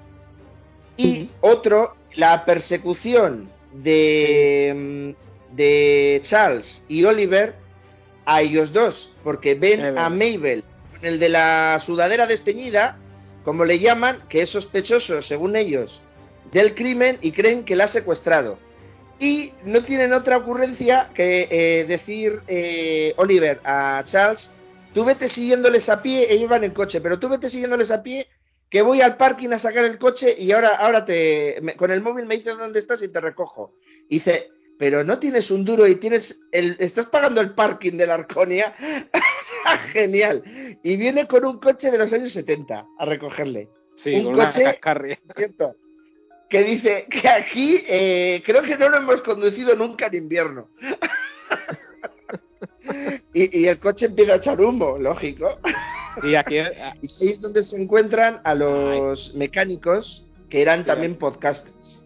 [0.96, 5.16] y otro, la persecución de,
[5.52, 7.56] de Charles y Oliver
[8.24, 10.62] a ellos dos, porque ven a Mabel
[11.02, 12.98] el de la sudadera desteñida,
[13.44, 16.00] como le llaman, que es sospechoso, según ellos,
[16.52, 18.58] del crimen y creen que la ha secuestrado.
[19.18, 24.52] Y no tienen otra ocurrencia que eh, decir eh, Oliver a Charles,
[24.94, 28.28] tú vete siguiéndoles a pie, ellos van en coche, pero tú vete siguiéndoles a pie,
[28.70, 32.26] que voy al parking a sacar el coche y ahora, ahora te, con el móvil
[32.26, 33.74] me dices dónde estás y te recojo.
[34.08, 38.14] Dice, pero no tienes un duro y tienes el, estás pagando el parking de la
[38.14, 38.74] Arconia.
[39.92, 40.42] Genial.
[40.82, 43.68] Y viene con un coche de los años 70 a recogerle.
[43.96, 44.78] Sí, un coche,
[45.34, 45.74] cierto,
[46.48, 50.70] que dice que aquí eh, creo que no lo hemos conducido nunca en invierno.
[53.34, 55.58] y, el coche empieza a echar humo, lógico.
[56.22, 61.97] Y aquí, y ahí es donde se encuentran a los mecánicos que eran también podcasters.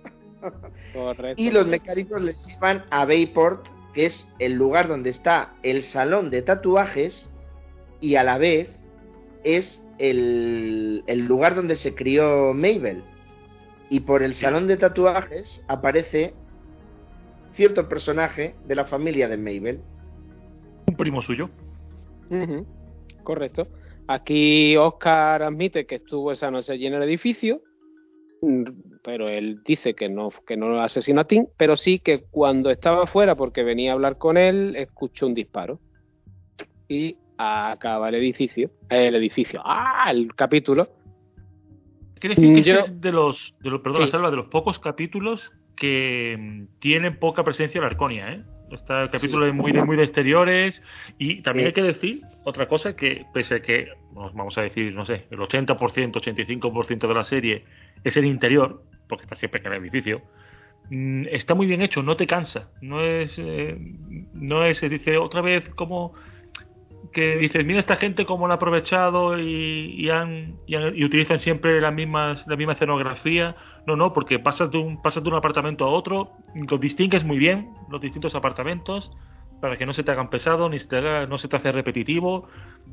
[1.36, 6.30] Y los mecánicos les llevan a Bayport, que es el lugar donde está el salón
[6.30, 7.30] de tatuajes,
[8.00, 8.82] y a la vez
[9.44, 13.02] es el, lugar donde se crió Mabel.
[13.88, 16.34] Y por el salón de tatuajes aparece
[17.52, 19.80] cierto personaje de la familia de Mabel.
[20.86, 21.50] Un primo suyo.
[23.22, 23.68] Correcto.
[24.08, 27.62] Aquí Oscar admite que estuvo esa noche allí en el edificio
[29.02, 33.06] pero él dice que no, que no asesinó a Tim, pero sí que cuando estaba
[33.06, 35.80] fuera, porque venía a hablar con él, escuchó un disparo.
[36.88, 40.10] Y acaba el edificio, el edificio, ¡ah!
[40.10, 40.88] el capítulo.
[42.20, 46.78] Quiere decir que es de los, de los, perdón, de los pocos capítulos que mm,
[46.78, 48.42] tienen poca presencia en Arconia, ¿eh?
[48.72, 50.82] Este capítulo es muy de, muy de exteriores
[51.18, 55.04] y también hay que decir otra cosa que pese a que, vamos a decir, no
[55.04, 57.64] sé, el 80%, 85% de la serie
[58.02, 60.22] es el interior, porque está siempre en el edificio,
[60.88, 63.76] mm, está muy bien hecho, no te cansa, no es, eh,
[64.32, 66.14] no es, dice otra vez como
[67.12, 71.92] que dices, mira esta gente cómo lo ha aprovechado y, han, y, utilizan siempre las
[71.92, 73.54] mismas, la misma escenografía.
[73.86, 77.38] No, no, porque pasas de, un, pasas de un apartamento a otro, los distingues muy
[77.38, 79.10] bien, los distintos apartamentos,
[79.60, 81.72] para que no se te hagan pesado, ni se te haga, no se te hace
[81.72, 82.48] repetitivo.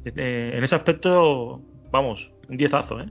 [0.05, 1.61] Eh, en ese aspecto,
[1.91, 3.09] vamos, un diezazo, ¿eh?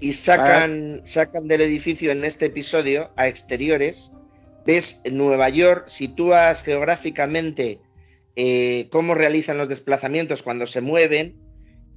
[0.00, 4.12] Y sacan, sacan del edificio en este episodio a exteriores.
[4.64, 7.80] Ves Nueva York, sitúas geográficamente
[8.40, 11.34] eh, cómo realizan los desplazamientos cuando se mueven,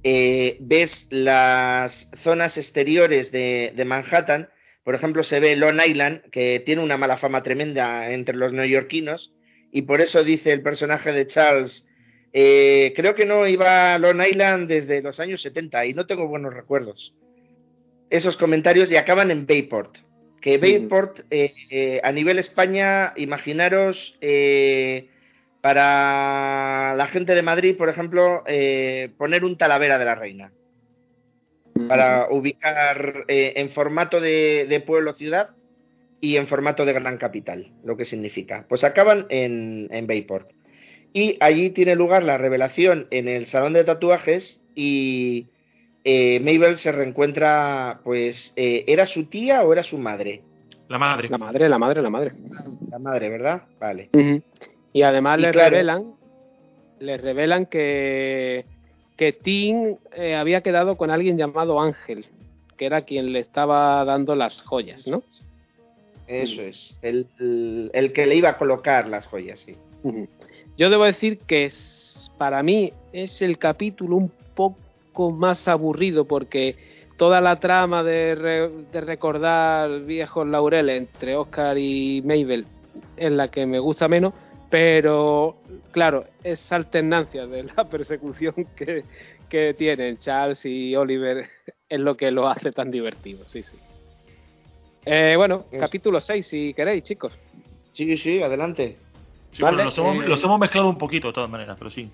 [0.02, 4.48] eh, ves las zonas exteriores de, Manhattan,
[4.84, 9.32] por ejemplo, se ve Long Island, que tiene una mala fama tremenda entre los neoyorquinos,
[9.70, 11.86] y por eso dice el personaje de Charles,
[12.32, 16.26] eh, creo que no iba a Long Island desde los años 70 y no tengo
[16.28, 17.14] buenos recuerdos.
[18.10, 19.98] Esos comentarios y acaban en Bayport.
[20.40, 21.20] Que Bayport,
[22.02, 24.16] a nivel España, imaginaros
[25.62, 30.52] para la gente de Madrid, por ejemplo, eh, poner un Talavera de la Reina.
[31.88, 35.50] Para ubicar eh, en formato de, pueblo-ciudad
[36.20, 38.66] y en formato de gran capital, lo que significa.
[38.68, 40.50] Pues acaban en, en Bayport.
[41.12, 45.48] Y allí tiene lugar la revelación en el salón de tatuajes y
[46.04, 50.42] eh, Mabel se reencuentra, pues, ¿era su tía o era su madre?
[50.88, 51.28] La madre.
[51.30, 52.30] La madre, la madre, la madre.
[52.90, 53.62] La madre, ¿verdad?
[53.80, 54.10] Vale.
[54.92, 56.14] Y además le revelan,
[56.98, 58.66] le revelan que,
[59.16, 62.26] que Tim eh, había quedado con alguien llamado Ángel,
[62.76, 65.22] que era quien le estaba dando las joyas, ¿no?
[66.26, 67.28] Eso es, el,
[68.14, 69.76] que le iba a colocar las joyas, sí.
[70.78, 71.70] Yo debo decir que
[72.38, 76.76] para mí es el capítulo un poco más aburrido porque
[77.18, 82.66] toda la trama de, de recordar viejos laureles entre Oscar y Mabel
[83.16, 84.32] es la que me gusta menos,
[84.72, 85.56] pero
[85.90, 89.04] claro, esa alternancia de la persecución que,
[89.76, 91.46] tienen Charles y Oliver
[91.90, 93.76] es lo que lo hace tan divertido, sí, sí.
[95.04, 97.34] Eh, bueno, capítulo 6, si queréis, chicos.
[97.92, 98.96] Sí, sí, adelante.
[99.52, 102.10] Sí, los, hemos, hemos, mezclado un poquito de todas maneras, pero sí.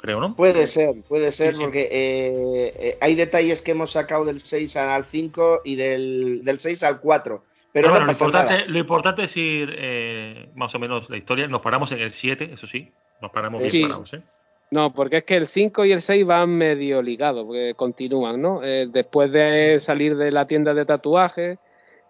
[0.00, 0.34] Creo, ¿no?
[0.34, 5.04] Puede ser, puede ser, porque eh, eh, hay detalles que hemos sacado del 6 al
[5.04, 10.50] 5 y del, del 6 al 4 pero lo, importante, lo importante es ir eh,
[10.54, 11.48] más o menos la historia.
[11.48, 12.90] Nos paramos en el 7, eso sí.
[13.20, 14.22] Nos paramos bien parados, ¿eh?
[14.70, 18.62] No, porque es que el 5 y el 6 van medio ligados, porque continúan, ¿no?
[18.62, 21.58] Eh, después de salir de la tienda de tatuajes,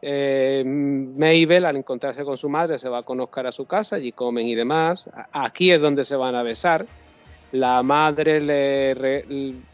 [0.00, 4.12] eh, Mabel, al encontrarse con su madre, se va con Oscar a su casa, allí
[4.12, 5.08] comen y demás.
[5.32, 6.86] Aquí es donde se van a besar.
[7.52, 9.24] La madre le,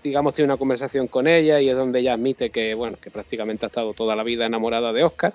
[0.03, 3.67] digamos, tiene una conversación con ella y es donde ella admite que, bueno, que prácticamente
[3.67, 5.35] ha estado toda la vida enamorada de Oscar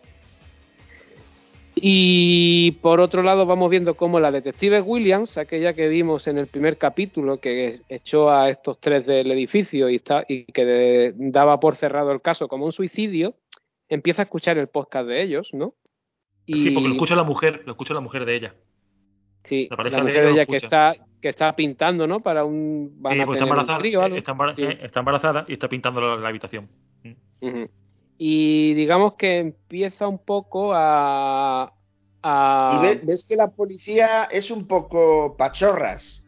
[1.76, 6.48] y por otro lado vamos viendo cómo la detective Williams, aquella que vimos en el
[6.48, 12.12] primer capítulo, que echó a estos tres del edificio y, y que daba por cerrado
[12.12, 13.36] el caso como un suicidio,
[13.90, 15.74] empieza a escuchar el podcast de ellos, ¿no?
[16.46, 16.62] Y...
[16.62, 18.56] Sí, porque lo escucha la mujer, lo escucha la mujer de ella.
[19.46, 22.20] Sí, la, mujer de ella, que está que está pintando, ¿no?
[22.20, 26.70] Para un van a pues está, embarazada, está, embarazada, y está pintando la, habitación.
[27.42, 27.68] Uh
[28.26, 31.74] y digamos que empieza un poco a...
[32.24, 36.24] Y ves, que la policía es un poco pachorras,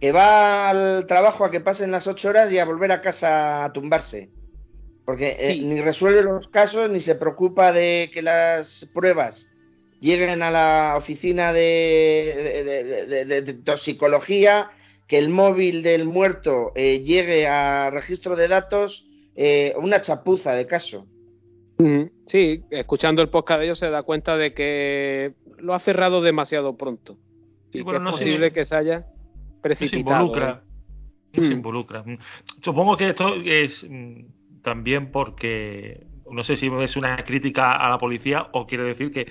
[0.00, 3.64] que va al trabajo a que pasen las ocho horas y a volver a casa
[3.64, 4.28] a tumbarse.
[5.04, 9.46] Porque eh, ni resuelve los casos ni se preocupa de que las pruebas
[10.00, 12.50] lleguen a la oficina de,
[13.64, 14.72] toxicología,
[15.06, 20.66] que el móvil del muerto eh, llegue a registro de datos, eh, una chapuza de
[20.66, 21.06] caso.
[22.26, 26.76] Sí, escuchando el podcast de ellos se da cuenta de que lo ha cerrado demasiado
[26.76, 27.16] pronto.
[27.72, 29.06] Y que es posible que se haya
[29.62, 30.18] precipitado.
[30.18, 30.62] Se involucra.
[31.32, 31.52] Se mm.
[31.52, 32.04] involucra.
[32.62, 37.98] Supongo que esto es mm, también porque no sé si es una crítica a la
[37.98, 39.26] policía o quiere decir que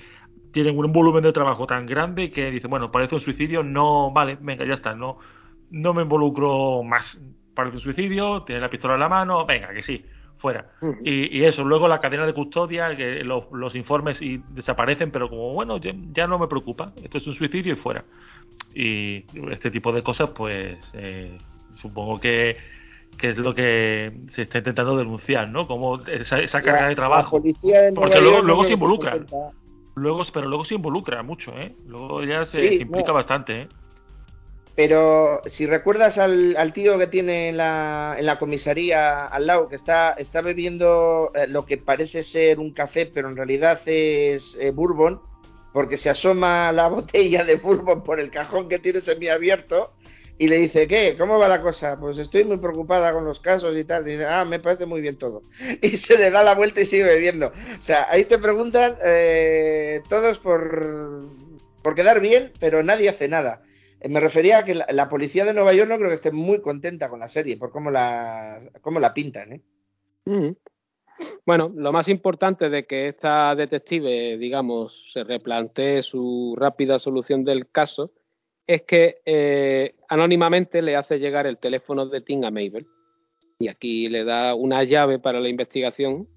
[0.52, 4.36] tienen un volumen de trabajo tan grande que dicen, bueno, parece un suicidio, no, vale,
[4.40, 5.18] venga, ya está, no,
[5.70, 7.22] no me involucro más.
[7.54, 10.04] Parece un suicidio, tiene la pistola en la mano, venga, que sí
[10.40, 10.66] fuera.
[11.04, 15.78] y, eso, luego la cadena de custodia, que los, informes y desaparecen, pero como, bueno,
[15.78, 18.04] ya, no me preocupa, esto es un suicidio y fuera.
[18.74, 21.36] Y este tipo de cosas, pues eh,
[21.76, 22.56] supongo que,
[23.18, 25.66] que, es lo que se está intentando denunciar, ¿no?
[25.66, 27.40] Como esa, carga de trabajo.
[27.94, 29.16] porque luego, luego se involucra.
[29.96, 31.74] Luego, pero luego se involucra mucho, ¿eh?
[31.86, 33.68] Luego ya se, implica bastante, ¿eh?
[34.76, 39.76] Pero si recuerdas al, tío que tiene en la, en la, comisaría al lado, que
[39.76, 44.70] está, está bebiendo eh, lo que parece ser un café, pero en realidad es eh,
[44.70, 45.20] bourbon,
[45.72, 49.92] porque se asoma la botella de bourbon por el cajón que tiene semiabierto
[50.40, 51.16] y le dice, ¿qué?
[51.18, 52.00] ¿Cómo va la cosa?
[52.00, 54.08] Pues estoy muy preocupada con los casos y tal.
[54.08, 55.42] Y dice, ah, me parece muy bien todo.
[55.82, 57.48] Y se le da la vuelta y sigue bebiendo.
[57.78, 61.28] O sea, ahí te preguntan eh, todos por,
[61.82, 63.60] por quedar bien, pero nadie hace nada.
[64.00, 66.60] Eh, me refería a que la, policía de Nueva York no creo que esté muy
[66.60, 69.52] contenta con la serie, por cómo la, cómo la pintan.
[69.52, 69.62] ¿eh?
[71.44, 77.70] Bueno, lo más importante de que esta detective, digamos, se replantee su rápida solución del
[77.70, 78.12] caso
[78.66, 82.86] es que eh, anónimamente le hace llegar el teléfono de Tim a Mabel.
[83.58, 86.28] Y aquí le da una llave para la investigación.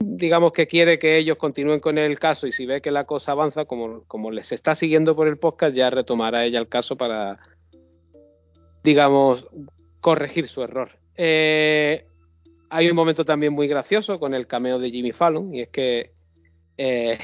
[0.00, 3.32] Digamos que quiere que ellos continúen con el caso y si ve que la cosa
[3.32, 7.38] avanza, como, como les está siguiendo por el podcast, ya retomará ella el caso para,
[8.82, 9.46] digamos,
[10.00, 10.90] corregir su error.
[11.16, 12.06] Eh,
[12.70, 16.12] hay un momento también muy gracioso con el cameo de Jimmy Fallon y es que
[16.78, 17.18] eh,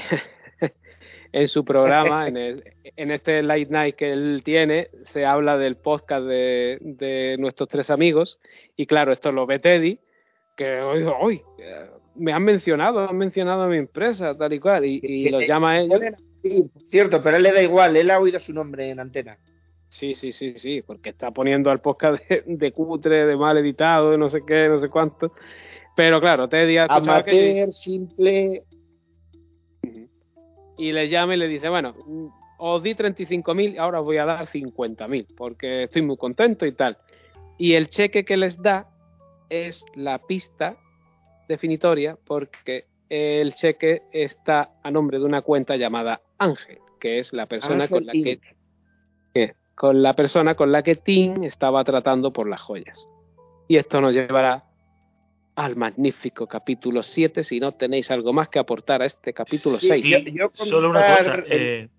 [1.31, 2.61] en su programa, en,
[2.95, 8.39] este late night que él tiene, se habla del podcast de, nuestros tres amigos.
[8.75, 9.99] Y claro, esto lo ve Teddy,
[10.55, 11.41] que hoy,
[12.17, 15.79] me han mencionado, han mencionado a mi empresa, tal y cual, y, los llama a
[15.81, 15.99] ellos.
[16.43, 19.37] Sí, cierto, pero él le da igual, él ha oído su nombre en antena.
[19.89, 24.17] Sí, sí, sí, sí, porque está poniendo al podcast de, cutre, de mal editado, de
[24.17, 25.33] no sé qué, no sé cuánto.
[25.95, 28.63] Pero claro, Teddy Amateur, simple,
[30.77, 31.95] y le llama y le dice, bueno,
[32.59, 36.97] os di 35.000, ahora os voy a dar 50.000 porque estoy muy contento y tal.
[37.57, 38.87] Y el cheque que les da
[39.49, 40.77] es la pista
[41.47, 47.45] definitoria porque el cheque está a nombre de una cuenta llamada Ángel, que es la
[47.45, 48.39] persona con la que,
[49.75, 53.05] con la persona con la que Tim estaba tratando por las joyas.
[53.67, 54.63] Y esto nos llevará
[55.55, 60.05] al magnífico capítulo 7 si no tenéis algo más que aportar a este capítulo 6.
[60.53, 61.43] solo una cosa.
[61.47, 61.89] Eh,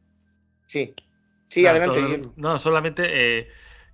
[0.67, 0.95] sí,
[1.49, 2.31] sí, adelante.
[2.37, 3.49] no, solamente eh,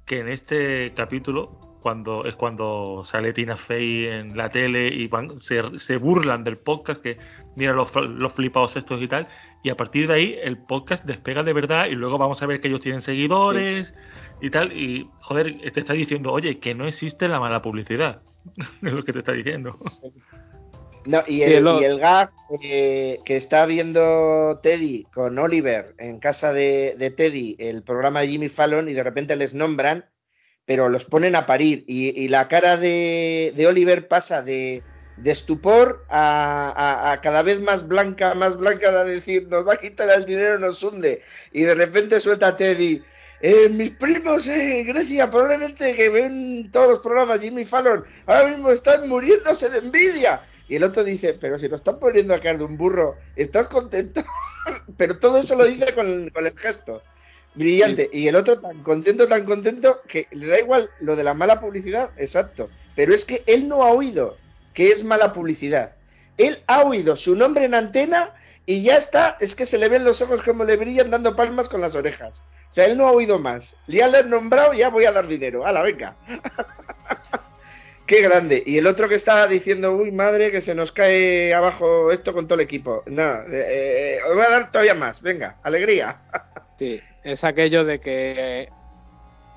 [0.04, 5.38] que en este capítulo, cuando es cuando sale Tina Fey en la tele y van,
[5.38, 7.18] se, burlan del podcast, que
[7.56, 9.28] mira los, los flipados estos y tal,
[9.62, 12.62] y a partir de ahí el podcast despega de verdad y luego vamos a ver
[12.62, 13.94] que ellos tienen seguidores
[14.40, 18.22] y tal, y joder, te está diciendo, oye, que no existe la mala publicidad
[18.82, 19.74] es lo que te está diciendo.
[21.04, 22.30] No, y el, y el gag
[22.62, 28.48] eh, que está viendo Teddy con Oliver en casa de, Teddy, el programa de Jimmy
[28.48, 30.06] Fallon, y de repente les nombran,
[30.66, 31.84] pero los ponen a parir.
[31.86, 34.82] Y, la cara de, Oliver pasa de,
[35.24, 40.10] estupor a, a, cada vez más blanca, más blanca, de decir, nos va a quitar
[40.10, 41.22] el dinero, nos hunde.
[41.52, 43.02] Y de repente suelta a Teddy.
[43.46, 48.70] Eh, mis primos en Grecia, probablemente que ven todos los programas Jimmy Fallon, ahora mismo
[48.70, 50.40] están muriéndose de envidia.
[50.66, 53.68] Y el otro dice, pero si lo están poniendo a caer de un burro, ¿estás
[53.68, 54.24] contento?
[54.96, 57.02] pero todo eso lo dice con, el gesto.
[57.54, 58.10] Brillante.
[58.12, 61.60] Y el otro tan contento, tan contento, que le da igual lo de la mala
[61.60, 62.68] publicidad, exacto.
[62.96, 64.36] Pero es que él no ha oído
[64.72, 65.92] que es mala publicidad.
[66.36, 68.34] Él ha oído su nombre en antena
[68.66, 71.68] y ya está, es que se le ven los ojos como le brillan dando palmas
[71.68, 72.42] con las orejas.
[72.70, 73.76] O sea, él no ha oído más.
[73.86, 75.64] Ya le han nombrado, ya voy a dar dinero.
[75.64, 76.16] ¡Hala, venga!
[78.06, 78.62] ¡Qué grande!
[78.66, 82.46] Y el otro que estaba diciendo, uy, madre, que se nos cae abajo esto con
[82.46, 83.02] todo el equipo.
[83.06, 85.22] No, eh, eh, os voy a dar todavía más.
[85.22, 86.18] Venga, alegría.
[86.78, 88.68] sí, es aquello de que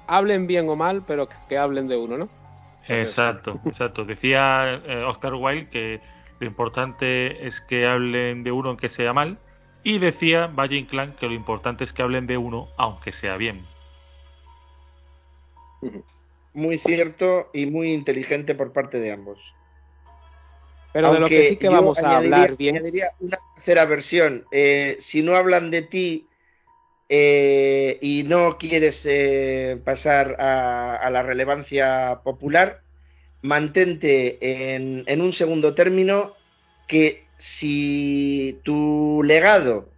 [0.07, 2.29] hablen bien o mal, pero que hablen de uno, ¿no?
[2.87, 4.05] Exacto, exacto.
[4.05, 6.01] Decía eh, Oscar Wilde que
[6.39, 9.39] lo importante es que hablen de uno aunque sea mal.
[9.83, 13.65] Y decía Valle Inclán que lo importante es que hablen de uno aunque sea bien.
[16.57, 19.37] Muy cierto y muy inteligente por parte de ambos.
[20.91, 22.77] Pero de lo que sí que vamos a hablar bien.
[22.77, 24.43] Añadiría una tercera versión.
[24.51, 26.25] Eh, si no hablan de ti
[27.09, 32.81] eh, y no quieres eh, pasar a, la relevancia popular,
[33.43, 36.33] mantente en, un segundo término
[36.87, 39.89] que si tu legado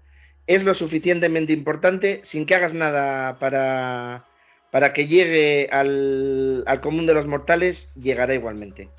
[0.45, 4.25] es lo suficientemente importante, sin que hagas nada para,
[4.71, 8.89] para que llegue al, común de los mortales, llegará igualmente.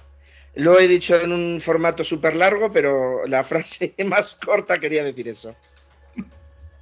[0.55, 5.29] Lo he dicho en un formato súper largo, pero la frase más corta quería decir
[5.29, 5.55] eso.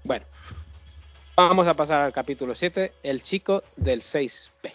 [0.05, 0.25] Bueno,
[1.37, 4.73] vamos a pasar al capítulo 7, el chico del 6P.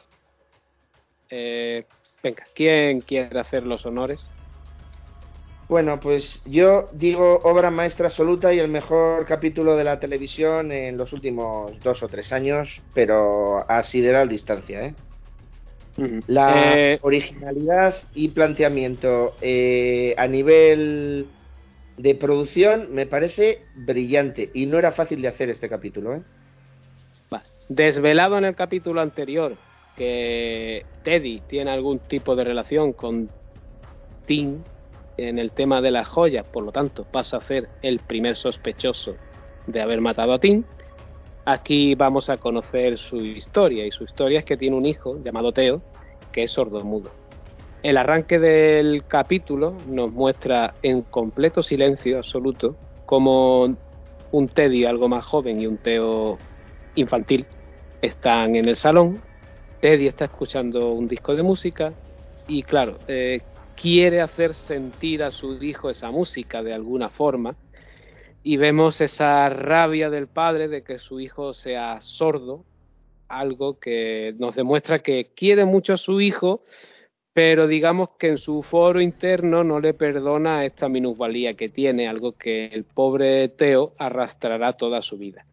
[1.30, 1.85] Eh,
[2.23, 4.30] Venga, ¿quién quiere hacer los honores?
[5.73, 10.97] Bueno, pues yo digo obra maestra absoluta y el mejor capítulo de la televisión en
[10.97, 14.93] los últimos dos o tres años, pero a sideral distancia, ¿eh?
[16.27, 21.25] La Eh, originalidad y planteamiento eh, a nivel
[21.97, 26.21] de producción me parece brillante y no era fácil de hacer este capítulo, ¿eh?
[27.33, 27.41] Va.
[27.67, 29.57] Desvelado en el capítulo anterior
[29.97, 33.31] que Teddy tiene algún tipo de relación con
[34.27, 34.63] Tim
[35.18, 39.15] en el tema de las joyas, por lo tanto pasa a ser el primer sospechoso
[39.68, 40.64] de haber matado a Tim.
[41.45, 45.52] Aquí vamos a conocer su historia y su historia es que tiene un hijo llamado
[45.52, 45.81] Teo
[46.31, 47.11] que es sordomudo.
[47.84, 52.76] El arranque del capítulo nos muestra en completo silencio absoluto
[53.06, 53.76] como
[54.31, 56.38] un Teddy algo más joven y un Teo
[56.95, 57.45] infantil
[58.02, 59.22] están en el salón.
[59.81, 61.94] Teddy está escuchando un disco de música
[62.48, 63.41] y claro, eh,
[63.75, 67.55] quiere hacer sentir a su hijo esa música de alguna forma
[68.43, 72.65] y vemos esa rabia del padre de que su hijo sea sordo,
[73.29, 76.63] algo que nos demuestra que quiere mucho a su hijo,
[77.33, 82.33] pero digamos que en su foro interno no le perdona esta minusvalía que tiene, algo
[82.33, 85.45] que el pobre Teo arrastrará toda su vida.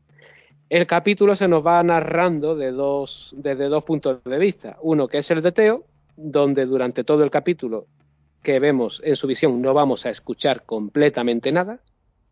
[0.69, 4.77] El capítulo se nos va narrando de dos, desde dos puntos de vista.
[4.83, 5.85] Uno que es el de Teo,
[6.17, 7.87] donde durante todo el capítulo
[8.43, 11.81] que vemos en su visión no vamos a escuchar completamente nada.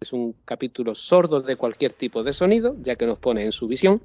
[0.01, 3.67] Es un capítulo sordo de cualquier tipo de sonido, ya que nos pone en su
[3.67, 4.01] visión.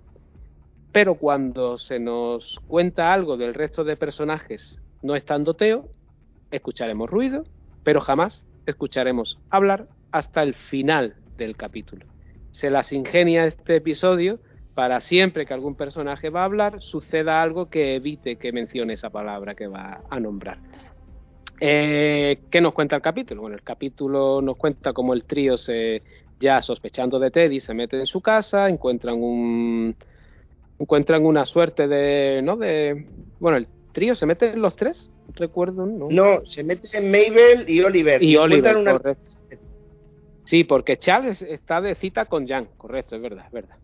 [0.91, 5.89] Pero cuando se nos cuenta algo del resto de personajes no estando Teo,
[6.51, 7.43] escucharemos ruido,
[7.83, 12.05] pero jamás escucharemos hablar hasta el final del capítulo.
[12.51, 14.39] Se las ingenia este episodio
[14.75, 19.09] para siempre que algún personaje va a hablar suceda algo que evite que mencione esa
[19.09, 20.59] palabra que va a nombrar.
[21.65, 23.39] Eh, ¿Qué nos cuenta el capítulo?
[23.41, 26.03] Bueno, el capítulo nos cuenta cómo el trío se
[26.37, 29.95] ya sospechando de Teddy se mete en su casa, encuentran un
[30.77, 33.07] encuentran una suerte de no de
[33.39, 37.63] bueno el trío se mete en los tres recuerdo no No, se mete en Mabel
[37.69, 38.21] y Oliver.
[38.21, 38.99] y Oliver una-
[40.45, 43.75] sí porque Charles está de cita con Jan correcto es verdad es verdad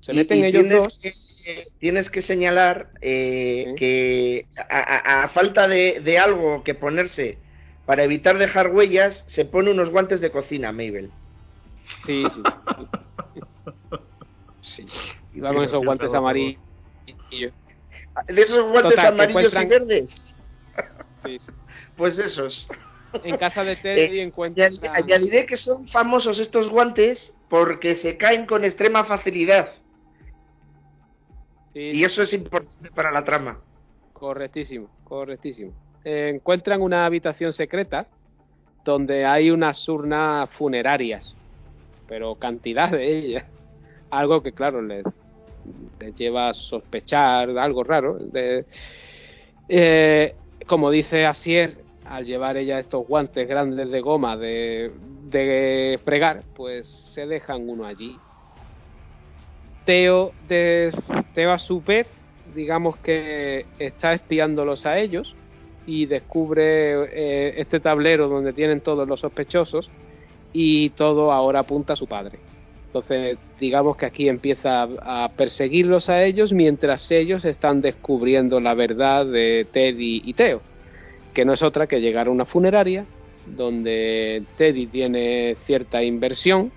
[0.00, 1.02] se y- meten y ellos tienes dos
[1.44, 3.74] Que, tienes que señalar eh, Sí.
[3.76, 7.38] que a, a- a falta de, de algo que ponerse
[7.86, 11.10] para evitar dejar huellas, se pone unos guantes de cocina, Mabel.
[12.06, 12.42] sí sí,
[14.62, 14.86] sí.
[15.40, 16.60] Vamos esos guantes amarillos
[18.28, 20.36] De esos guantes Total, amarillos encuentran- y verdes,
[21.24, 21.52] Sí, sí.
[21.96, 22.68] pues esos.
[23.24, 28.16] en casa de Teddy Eh, encuentran Añadi- Añadiré que son famosos estos guantes porque se
[28.16, 29.72] caen con extrema facilidad.
[31.72, 33.58] Sí, Y eso es importante para la trama.
[34.12, 35.72] Correctísimo, correctísimo.
[36.04, 38.06] Eh, encuentran una habitación secreta
[38.84, 41.34] donde hay unas urnas funerarias,
[42.08, 43.44] pero cantidad de ellas.
[44.10, 45.04] Algo que, claro, les,
[46.00, 48.14] les lleva a sospechar algo raro.
[48.18, 48.64] De-
[49.68, 50.34] eh,
[50.66, 51.76] como dice Asier,
[52.06, 54.90] al llevar ella estos guantes grandes de goma de,
[55.30, 58.18] de fregar, pues se dejan uno allí.
[59.84, 60.92] Teo, de,
[61.40, 62.06] Teo a su vez,
[62.54, 65.34] digamos que está espiándolos a ellos
[65.86, 69.88] y descubre eh, este tablero donde tienen todos los sospechosos
[70.52, 72.40] y todo ahora apunta a su padre.
[72.88, 79.24] Entonces, digamos que aquí empieza a perseguirlos a ellos mientras ellos están descubriendo la verdad
[79.24, 80.60] de Teddy y Teo,
[81.32, 83.06] que no es otra que llegar a una funeraria
[83.46, 86.70] donde Teddy tiene cierta inversión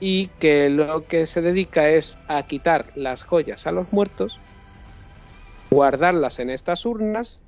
[0.00, 4.38] y que lo que se dedica es a quitar las joyas a los muertos,
[5.70, 7.40] guardarlas en estas urnas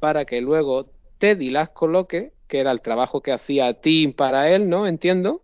[0.00, 0.86] para que luego
[1.18, 4.86] Teddy las coloque, que era el trabajo que hacía Tim para él, ¿no?
[4.86, 5.42] Entiendo.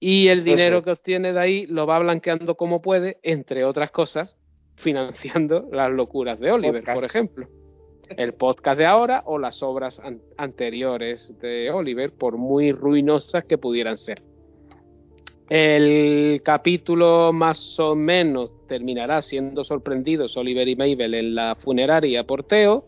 [0.00, 0.84] Y el dinero Eso.
[0.84, 4.36] que obtiene de ahí lo va blanqueando como puede, entre otras cosas,
[4.76, 6.94] financiando las locuras de Oliver, Podcast.
[6.96, 7.48] por ejemplo.
[8.16, 13.58] El podcast de ahora o las obras an- anteriores de Oliver, por muy ruinosas que
[13.58, 14.22] pudieran ser.
[15.48, 22.44] El capítulo más o menos terminará siendo sorprendidos Oliver y Mabel en la funeraria por
[22.44, 22.84] Teo,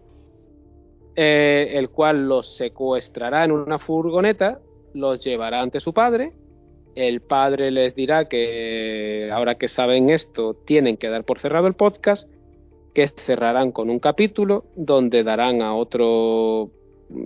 [1.16, 4.61] eh, el cual los secuestrará en una furgoneta,
[4.93, 6.35] los llevará ante su padre,
[6.95, 11.74] el padre les dirá que ahora que saben esto tienen que dar por cerrado el
[11.74, 12.28] podcast,
[12.95, 16.70] que cerrarán con un capítulo donde darán a otro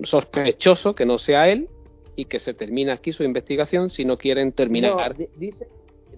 [0.04, 1.68] sospechoso que no sea él
[2.16, 5.18] y que se termina aquí su investigación si no quieren terminar.
[5.18, 5.66] No, dice,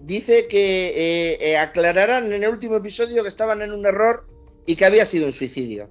[0.01, 4.25] dice que eh, eh, aclararán en el último episodio que estaban en un error
[4.65, 5.89] y que había sido un suicidio.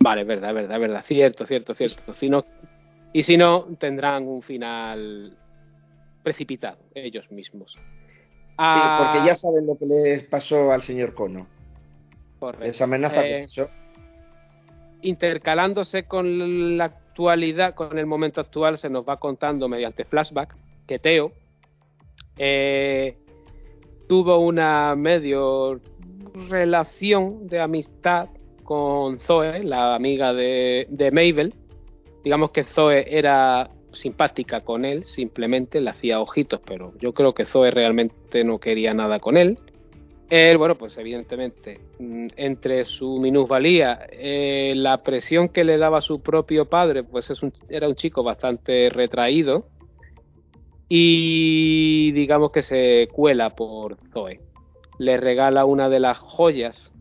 [0.00, 2.14] Vale, verdad, verdad, verdad, cierto, cierto, cierto.
[2.18, 2.44] Si no,
[3.14, 5.36] Y si no, tendrán un final
[6.22, 7.72] precipitado ellos mismos.
[7.74, 7.78] Sí,
[8.98, 11.46] porque Ah, ya saben lo que les pasó al señor Kono.
[12.38, 12.64] correcto.
[12.66, 13.68] Esa amenaza Eh, que hizo.
[15.02, 20.56] intercalándose con la actualidad, con el momento actual, se nos va contando mediante flashback
[20.86, 21.32] que Teo
[22.38, 23.18] eh,
[24.08, 25.78] tuvo una medio
[26.48, 28.28] relación de amistad
[28.64, 31.54] con Zoe, la amiga de, de Mabel.
[32.24, 37.44] Digamos que Zoe era simpática con él, simplemente le hacía ojitos, pero yo creo que
[37.44, 39.58] Zoe realmente no quería nada con él.
[40.30, 46.22] Él, bueno, pues evidentemente, mm, entre su minusvalía, eh, la presión que le daba su
[46.22, 49.68] propio padre, pues es un- era un chico bastante retraído
[50.88, 54.40] y digamos que se cuela por Zoe.
[54.98, 56.92] Le regala una de las joyas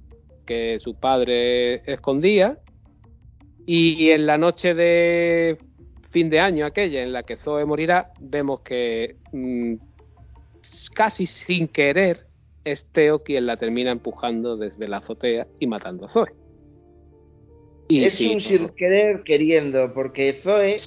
[0.45, 2.57] que su padre escondía
[3.65, 5.57] y en la noche de
[6.09, 9.75] fin de año aquella en la que Zoe morirá, vemos que mm,
[10.93, 12.30] casi sin querer
[12.63, 16.31] es Teo quien la termina empujando desde la azotea y matando a Zoe.
[17.89, 20.77] Y es sí, un no- sin querer queriendo, porque Zoe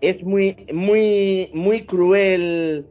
[0.00, 2.86] es muy, muy, muy cruel.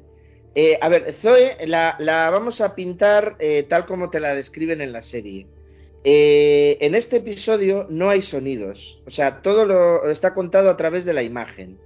[0.56, 4.82] Eh, a ver, Zoe la, la vamos a pintar eh, tal como te la describen
[4.82, 5.48] en la serie.
[6.04, 11.04] Eh, en este episodio no hay sonidos, o sea, todo lo está contado a través
[11.04, 11.78] de la imagen.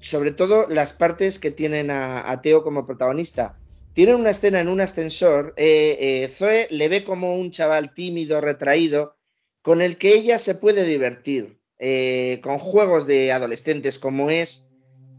[0.00, 3.59] Sobre todo las partes que tienen a, a Teo como protagonista.
[3.92, 5.52] Tienen una escena en un ascensor.
[5.56, 9.16] eh, eh, Zoe le ve como un chaval tímido, retraído,
[9.62, 14.68] con el que ella se puede divertir, eh, con juegos de adolescentes como es,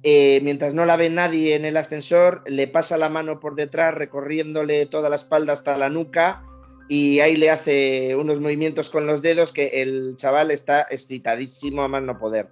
[0.03, 4.87] mientras no la ve nadie en el ascensor, le pasa la mano por detrás recorriéndole
[4.87, 6.43] toda la espalda hasta la nuca
[6.89, 11.87] y ahí le hace unos movimientos con los dedos que el chaval está excitadísimo a
[11.87, 12.49] más no poder.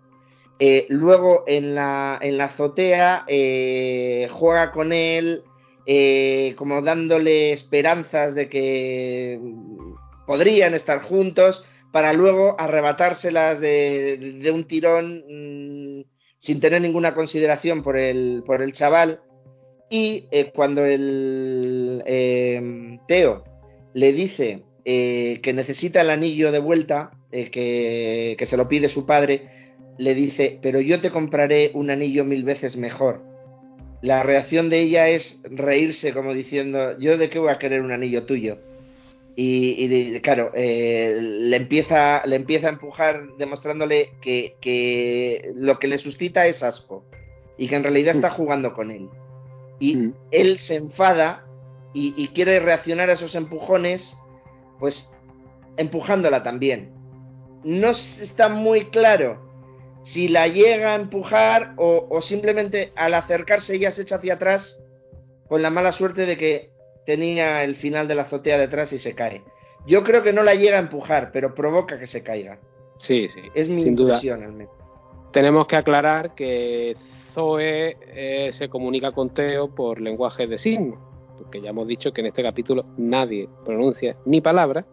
[0.89, 5.43] Luego en la, en la azotea juega con él
[5.91, 9.39] eh, como dándole esperanzas de que
[10.27, 16.03] podrían estar juntos para luego arrebatárselas de, un tirón mmm,
[16.37, 19.21] sin tener ninguna consideración por el, por el chaval.
[19.89, 23.43] Y eh, cuando el eh, Teo
[23.95, 29.07] le dice eh, que necesita el anillo de vuelta, que, que se lo pide su
[29.07, 29.49] padre,
[29.97, 33.28] le dice, pero yo te compraré un anillo mil veces mejor.
[34.01, 37.91] La reacción de ella es reírse como diciendo, yo de qué voy a querer un
[37.91, 38.57] anillo tuyo.
[39.35, 45.87] Y, y claro, eh, le, empieza, le empieza a empujar demostrándole que, que, lo que
[45.87, 47.05] le suscita es asco
[47.57, 49.09] y que en realidad está jugando con él.
[49.79, 50.13] Y mm.
[50.31, 51.45] él se enfada
[51.93, 54.15] y, y, quiere reaccionar a esos empujones,
[54.79, 55.09] pues
[55.77, 56.91] empujándola también.
[57.63, 59.48] No está muy claro
[60.03, 64.79] si la llega a empujar o, o simplemente al acercarse ella se echa hacia atrás
[65.47, 66.71] con la mala suerte de que
[67.05, 69.41] tenía el final de la azotea detrás y se cae.
[69.87, 72.59] Yo creo que no la llega a empujar, pero provoca que se caiga.
[72.99, 73.41] Sí, sí.
[73.55, 74.49] Es mi sin impresión duda.
[74.49, 74.73] al menos.
[75.31, 76.95] Tenemos que aclarar que
[77.33, 80.99] Zoe eh, se comunica con Teo por lenguaje de signos,
[81.37, 84.85] porque ya hemos dicho que en este capítulo nadie pronuncia ni palabra.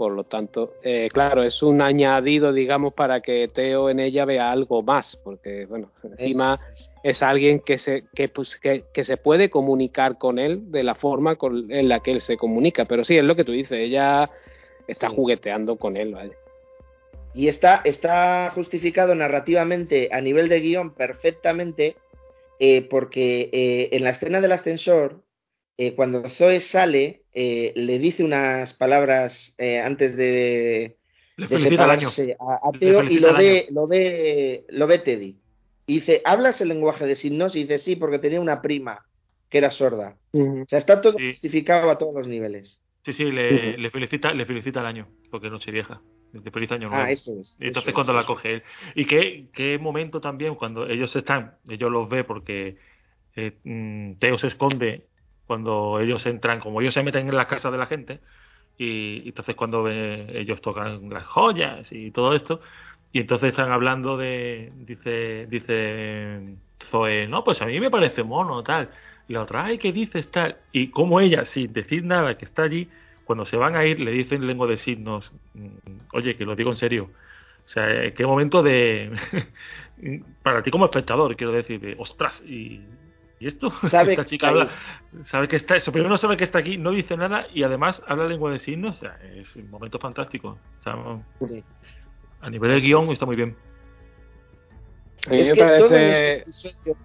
[0.00, 4.50] Por lo tanto, eh, claro, es un añadido, digamos, para que Teo en ella vea
[4.50, 6.58] algo más, porque, bueno, encima
[7.02, 10.94] es, alguien que se, que, pues, que, que, se puede comunicar con él de la
[10.94, 12.86] forma con, en la que él se comunica.
[12.86, 14.30] Pero sí, es lo que tú dices, ella
[14.88, 15.16] está Sí.
[15.16, 16.32] jugueteando con él, ¿vale?
[17.34, 21.94] Y está, está justificado narrativamente a nivel de guion perfectamente,
[22.58, 25.20] eh, porque eh, en la escena del ascensor,
[25.80, 30.96] eh, cuando Zoe sale, eh, le dice unas palabras eh, antes de,
[31.36, 32.10] Le de felicita al año.
[32.10, 35.36] separarse a, a Le Teo y lo ve, lo ve, lo ve Teddy.
[35.86, 37.56] Y dice, ¿hablas el lenguaje de signos?
[37.56, 39.06] Y dice, sí, porque tenía una prima
[39.48, 40.16] que era sorda.
[40.32, 41.28] O sea, está todo Sí.
[41.28, 42.78] justificado a todos los niveles.
[43.04, 46.02] Sí, sí, le, le felicita, le felicita al año, porque es Nochevieja.
[46.32, 47.02] De feliz año nuevo.
[47.02, 47.56] Ah, eso es.
[47.58, 48.62] Y entonces eso cuando es, la coge él.
[48.94, 52.76] Y qué, qué momento también cuando ellos están, ellos los ve porque
[53.34, 55.06] eh, mm, Teo se esconde
[55.50, 58.20] cuando ellos entran, como ellos se meten en la casa de la gente,
[58.78, 62.60] y, entonces cuando ve- ellos tocan las joyas y todo esto,
[63.12, 66.56] y entonces están hablando de, dice, dice
[66.90, 68.90] Zoe, no, pues a mí me parece mono, tal.
[69.26, 70.58] Y la otra, ay, ¿qué dices tal?
[70.72, 72.88] Y como ella, sin decir nada, que está allí,
[73.24, 76.70] cuando se van a ir, le dicen lengua de signos, mm, oye, que lo digo
[76.70, 77.10] en serio.
[77.66, 79.10] O sea, eh, qué momento de.
[80.42, 83.09] para ti como espectador, quiero decir, de ostras, y.
[83.40, 83.72] ¿Y esto?
[83.90, 86.60] Sabe Esta que chica está habla, sabe que está, eso primero no sabe que está
[86.60, 89.98] aquí, no dice nada y además habla lengua de signos, o sea, es un momento
[89.98, 90.58] fantástico.
[90.80, 91.64] O sea, Sí.
[92.40, 93.10] a nivel de guion es.
[93.14, 93.56] está muy bien.
[95.28, 96.96] Es que todo este episodio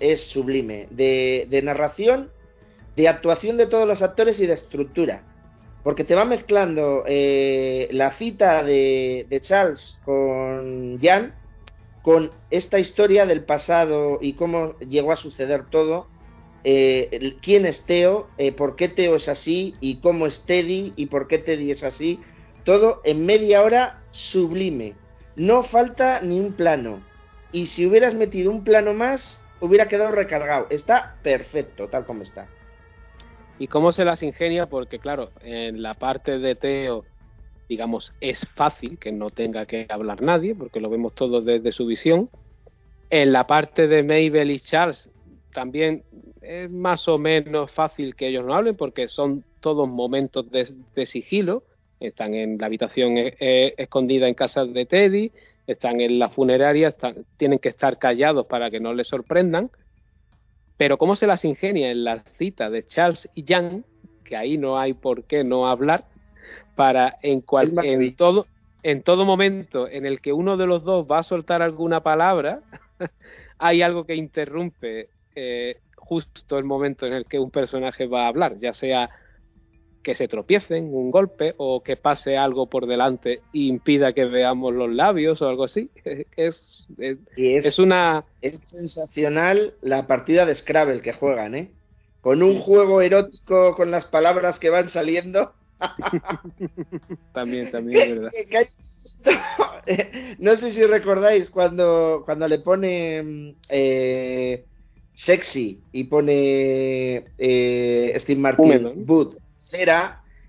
[0.00, 2.30] es sublime, de, de narración,
[2.96, 5.22] de actuación de todos los actores y de estructura
[5.84, 11.34] porque te va mezclando eh, la cita de, Charles con Jan
[12.04, 16.06] con esta historia del pasado y cómo llegó a suceder todo,
[16.62, 21.06] eh, quién es Teo, eh, por qué Teo es así y cómo es Teddy y
[21.06, 22.20] por qué Teddy es así,
[22.62, 24.94] todo en media hora sublime.
[25.34, 27.02] No falta ni un plano.
[27.52, 30.66] Y si hubieras metido un plano más, hubiera quedado recargado.
[30.68, 32.48] Está perfecto, tal como está
[33.58, 37.04] y cómo se las ingenia, porque claro, en la parte de Teo,
[37.68, 41.86] digamos, es fácil que no tenga que hablar nadie, porque lo vemos todo desde su
[41.86, 42.28] visión.
[43.10, 45.08] En la parte de Mabel y Charles
[45.52, 46.02] también
[46.42, 51.64] es más o menos fácil que ellos no hablen, porque son todos momentos de, sigilo.
[52.00, 55.32] Están en la habitación eh, eh, escondida en casa de Teddy,
[55.66, 56.94] están en la funeraria,
[57.36, 59.70] tienen que estar callados para que no les sorprendan
[60.76, 63.84] pero cómo se las ingenia en la cita de Charles y Jan,
[64.24, 66.06] que ahí no hay por qué no hablar,
[66.74, 68.46] para en, cual, en, todo,
[68.82, 72.60] en todo momento en el que uno de los dos va a soltar alguna palabra,
[73.58, 78.28] hay algo que interrumpe eh, justo el momento en el que un personaje va a
[78.28, 79.10] hablar, ya sea
[80.04, 84.72] que se tropiecen, un golpe, o que pase algo por delante e impida que veamos
[84.72, 85.90] los labios o algo así.
[86.36, 86.86] Es,
[87.36, 88.24] es, una...
[88.42, 91.70] Es sensacional la partida de Scrabble que juegan, ¿eh?
[92.20, 95.52] Con un juego erótico con las palabras que van saliendo.
[97.32, 98.30] también, también, verdad.
[100.38, 104.64] no sé si recordáis cuando, cuando le pone eh,
[105.14, 109.38] sexy y pone eh, Steve Martin, Boot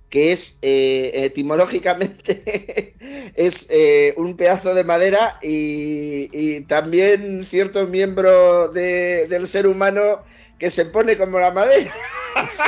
[0.10, 2.94] que es eh, etimológicamente
[3.36, 10.24] es eh, un pedazo de madera y, también cierto miembro del ser humano
[10.58, 11.94] que se pone como la madera.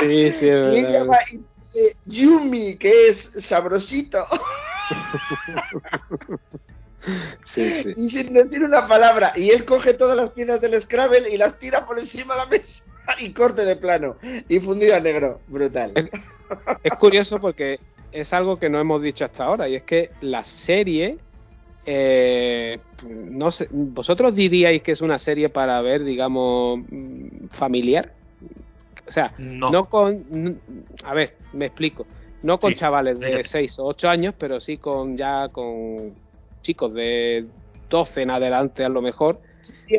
[0.00, 1.16] Sí, sí, y llama
[2.06, 4.26] Yumi, que es sabrosito.
[7.96, 9.32] Y sin decir una palabra.
[9.34, 12.46] Y él coge todas las piezas del Scrabble y las tira por encima de la
[12.46, 12.84] mesa
[13.18, 14.16] y corte de plano.
[14.46, 15.40] Y fundido a negro.
[15.46, 15.94] Brutal
[16.82, 17.80] es curioso porque
[18.12, 21.18] es algo que no hemos dicho hasta ahora y es que la serie
[21.84, 26.80] eh, no sé, vosotros diríais que es una serie para ver, digamos,
[27.52, 28.12] familiar.
[29.08, 30.60] O sea, no, con,
[31.04, 32.06] a ver, me explico,
[32.42, 36.14] no con chavales de 6 o 8 años, pero sí con ya con
[36.60, 37.46] chicos de
[37.88, 39.40] 12 en adelante a lo mejor.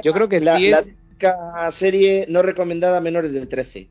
[0.03, 0.71] Yo creo que la, sí
[1.19, 3.89] la serie no recomendada a menores del 13.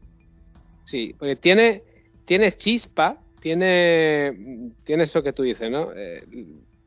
[0.85, 1.82] Sí, porque tiene
[2.28, 5.89] tiene chispa, tiene, tiene eso que tú dices, ¿no?
[5.97, 6.23] Eh,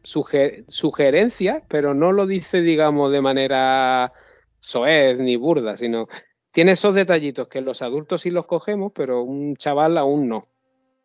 [0.03, 4.13] sugerencias, pero no lo dice, digamos, de manera
[4.59, 6.07] soez ni burda, sino
[6.51, 10.47] tiene esos detallitos que los adultos sí los cogemos, pero un chaval aún no.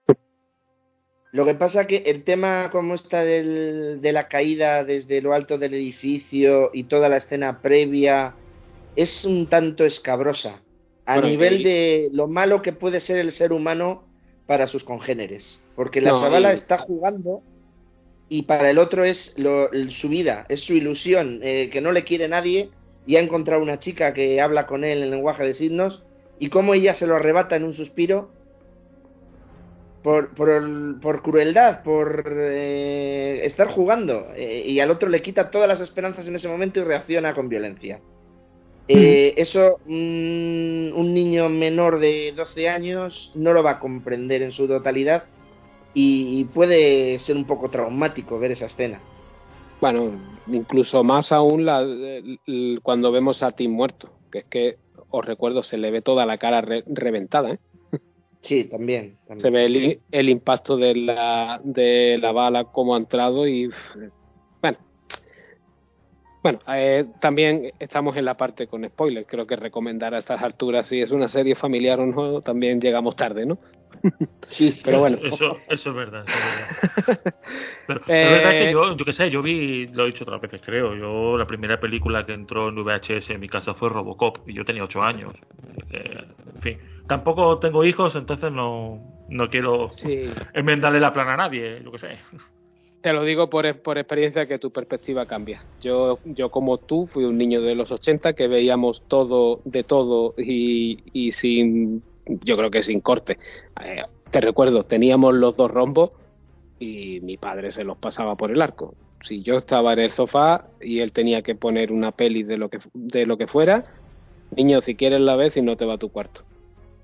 [1.32, 5.59] Lo que pasa que el tema como está del, de la caída desde lo alto
[5.59, 8.35] del edificio y toda la escena previa
[8.97, 10.62] es un tanto escabrosa.
[11.05, 14.09] A nivel de lo malo que puede ser el ser humano
[14.47, 15.60] para sus congéneres.
[15.77, 17.43] Porque la chavala está jugando
[18.28, 19.36] y para el otro es
[19.90, 22.70] su vida, es su ilusión, eh, que no le quiere nadie
[23.06, 26.02] y ha encontrado una chica que habla con él en lenguaje de signos
[26.38, 28.30] y cómo ella se lo arrebata en un suspiro
[30.02, 35.80] por, por, crueldad, por eh, estar jugando eh, y al otro le quita todas las
[35.80, 38.00] esperanzas en ese momento y reacciona con violencia.
[38.88, 44.68] Eh, eso un niño menor de 12 años no lo va a comprender en su
[44.68, 45.24] totalidad
[45.92, 49.00] y puede ser un poco traumático ver esa escena.
[49.81, 50.12] Bueno,
[50.47, 51.85] incluso más aún la,
[52.82, 54.78] cuando vemos a Tim muerto, que es que
[55.11, 57.53] os recuerdo se le ve toda la cara reventada.
[57.53, 57.59] ¿eh?
[58.40, 63.47] Sí, también, Se ve el, el, impacto de la, de la bala como ha entrado
[63.47, 63.70] y
[66.47, 69.27] bueno, eh, también estamos en la parte con spoilers.
[69.27, 73.16] Creo que recomendar a estas alturas si es una serie familiar o no, también llegamos
[73.16, 73.59] tarde, ¿no?
[74.44, 75.18] Sí, pero bueno.
[75.22, 76.24] Eso, eso es verdad.
[77.86, 80.40] Pero, es verdad que eh, yo, yo qué sé, yo vi, lo he dicho otras
[80.40, 80.94] veces, creo.
[80.96, 84.64] Yo, la primera película que entró en VHS en mi casa fue Robocop y yo
[84.64, 85.34] tenía 8 años.
[85.90, 89.88] Eh, en fin, tampoco tengo hijos, entonces no, no quiero
[90.54, 92.18] enmendarle la plana a nadie, yo qué sé.
[93.02, 95.62] Te lo digo por, por experiencia que tu perspectiva cambia.
[95.80, 100.34] Yo, yo como tú fui un niño de los 80 que veíamos todo de todo
[100.36, 103.39] y, y sin, yo creo que sin corte.
[103.82, 106.11] Eh, te recuerdo, teníamos los dos rombos
[106.78, 108.94] y mi padre se los pasaba por el arco.
[109.23, 112.69] si yo estaba en el sofá y él tenía que poner una peli de lo
[112.69, 113.85] que, de lo que fuera,
[114.55, 116.43] niño, si quieres la ves y no te va a tu cuarto.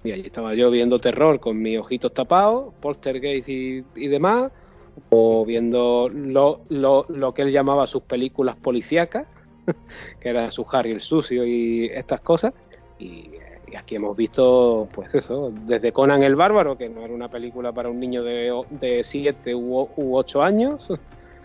[0.04, 4.52] Y ahí estaba yo viendo terror con mis ojitos tapados, poltergeist y, y demás,
[5.10, 9.26] o viendo lo, lo, lo que él llamaba sus películas policíacas,
[10.20, 12.52] que era su Harry el sucio y estas cosas.
[12.98, 13.30] Y,
[13.72, 17.72] y aquí hemos visto, pues eso, desde Conan el Bárbaro, que no era una película
[17.72, 20.86] para un niño de 7 u 8 años,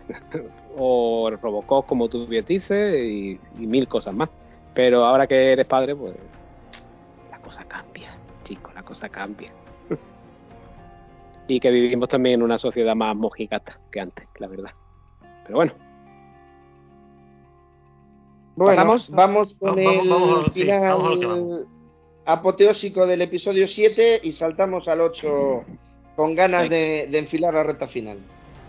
[0.77, 4.29] o Robocop, como tú bien dices, y, y, mil cosas más.
[4.73, 6.15] Pero ahora que eres padre, pues
[7.31, 9.51] la cosa cambia, chicos, la cosa cambia.
[11.47, 14.71] y que vivimos también en una sociedad más mojigata que antes, la verdad.
[15.43, 15.71] Pero bueno.
[18.57, 19.09] Bueno, ¿Pasamos?
[19.11, 20.93] vamos con vamos, el vamos, final
[21.63, 21.76] sí,
[22.27, 25.63] apoteósico del episodio 7 y saltamos al 8
[26.15, 28.19] con ganas de, de enfilar la recta final.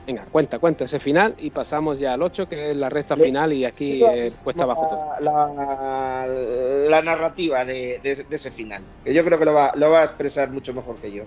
[0.06, 3.52] Venga, cuenta, cuenta ese final y pasamos ya al 8, que es la recta final
[3.52, 5.20] y aquí eh, cuesta abajo todo.
[5.20, 9.90] La, la narrativa de, de, de, ese final, que yo creo que lo va, lo
[9.90, 11.24] va a expresar mucho mejor que yo.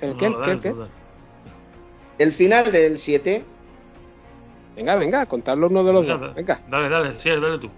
[0.00, 0.26] ¿El qué?
[0.26, 0.50] ¿El qué?
[0.50, 0.74] ¿El, qué?
[2.18, 3.42] el final del 7.
[4.76, 6.34] Venga, venga, contarlo uno de los venga, dos.
[6.34, 6.60] Venga.
[6.68, 7.70] Dale, dale, sí, dale tú.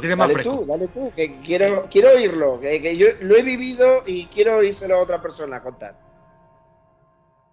[0.00, 4.26] Dale tú, dale tú, que quiero, quiero oírlo, que, que yo lo he vivido y
[4.26, 5.94] quiero oírselo a otra persona contar.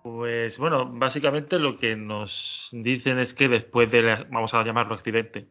[0.03, 4.95] Pues bueno, básicamente lo que nos dicen es que después de, la, vamos a llamarlo
[4.95, 5.47] accidente,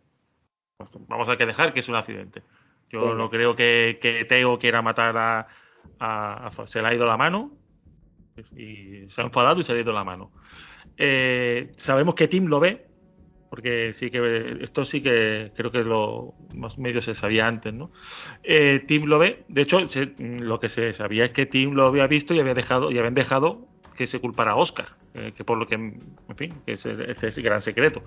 [1.07, 2.43] vamos a que dejar que es un accidente.
[2.91, 5.47] Yo no creo que, que, Teo quiera matar a,
[5.99, 7.53] a, a, Se le ha ido la mano
[8.57, 10.33] y se ha enfadado y se le ha ido la mano.
[10.97, 12.88] Eh, sabemos que Tim lo ve,
[13.51, 17.91] porque sí que esto sí que creo que lo más medio se sabía antes, ¿no?
[18.43, 21.87] Eh, Tim lo ve, de hecho se, lo que se sabía es que Tim lo
[21.87, 23.67] había visto y había dejado y habían dejado
[23.97, 27.37] que se culpara a Oscar, eh, que por lo que, en fin, que ese es
[27.37, 28.03] el gran secreto.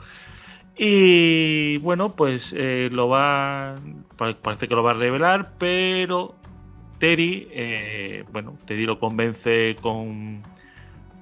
[0.78, 3.76] Y bueno, pues eh, lo va,
[4.42, 6.36] parece que lo va a revelar, pero
[6.98, 10.44] Terry, eh, bueno, Terry lo convence con,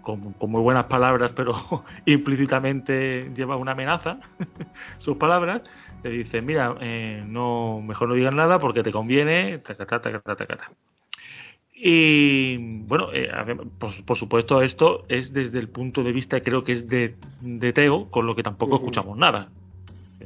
[0.01, 4.19] con, con, muy buenas palabras, pero implícitamente lleva una amenaza,
[4.97, 5.61] sus palabras,
[6.03, 10.71] le dice, mira, eh, no, mejor no digas nada porque te conviene, tacata, tacata, tacata.
[11.81, 13.29] Y bueno, eh,
[13.77, 17.71] por, por, supuesto, esto es desde el punto de vista, creo que es de, de
[17.73, 18.81] Teo, con lo que tampoco uh -huh.
[18.81, 19.49] escuchamos nada.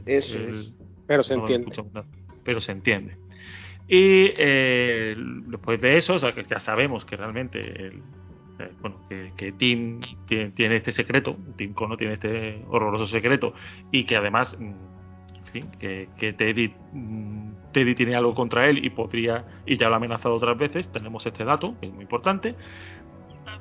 [0.05, 0.79] Eso el, es.
[1.05, 1.71] Pero se no entiende.
[1.93, 2.07] Nada,
[2.43, 3.17] pero se entiende.
[3.87, 5.15] Y eh,
[5.47, 8.01] después de eso, o sea, que ya sabemos que realmente, el,
[8.63, 13.53] eh, bueno, que, Tim tiene, este secreto, Tim Cono tiene este horroroso secreto,
[13.91, 14.57] y que además,
[15.51, 16.73] fin, que, Teddy
[17.73, 21.25] Teddy tiene algo contra él y podría, y ya lo ha amenazado otras veces, tenemos
[21.25, 22.55] este dato, que es muy importante.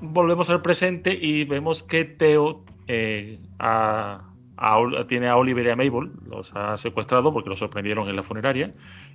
[0.01, 5.77] Volvemos al presente y vemos que Teo eh, a, a, tiene a Oliver y a
[5.77, 8.70] Mabel, los ha secuestrado porque los sorprendieron en la funeraria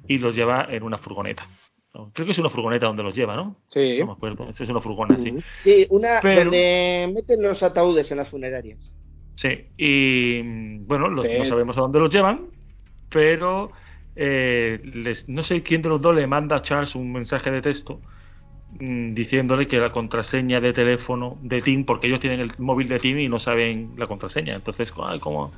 [0.07, 1.47] y los lleva en una furgoneta.
[2.13, 3.55] Creo que es una furgoneta donde los lleva, ¿no?
[3.69, 3.97] Sí.
[3.99, 5.33] No me acuerdo, es una furgoneta, sí.
[5.55, 8.93] Sí, una Pero, donde meten los ataúdes en las funerarias.
[9.35, 12.47] Sí, y bueno, los, no sabemos a dónde los llevan,
[13.09, 13.71] pero
[14.15, 17.61] eh, les, no sé quién de los dos le manda a Charles un mensaje de
[17.61, 18.01] texto
[18.79, 22.99] mmm, diciéndole que la contraseña de teléfono de Tim, porque ellos tienen el móvil de
[22.99, 24.55] Tim y no saben la contraseña.
[24.55, 25.51] Entonces, ay, ¿cómo,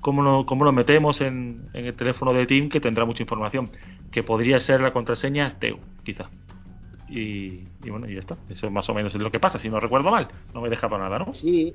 [0.00, 3.70] cómo, lo, cómo lo metemos en, en, el teléfono de Tim que tendrá mucha información?
[4.10, 6.30] Que podría ser la contraseña Teo, quizá.
[7.08, 8.36] Y, y bueno, y ya está.
[8.48, 10.28] Eso más o menos es lo que pasa, si no recuerdo mal.
[10.54, 11.32] No me deja para nada, ¿no?
[11.32, 11.74] Sí,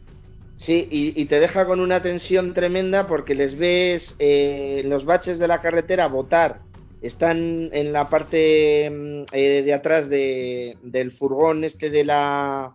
[0.58, 5.38] Sí, y, y, te deja con una tensión tremenda porque les ves eh, los baches
[5.38, 6.62] de la carretera botar.
[7.02, 12.72] Están en la parte eh, de atrás de, del furgón este de la,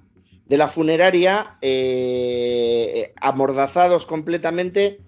[0.47, 5.01] de la funeraria, eh, amordazados completamente,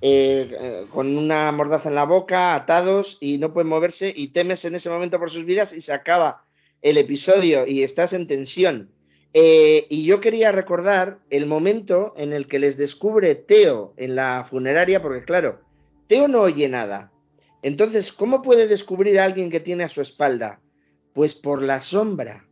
[0.00, 4.74] eh, con una mordaza en la boca, atados y no pueden moverse y temes en
[4.74, 6.44] ese momento por sus vidas y se acaba
[6.82, 8.90] el episodio y estás en tensión
[9.38, 14.46] eh, y yo quería recordar el momento en el que les descubre Teo en la
[14.48, 15.60] funeraria, porque claro,
[16.08, 17.12] Teo no oye nada.
[17.60, 20.60] Entonces, ¿cómo puede descubrir a alguien que tiene a su espalda?
[21.12, 22.46] Pues por la sombra.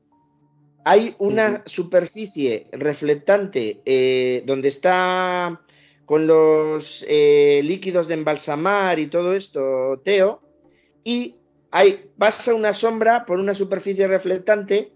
[0.84, 5.63] Hay una superficie reflectante eh, donde está
[6.06, 10.42] con los eh, líquidos de embalsamar y todo esto, Teo,
[11.02, 11.36] y
[11.70, 14.92] hay, pasa una sombra por una superficie reflectante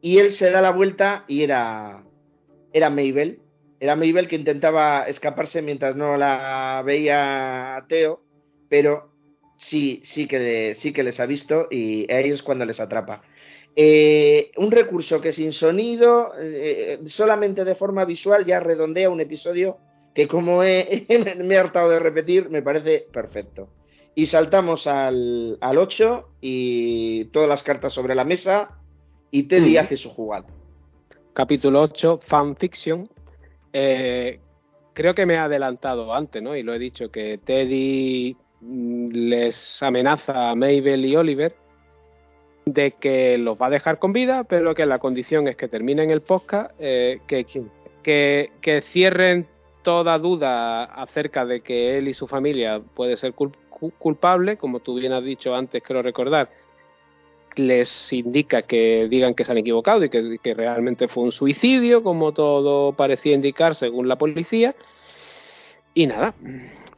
[0.00, 2.04] y él se da la vuelta y era
[2.72, 3.40] era Mabel.
[3.80, 8.22] Era Mabel que intentaba escaparse mientras no la veía Teo
[8.68, 9.10] pero
[9.56, 13.22] sí sí que sí que les ha visto y a ellos cuando les atrapa.
[13.74, 19.78] Eh, un recurso que sin sonido eh, solamente de forma visual ya redondea un episodio
[20.18, 21.06] que como he,
[21.44, 23.68] me he hartado de repetir, me parece perfecto.
[24.16, 28.80] Y saltamos al, al 8 y todas las cartas sobre la mesa
[29.30, 30.48] y Teddy hace su jugada.
[31.34, 33.08] Capítulo 8, fanfiction.
[33.72, 34.40] Eh,
[34.92, 36.56] creo que me he adelantado antes, ¿no?
[36.56, 41.54] Y lo he dicho, que Teddy mm, les amenaza a Mabel y Oliver
[42.66, 46.10] de que los va a dejar con vida, pero que la condición es que terminen
[46.10, 47.64] el podcast, eh, que, Sí.
[48.02, 49.46] que, que cierren
[49.88, 54.80] toda duda acerca de que él y su familia puede ser cul- cu- culpable, como
[54.80, 56.50] tú bien has dicho antes, creo recordar,
[57.56, 62.02] les indica que digan que se han equivocado y que, que realmente fue un suicidio,
[62.02, 64.74] como todo parecía indicar según la policía.
[65.94, 66.34] Y nada,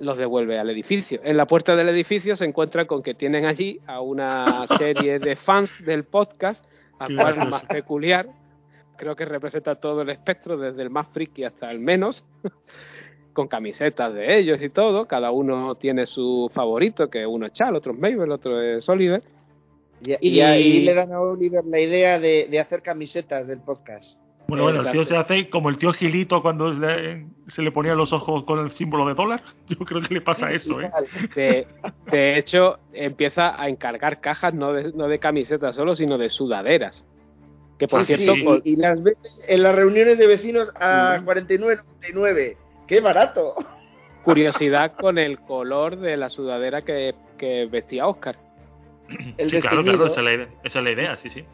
[0.00, 1.20] los devuelve al edificio.
[1.22, 5.36] En la puerta del edificio se encuentran con que tienen allí a una serie de
[5.36, 6.64] fans del podcast,
[6.98, 8.26] a cual más peculiar.
[9.00, 12.22] Creo que representa todo el espectro, desde el más friki hasta el menos,
[13.32, 15.06] con camisetas de ellos y todo.
[15.06, 19.22] Cada uno tiene su favorito, que uno es Chal, otro es Mabel, otro es Oliver.
[20.02, 23.60] Y, Y- y ahí le dan a Oliver la idea de, de hacer camisetas del
[23.60, 24.18] podcast.
[24.48, 27.94] Bueno, bueno, el tío se hace como el tío Gilito cuando le- se le ponía
[27.94, 29.42] los ojos con el símbolo de dólar.
[29.68, 30.90] Yo creo que le pasa eso, ¿eh?
[31.34, 31.66] De,
[32.10, 37.06] de hecho, empieza a encargar cajas no de, no de camisetas solo, sino de sudaderas.
[37.80, 40.70] Que por Sí, cierto, sí, con- y, y las ves en las reuniones de vecinos
[40.78, 41.24] a Mm.
[41.24, 42.56] 49.99.
[42.86, 43.54] ¡Qué barato!
[44.24, 48.36] curiosidad con el color de la sudadera que, que vestía Oscar.
[49.38, 51.44] El sí, claro, claro, esa es, la idea, esa es la idea, sí, sí.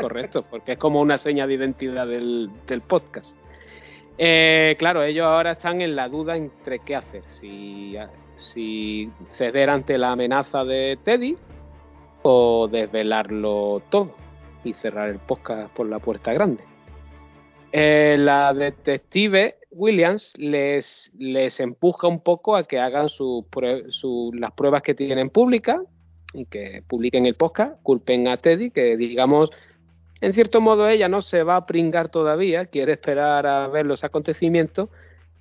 [0.00, 3.36] Correcto, porque es como una seña de identidad del, del podcast.
[4.16, 7.22] Eh, claro, ellos ahora están en la duda entre qué hacer.
[7.40, 7.96] Si,
[8.54, 11.36] si ceder ante la amenaza de Teddy
[12.22, 14.14] o desvelarlo todo
[14.64, 16.62] y cerrar el podcast por la puerta grande.
[17.72, 23.46] Eh, la detective Williams les, les empuja un poco a que hagan su
[24.34, 25.80] las pruebas que tienen públicas
[26.32, 29.50] y que publiquen el podcast, culpen a Teddy, que digamos,
[30.20, 34.04] en cierto modo ella no se va a pringar todavía, quiere esperar a ver los
[34.04, 34.88] acontecimientos,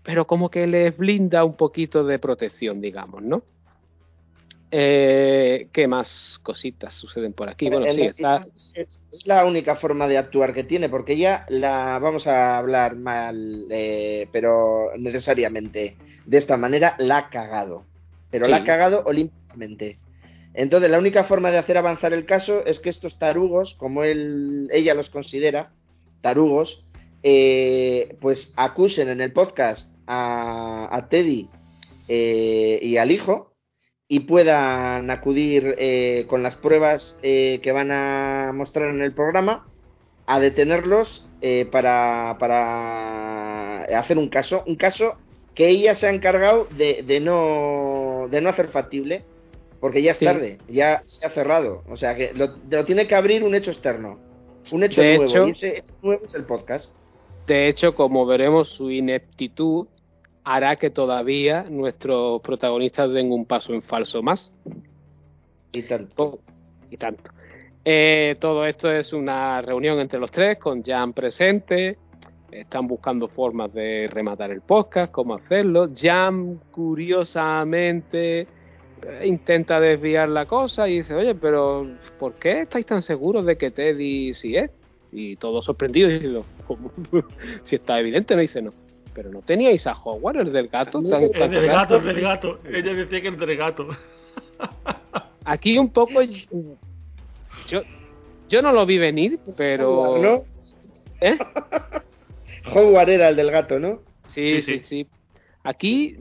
[0.03, 3.43] pero como que les blinda un poquito de protección, digamos, ¿no?
[4.71, 7.69] Eh, ¿Qué más cositas suceden por aquí?
[7.69, 8.45] Bueno, En sí, está...
[8.53, 12.95] es, es la única forma de actuar que tiene, porque ya la vamos a hablar
[12.95, 17.83] mal, eh, pero necesariamente de esta manera la ha cagado.
[18.29, 19.97] Pero la ha cagado olímpicamente.
[20.53, 24.69] Entonces, la única forma de hacer avanzar el caso es que estos tarugos, como él,
[24.71, 25.71] ella los considera,
[26.21, 26.83] tarugos,
[27.23, 31.49] eh, pues acusen en el podcast a, a Teddy
[32.07, 33.48] eh, y al hijo
[34.11, 39.67] y puedan acudir eh, con las pruebas eh, que van a mostrar en el programa
[40.25, 45.13] a detenerlos eh, para, para hacer un caso, un caso
[45.53, 49.23] que ella se ha encargado de, de no, de no hacer factible,
[49.79, 50.25] porque ya es Sí.
[50.25, 53.69] tarde, ya se ha cerrado, o sea que lo, lo tiene que abrir un hecho
[53.69, 54.17] externo,
[54.71, 56.93] un hecho De nuevo, hecho- y ese hecho nuevo es el podcast.
[57.45, 59.87] De hecho, como veremos, su ineptitud
[60.49, 64.51] hará que todavía nuestros protagonistas den un paso en falso más.
[65.71, 66.23] Y tanto.
[66.23, 66.39] Oh,
[66.89, 67.29] y tanto.
[67.85, 71.99] Eh, todo esto es una reunión entre los tres, con Jan presente.
[72.51, 75.91] Están buscando formas de rematar el podcast, cómo hacerlo.
[75.95, 78.47] Jan, curiosamente,
[79.23, 83.69] intenta desviar la cosa y dice, oye, pero ¿por qué estáis tan seguros de que
[83.69, 84.71] Teddy sí es?
[85.11, 86.91] Y todos sorprendidos diciendo, "¿Cómo?
[87.63, 88.88] si está evidente, no dice no.
[89.13, 91.01] Pero no teníais a Howard, el del gato.
[91.01, 92.09] tan- El tan del gato, gato?".
[92.09, 92.59] el del gato.
[92.65, 93.87] Ella decía que el del gato.
[95.45, 96.21] Aquí un poco
[97.67, 97.81] yo
[98.49, 100.43] yo no lo vi venir, pero ¿no?
[101.21, 101.37] ¿Eh?
[102.73, 103.99] Howard era el del gato, ¿no?
[104.27, 104.83] Sí, Sí, sí, sí.
[105.03, 105.07] sí.
[105.63, 106.17] Aquí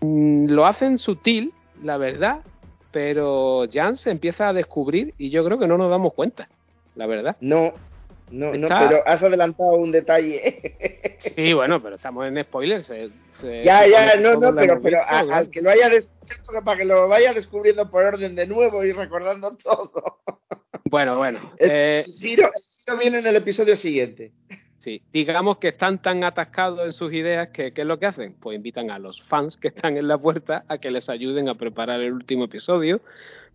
[0.00, 1.52] mm, lo hacen sutil,
[1.82, 2.40] la verdad,
[2.92, 6.48] pero Jan se empieza a descubrir y yo creo que no nos damos cuenta,
[6.94, 7.36] la verdad.
[7.40, 7.72] No,
[8.30, 10.74] no, no, pero has adelantado un detalle.
[11.34, 12.86] Sí, bueno, pero estamos en spoilers.
[12.86, 13.10] se-
[13.64, 17.34] ya, ya, no, no, pero, pero al que lo haya descubierto, para que lo vaya
[17.34, 20.20] descubriendo por orden de nuevo y recordando todo.
[20.84, 21.40] Bueno, bueno.
[21.58, 24.32] Es- eh, viene en el episodio siguiente.
[24.78, 28.36] Sí, digamos que están tan atascados en sus ideas que ¿qué es lo que hacen?
[28.40, 31.56] Pues invitan a los fans que están en la puerta a que les ayuden a
[31.56, 33.00] preparar el último episodio,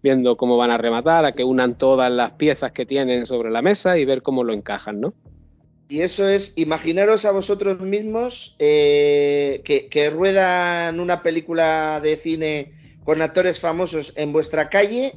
[0.04, 3.62] viendo cómo van a rematar, a que unan todas las piezas que tienen sobre la
[3.62, 5.14] mesa y ver cómo lo encajan, ¿no?
[5.90, 12.72] Y eso es, imaginaros a vosotros mismos eh, que, que ruedan una película de cine
[13.04, 15.16] con actores famosos en vuestra calle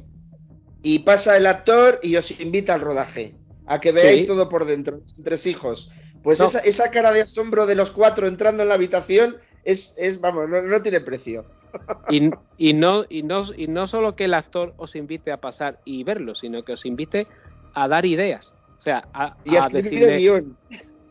[0.83, 3.35] y pasa el actor y os invita al rodaje,
[3.65, 4.27] a que veáis Sí.
[4.27, 5.89] todo por dentro, tres hijos.
[6.23, 6.47] Pues No.
[6.47, 10.49] esa, esa cara de asombro de los cuatro entrando en la habitación es, es vamos,
[10.49, 11.45] no, tiene precio.
[12.09, 15.79] Y, y, no, y, no, y no solo que el actor os invite a pasar
[15.85, 17.27] y verlo, sino que os invite
[17.73, 18.51] a dar ideas.
[18.77, 19.35] O sea, a,
[19.71, 20.43] decirle,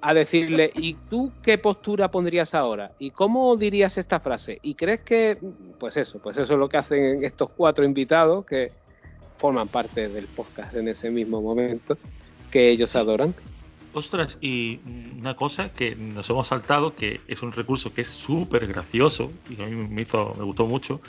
[0.01, 2.93] a decirle, ¿y tú qué postura pondrías ahora?
[2.99, 4.59] ¿Y cómo dirías esta frase?
[4.62, 5.39] ¿Y crees que,
[5.78, 8.70] pues eso, pues eso es lo que hacen estos cuatro invitados que
[9.39, 11.97] forman parte del podcast en ese mismo momento,
[12.51, 13.35] que ellos adoran?
[13.95, 14.81] Ostras, y
[15.21, 19.62] una cosa que nos hemos saltado, que es un recurso que es súper gracioso, y
[19.62, 21.01] a mí me, hizo, me gustó mucho,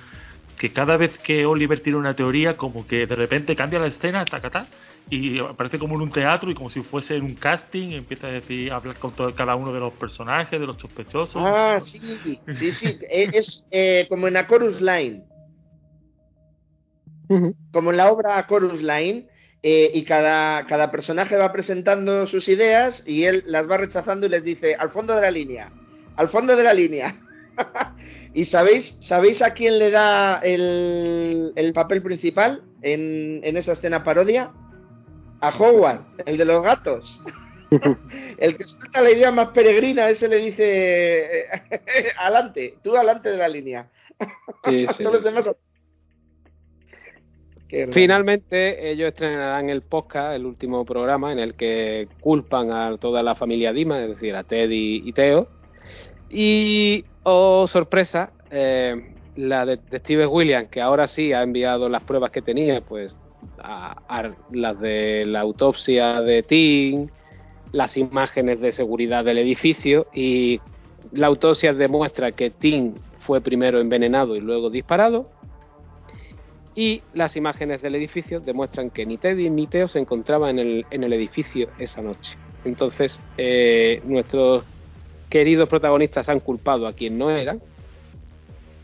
[0.56, 4.24] que cada vez que Oliver tiene una teoría, como que de repente cambia la escena,
[4.24, 4.68] tacatá,
[5.10, 8.32] y aparece como en un teatro y como si fuese en un casting, empieza a
[8.32, 11.41] decir, a hablar con todo, cada uno de los personajes, de los sospechosos.
[11.44, 15.24] Ah, sí, sí, sí, es eh, como en A Chorus Line.
[17.72, 19.28] Como en la obra Chorus Line,
[19.67, 24.29] eh, y cada, cada personaje va presentando sus ideas y él las va rechazando y
[24.29, 25.71] les dice, al fondo de la línea,
[26.17, 27.19] al fondo de la línea.
[28.35, 34.03] ¿Y sabéis, sabéis a quién le da el, el papel principal en, en, esa escena
[34.03, 34.51] parodia?
[35.41, 37.19] A Howard, el de los gatos.
[38.37, 41.47] el que suelta la idea más peregrina, ese le dice,
[42.19, 43.89] adelante, tú adelante de la línea.
[44.63, 45.01] Sí, sí.
[45.01, 45.49] Todos los demás
[47.67, 53.35] Finalmente ellos estrenarán el podcast, el último programa en el que culpan a toda la
[53.35, 55.47] familia Dima, es decir, a Teddy y Teo.
[56.29, 62.41] Y, oh sorpresa, eh, la detective Williams, que ahora sí ha enviado las pruebas que
[62.41, 63.15] tenía, pues
[63.59, 67.07] a, las de la autopsia de Tim,
[67.71, 70.61] las imágenes de seguridad del edificio y
[71.11, 75.29] la autopsia demuestra que Tim fue primero envenenado y luego disparado
[76.76, 80.85] y las imágenes del edificio demuestran que ni Teddy ni Teo se encontraban en el,
[80.91, 82.38] en el edificio esa noche.
[82.65, 84.65] Entonces, eh, nuestros
[85.30, 87.61] queridos protagonistas han culpado a quien no eran.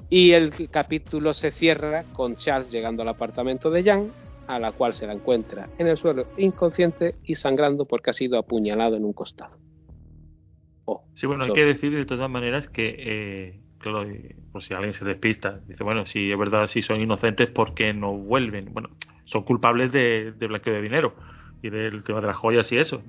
[0.10, 4.12] Y el capítulo se cierra con Charles llegando al apartamento de Jan,
[4.48, 8.38] a la cual se la encuentra en el suelo inconsciente y sangrando porque ha sido
[8.38, 9.58] apuñalado en un costado.
[10.86, 13.61] Oh, sí, bueno, hay que decir de todas maneras que eh,
[14.52, 17.94] por si alguien se despista, dice, bueno, si es verdad, si son inocentes, ¿por qué
[17.94, 18.74] no vuelven?
[18.74, 18.90] Bueno,
[19.26, 21.16] son culpables de, de blanqueo de dinero
[21.62, 23.02] y del tema de las joyas y eso.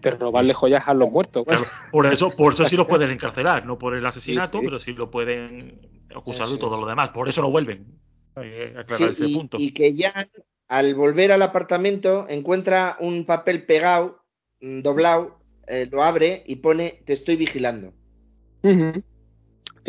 [0.00, 1.44] De robarle joyas a los muertos.
[1.92, 5.10] por eso por eso sí los pueden encarcelar, no por el asesinato, pero sí lo
[5.10, 5.78] pueden
[6.14, 7.10] acusar de todo lo demás.
[7.10, 7.86] Por eso no vuelven.
[8.34, 9.56] aclarar ese y, punto.
[9.60, 10.26] y que ya
[10.68, 14.22] al volver al apartamento encuentra un papel pegado,
[14.60, 17.92] mm, doblado, eh, lo abre y pone te estoy vigilando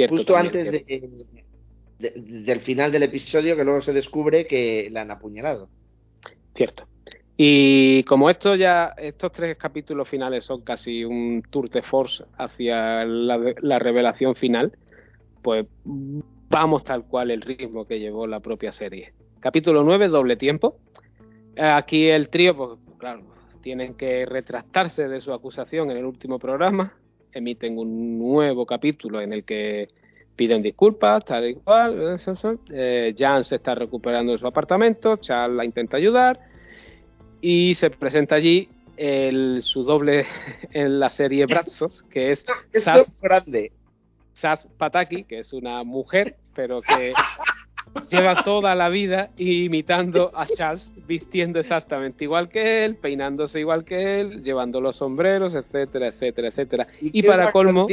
[0.10, 0.86] justo antes
[2.00, 5.70] del final del episodio que luego se descubre que la han apuñalado.
[6.56, 6.88] Cierto.
[7.38, 13.04] Y como esto ya, estos tres capítulos finales son casi un tour de force hacia
[13.06, 14.74] la, revelación final,
[15.42, 19.14] pues vamos tal cual el ritmo que llevó la propia serie.
[19.40, 20.78] Capítulo 9, doble tiempo.
[21.58, 22.70] Aquí el trío, pues
[23.00, 23.24] claro,
[23.62, 26.94] tienen que retractarse de su acusación en el último programa
[27.34, 29.90] emiten un nuevo capítulo en el que
[30.36, 32.20] piden disculpas, tal y cual.
[32.70, 36.40] Eh, Jan se está recuperando de su apartamento, Charles la intenta ayudar
[37.42, 40.26] y se presenta allí el, su doble
[40.72, 42.44] en la serie Brazos, que es
[42.84, 43.72] Sas, grande.
[44.34, 47.14] Sas Pataki, que es una mujer, pero que
[48.10, 54.22] lleva toda la vida imitando a Charles, vistiendo exactamente igual que él, peinándose igual que
[54.22, 56.88] él, llevando los sombreros, etcétera, etcétera, etcétera.
[57.00, 57.88] Y, para colmo...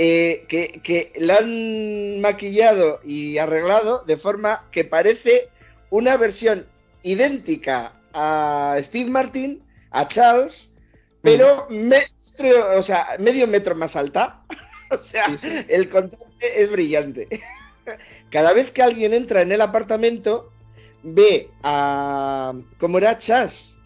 [0.00, 5.48] Eh, que, que la han maquillado y arreglado de forma que parece
[5.90, 6.66] una versión
[7.02, 9.60] idéntica a Steve Martin,
[9.90, 10.72] a Charles,
[11.22, 11.66] pero
[12.76, 14.42] o sea, medio metro más alta.
[14.90, 15.26] o sea,
[15.68, 17.28] el contraste es brillante.
[18.30, 20.50] Cada vez que alguien entra en el apartamento,
[21.02, 22.54] ve a.
[22.78, 23.16] ¿Cómo era?
[23.16, 23.76] Chas.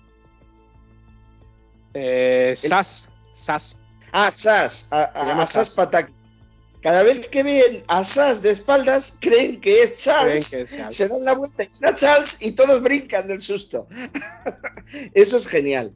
[1.94, 3.08] Eh, Sas.
[3.34, 3.76] Sas.
[4.12, 4.86] Ah, Sas.
[4.90, 6.12] A, Sas Pataki.
[6.82, 10.48] Cada vez que ven a Sas de espaldas, creen que es Charles.
[10.90, 13.86] Se dan la vuelta y está Charles y todos brincan del susto.
[15.14, 15.92] Eso es genial.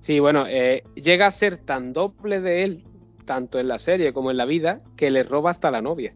[0.00, 2.84] Sí, bueno, eh, llega a ser tan doble de él,
[3.24, 6.14] tanto en la serie como en la vida, que le roba hasta la novia.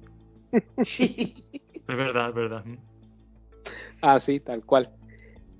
[0.82, 1.34] Sí.
[1.90, 2.64] Es verdad, es verdad.
[4.00, 4.90] Ah, sí, tal cual.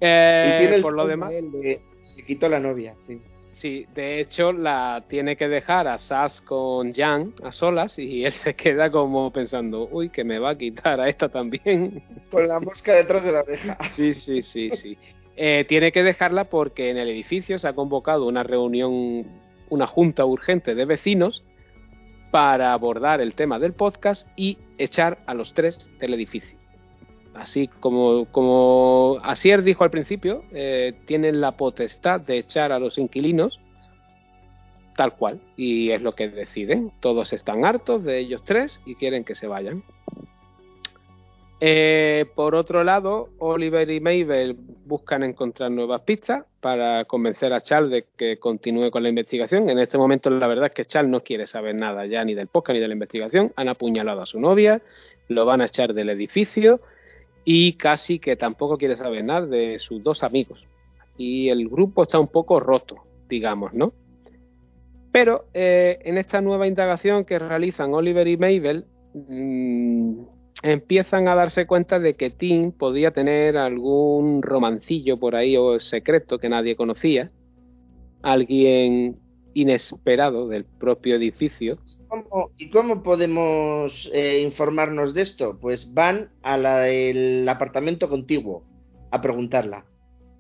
[0.00, 1.32] Eh, y tiene el por lo demás.
[1.32, 1.80] Le,
[2.24, 3.20] quitó la novia, sí.
[3.52, 8.32] Sí, de hecho la tiene que dejar a Sas con Jan a solas y él
[8.32, 12.02] se queda como pensando, uy, que me va a quitar a esta también.
[12.30, 13.76] Con la mosca detrás de la oreja.
[13.90, 14.96] Sí, sí, sí, sí.
[15.36, 19.26] Eh, tiene que dejarla porque en el edificio se ha convocado una reunión,
[19.68, 21.42] una junta urgente de vecinos
[22.30, 26.58] para abordar el tema del podcast y echar a los tres del edificio.
[27.34, 32.98] Así como, como Asier dijo al principio, eh, tienen la potestad de echar a los
[32.98, 33.60] inquilinos
[35.00, 36.92] tal cual, y es lo que deciden.
[37.00, 39.82] Todos están hartos de ellos tres y quieren que se vayan.
[41.62, 44.56] Eh, por otro lado, Oliver y Mabel
[44.86, 49.68] buscan encontrar nuevas pistas para convencer a Charles de que continúe con la investigación.
[49.68, 52.46] En este momento, la verdad es que Charles no quiere saber nada ya ni del
[52.46, 53.52] podcast ni de la investigación.
[53.56, 54.80] Han apuñalado a su novia,
[55.28, 56.80] lo van a echar del edificio
[57.44, 60.64] y casi que tampoco quiere saber nada de sus dos amigos.
[61.18, 62.96] Y el grupo está un poco roto,
[63.28, 63.92] digamos, ¿no?
[65.12, 71.66] Pero eh, en esta nueva indagación que realizan Oliver y Mabel, mmm, empiezan a darse
[71.66, 77.30] cuenta de que Tim podía tener algún romancillo por ahí o secreto que nadie conocía,
[78.22, 79.18] alguien
[79.54, 81.76] inesperado del propio edificio.
[82.08, 85.58] ¿Cómo, ¿Y cómo podemos eh, informarnos de esto?
[85.60, 88.64] Pues van al apartamento contiguo
[89.10, 89.84] a preguntarla.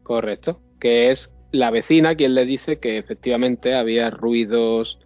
[0.02, 4.98] Correcto, que es la vecina quien le dice que efectivamente había ruidos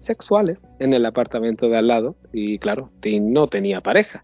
[0.00, 4.22] sexuales en el apartamento de al lado y claro, Tim no tenía pareja.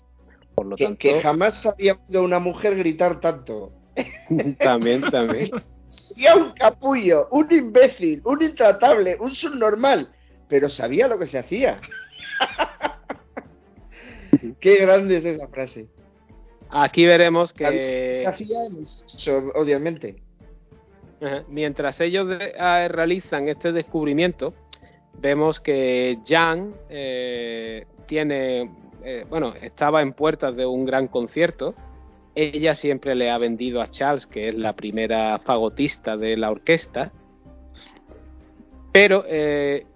[0.58, 3.72] Por lo que, tanto, que jamás había oído una mujer gritar tanto.
[4.58, 5.50] también, también.
[5.88, 10.08] Sería un capullo, un imbécil, un intratable, un subnormal,
[10.48, 11.80] pero sabía lo que se hacía.
[14.60, 15.88] Qué grande es esa frase.
[16.70, 20.16] Aquí veremos que Se hacía sexo, obviamente.
[21.20, 21.44] Ajá.
[21.48, 24.54] Mientras ellos de- ah, realizan este descubrimiento,
[25.20, 28.70] vemos que Jan eh, tiene,
[29.04, 31.74] eh, bueno, estaba en puertas de un gran concierto.
[32.34, 37.10] Ella siempre le ha vendido a Charles, que es la primera fagotista de la orquesta,
[38.92, 39.86] pero eh,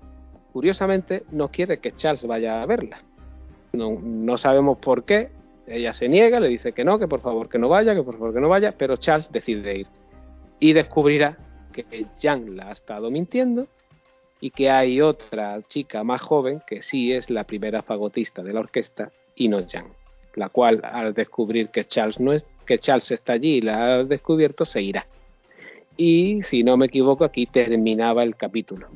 [0.52, 2.98] curiosamente no quiere que Charles vaya a verla.
[3.72, 5.30] No, no sabemos por qué.
[5.66, 8.14] Ella se niega, le dice que no, que por favor que no vaya, que por
[8.14, 9.86] favor que no vaya, pero Charles decide ir
[10.58, 11.38] y descubrirá
[11.72, 13.66] que Jan la ha estado mintiendo
[14.42, 18.58] y que hay otra chica más joven que sí es la primera fagotista de la
[18.58, 19.86] orquesta y no Jan,
[20.34, 24.04] la cual al descubrir que Charles no es que Charles está allí y la ha
[24.04, 25.06] descubierto se irá.
[25.96, 28.88] Y si no me equivoco aquí terminaba el capítulo.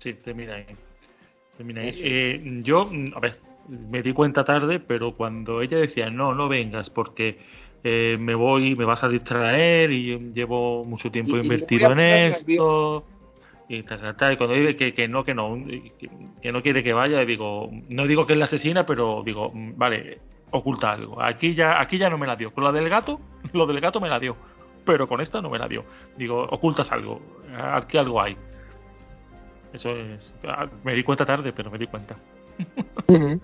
[0.00, 0.66] Sí, termina ahí.
[1.56, 1.92] Termina ahí.
[1.94, 3.38] Eh, yo, a ver,
[3.68, 7.38] me di cuenta tarde, pero cuando ella decía, no, no vengas porque
[7.84, 12.38] eh, me voy, me vas a distraer y llevo mucho tiempo Y- invertido en esto.
[12.40, 13.04] nervioso.
[13.68, 16.82] Y, ta, ta, y cuando dice que, que no, que no, que, que no quiere
[16.82, 20.20] que vaya, digo, no digo que es la asesina, pero digo, vale,
[20.50, 21.20] oculta algo.
[21.20, 22.52] Aquí ya, aquí ya no me la dio.
[22.52, 23.20] Con la del gato,
[23.52, 24.36] lo del gato me la dio.
[24.86, 25.84] Pero con esta no me la dio.
[26.16, 27.20] Digo, ocultas algo.
[27.74, 28.36] Aquí algo hay.
[29.74, 30.32] Eso es.
[30.44, 32.16] ah, Me di cuenta tarde, pero me di cuenta.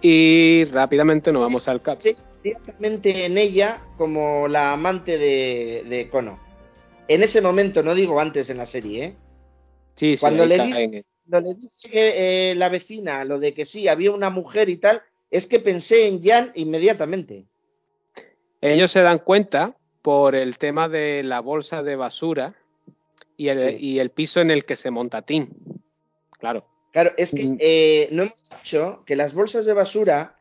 [0.00, 1.96] Y rápidamente nos vamos al cap.
[1.98, 2.12] Sí,
[2.44, 6.38] directamente en ella como la amante de, de Kono.
[7.08, 9.16] En ese momento, no digo antes en la serie, ¿eh?
[9.96, 13.38] Sí, sí, Cuando le cae di- en el- Cuando le dije eh, la vecina lo
[13.38, 17.46] de que sí, había una mujer y tal, es que pensé en Jan inmediatamente.
[18.60, 22.54] Ellos se dan cuenta por el tema de la bolsa de basura
[23.36, 23.76] y el, Sí.
[23.80, 25.50] y el piso en el que se monta Tim.
[26.38, 26.66] Claro.
[26.92, 27.56] Claro, es que Mm.
[27.60, 30.38] eh, no hemos dicho que las bolsas de basura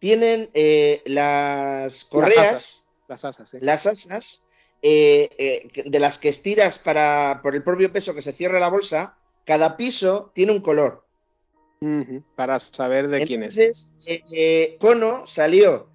[0.00, 3.58] tienen eh, las correas, Las asas, sí.
[3.60, 4.43] las asas,
[4.86, 8.68] eh, eh, de las que estiras para, por el propio peso que se cierra la
[8.68, 9.16] bolsa,
[9.46, 11.04] cada piso tiene un color.
[12.36, 13.56] Para saber de quién es.
[14.06, 15.88] Eh, eh, Kono salió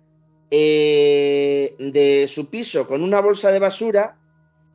[0.49, 4.18] eh, de su piso con una bolsa de basura,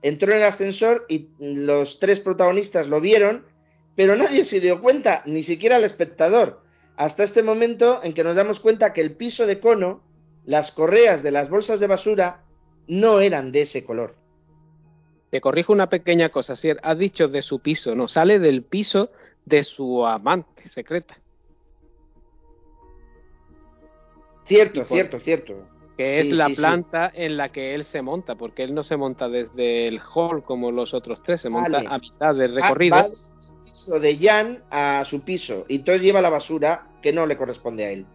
[0.02, 3.46] entró en el ascensor y los tres protagonistas lo vieron,
[3.96, 6.62] pero nadie se dio cuenta, ni siquiera el espectador,
[6.96, 10.04] hasta este momento en que nos damos cuenta que el piso de Kono,
[10.44, 12.43] las correas de las bolsas de basura,
[12.88, 14.14] no eran de ese color.
[15.30, 16.78] Te corrijo una pequeña cosa, Sier.
[16.82, 19.10] Has dicho de su piso, no, sale del piso
[19.44, 21.16] de su amante secreta,
[24.46, 25.54] Cierto, por- cierto, cierto.
[25.96, 26.60] que es Sí, la sí, sí.
[26.60, 30.42] planta en la que él se monta, porque él no se monta desde el hall
[30.44, 31.88] como los otros tres, se monta Vale.
[31.88, 32.96] a mitad del Va- recorrido.
[32.96, 37.84] va de Jan a su piso y entonces lleva la basura que no le corresponde
[37.84, 38.06] a él.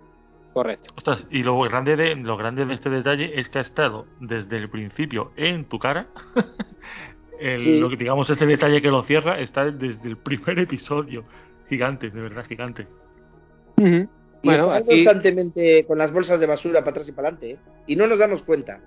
[0.53, 0.93] Correcto.
[0.97, 4.57] Ostras, y lo grande de lo grande de este detalle es que ha estado desde
[4.57, 6.07] el principio en tu cara.
[7.39, 7.79] El- Sí.
[7.79, 11.23] lo que digamos este detalle que lo cierra está desde el primer episodio.
[11.69, 12.87] Gigante, de verdad gigante.
[13.77, 14.05] Y
[14.43, 17.51] Bueno, aquí, constantemente con las bolsas de basura para atrás y para adelante.
[17.51, 17.57] ¿eh?
[17.87, 18.81] Y no nos damos cuenta.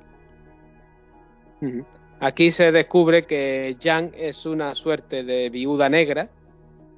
[2.20, 6.28] Aquí se descubre que Jan es una suerte de viuda negra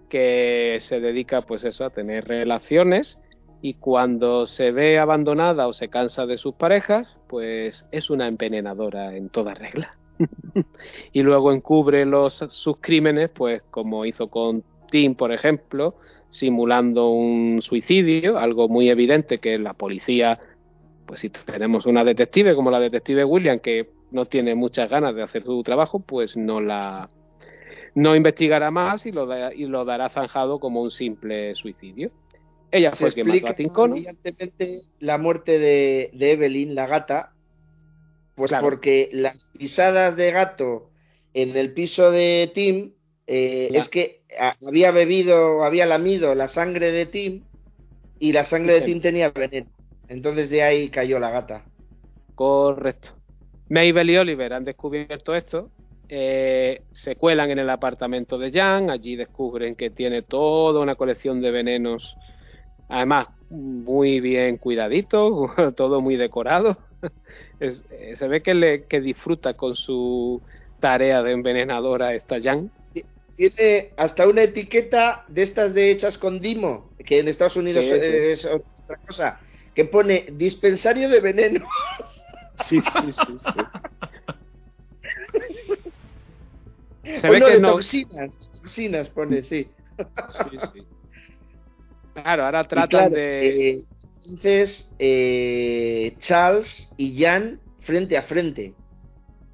[0.09, 3.19] que se dedica pues eso a tener relaciones
[3.65, 9.16] y cuando se ve abandonada o se cansa de sus parejas, pues es una envenenadora
[9.16, 9.97] en toda regla.
[11.15, 15.95] y luego encubre los, sus crímenes, pues como hizo con Tim, por ejemplo,
[16.28, 20.39] simulando un suicidio, algo muy evidente que la policía,
[21.07, 25.23] pues si tenemos una detective como la detective William, que no tiene muchas ganas de
[25.23, 27.09] hacer su trabajo, pues no la
[27.95, 32.11] no investigará más y lo, y lo dará zanjado como un simple suicidio.
[32.75, 33.97] Ella fue quien mató a Tincono.
[35.01, 37.33] la muerte de, Evelyn, la gata,
[38.35, 40.91] pues porque las pisadas de gato
[41.35, 42.93] en el piso de Tim
[43.27, 44.23] eh, es que
[44.67, 47.45] había bebido, había lamido la sangre de Tim
[48.19, 49.71] y la sangre de Tim tenía veneno.
[50.09, 51.65] Entonces de ahí cayó la gata.
[52.35, 53.11] Correcto.
[53.69, 55.71] Mabel y Oliver han descubierto esto
[56.09, 61.41] eh, se cuelan en el apartamento de Jan, allí descubren que tiene toda una colección
[61.41, 62.15] de venenos,
[62.89, 66.78] además muy bien cuidadito, todo muy decorado.
[67.61, 70.43] Eh, se ve que, le, que disfruta con su
[70.81, 72.70] tarea de envenenadora esta Jan.
[73.36, 78.44] Tiene hasta una etiqueta de estas de hechas con Dimo, que en Estados Unidos es
[78.44, 79.40] otra cosa,
[79.73, 81.66] que pone dispensario de veneno.
[82.69, 83.61] Sí, sí, sí, sí.
[87.20, 87.73] Se ve que no...
[87.73, 89.69] toxinas, pone, sí.
[90.28, 90.86] sí, sí.
[92.15, 93.70] Claro, ahora tratan de...
[93.70, 93.85] Eh,
[94.23, 98.74] entonces, eh, Charles y Jan frente a frente.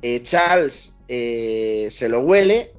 [0.03, 2.71] Eh, Charles se lo huele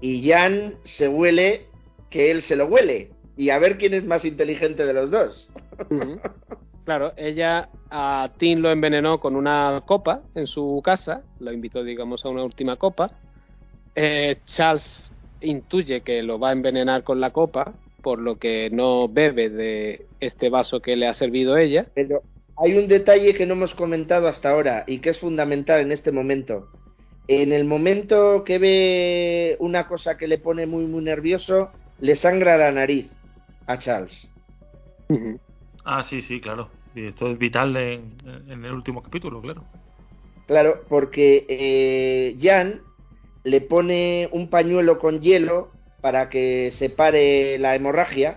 [0.00, 1.66] y Jan se huele
[2.10, 3.10] que él se lo huele.
[3.36, 5.50] Y a ver quién es más inteligente de los dos.
[6.84, 12.26] Claro, ella a Tim lo envenenó con una copa en su casa, lo invitó, digamos,
[12.26, 13.10] a una última copa,
[13.94, 15.00] eh, Charles
[15.40, 17.72] intuye que lo va a envenenar con la copa,
[18.04, 21.86] por lo que no bebe de este vaso que le ha servido ella.
[21.94, 22.22] Pero
[22.56, 26.12] hay un detalle que no hemos comentado hasta ahora y que es fundamental en este
[26.12, 26.68] momento.
[27.26, 32.58] En el momento que ve una cosa que le pone muy muy nervioso, le sangra
[32.58, 33.10] la nariz
[33.66, 34.30] a Charles.
[35.84, 36.68] Ah, sí, sí, claro.
[36.94, 38.12] Y esto es vital en,
[38.48, 39.64] el último capítulo, claro.
[40.46, 42.82] Claro, porque eh, Jan
[43.44, 45.70] le pone un pañuelo con hielo
[46.04, 48.36] para que se pare la hemorragia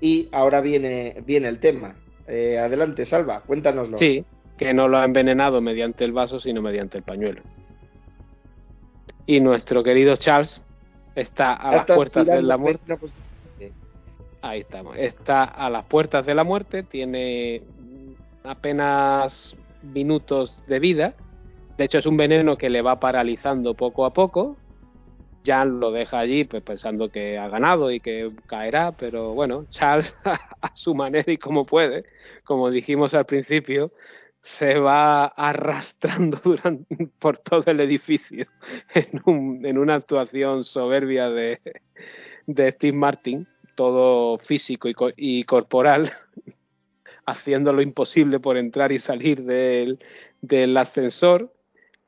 [0.00, 1.94] y ahora viene, viene el tema.
[2.26, 3.96] Eh, adelante, Salva, cuéntanoslo.
[3.98, 4.24] Sí,
[4.58, 7.42] que no lo ha envenenado mediante el vaso, sino mediante el pañuelo.
[9.26, 10.60] Y nuestro querido Charles
[11.14, 12.98] está a las puertas de la muerte.
[14.42, 14.96] Ahí estamos.
[14.96, 17.62] Está a las puertas de la muerte, tiene
[18.42, 19.54] apenas
[19.84, 21.14] minutos de vida
[21.80, 24.58] de hecho, es un veneno que le va paralizando poco a poco.
[25.44, 30.14] Jan lo deja allí pues, pensando que ha ganado y que caerá, pero bueno, Charles
[30.24, 32.04] a su manera y como puede,
[32.44, 33.92] como dijimos al principio,
[34.42, 36.40] se va arrastrando
[37.18, 38.46] por todo el edificio
[38.94, 41.60] en, en una actuación soberbia de,
[42.46, 46.12] Steve Martin, todo físico y, y corporal,
[47.26, 51.52] haciendo lo imposible por entrar y salir del ascensor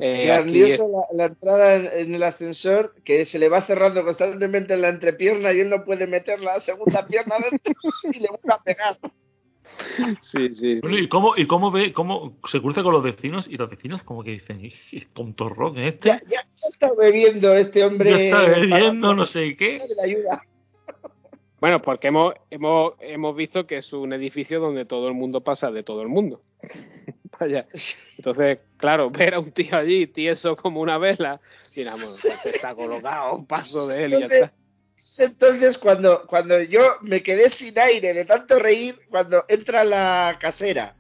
[0.05, 4.89] eh, Grandioso la, entrada en, el ascensor que se le va cerrando constantemente en la
[4.89, 7.73] entrepierna y él no puede meter la segunda pierna dentro
[8.13, 8.99] y le vuelve a pegar.
[10.23, 10.81] Sí, sí.
[10.83, 14.25] ¿y cómo, y cómo ve, cómo se cruza con los vecinos y los vecinos como
[14.25, 14.73] que dicen,
[15.13, 16.09] tonto rock este?
[16.09, 18.11] Ya, ya, está bebiendo este hombre.
[18.11, 19.81] Ya está bebiendo, no sé qué.
[21.63, 25.71] Bueno, porque hemos, hemos, hemos visto que es un edificio donde todo el mundo pasa
[25.71, 26.43] de todo el mundo.
[27.39, 27.69] Vaya.
[28.19, 31.41] Entonces, claro, ver a un tío allí tieso como una vela,
[31.77, 34.53] y pues está colocado, paso de él y ya está.
[35.19, 40.97] Entonces, cuando, cuando yo me quedé sin aire de tanto reír, cuando entra la casera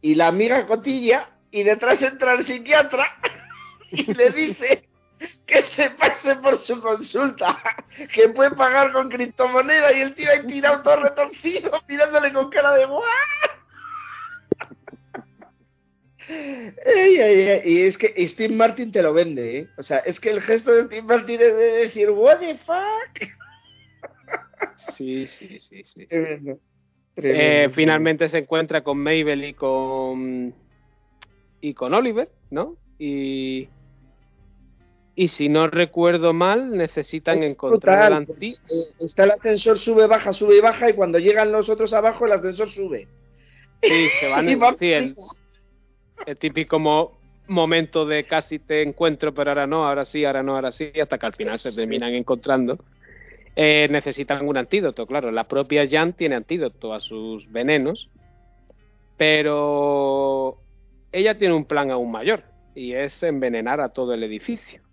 [0.00, 3.04] y la amiga cotilla, y detrás entra el psiquiatra
[3.90, 4.88] y le dice
[5.46, 7.58] que se pase por su consulta,
[8.12, 12.72] que puede pagar con criptomoneda, y el tío ha tirado todo retorcido, mirándole con cara
[12.72, 13.04] de ¡guau!
[17.64, 19.68] y es que Steve Martin te lo vende, ¿eh?
[19.78, 23.30] O sea, es que el gesto de Steve Martin es de decir, ¿What the fuck?
[24.76, 26.06] Sí, sí, sí, sí.
[27.18, 30.54] Eh, finalmente se encuentra con Mabel y con
[31.60, 32.76] y con Oliver, ¿no?
[32.98, 33.68] Y
[35.18, 38.52] y si no recuerdo mal, necesitan encontrar el eh,
[39.00, 42.32] Está el ascensor sube, baja, sube y baja, y cuando llegan los otros abajo, el
[42.32, 43.08] ascensor sube.
[43.82, 44.46] Sí, se van
[44.80, 45.16] en,
[46.26, 46.78] el típico
[47.48, 51.16] momento de casi te encuentro, pero ahora no, ahora sí, ahora no, ahora sí, hasta
[51.16, 52.78] que al final se terminan encontrando.
[53.56, 55.30] Eh, necesitan un antídoto, claro.
[55.30, 58.10] La propia Jan tiene antídoto a sus venenos,
[59.16, 60.58] pero
[61.10, 62.42] ella tiene un plan aún mayor
[62.74, 64.85] y es envenenar a todo el edificio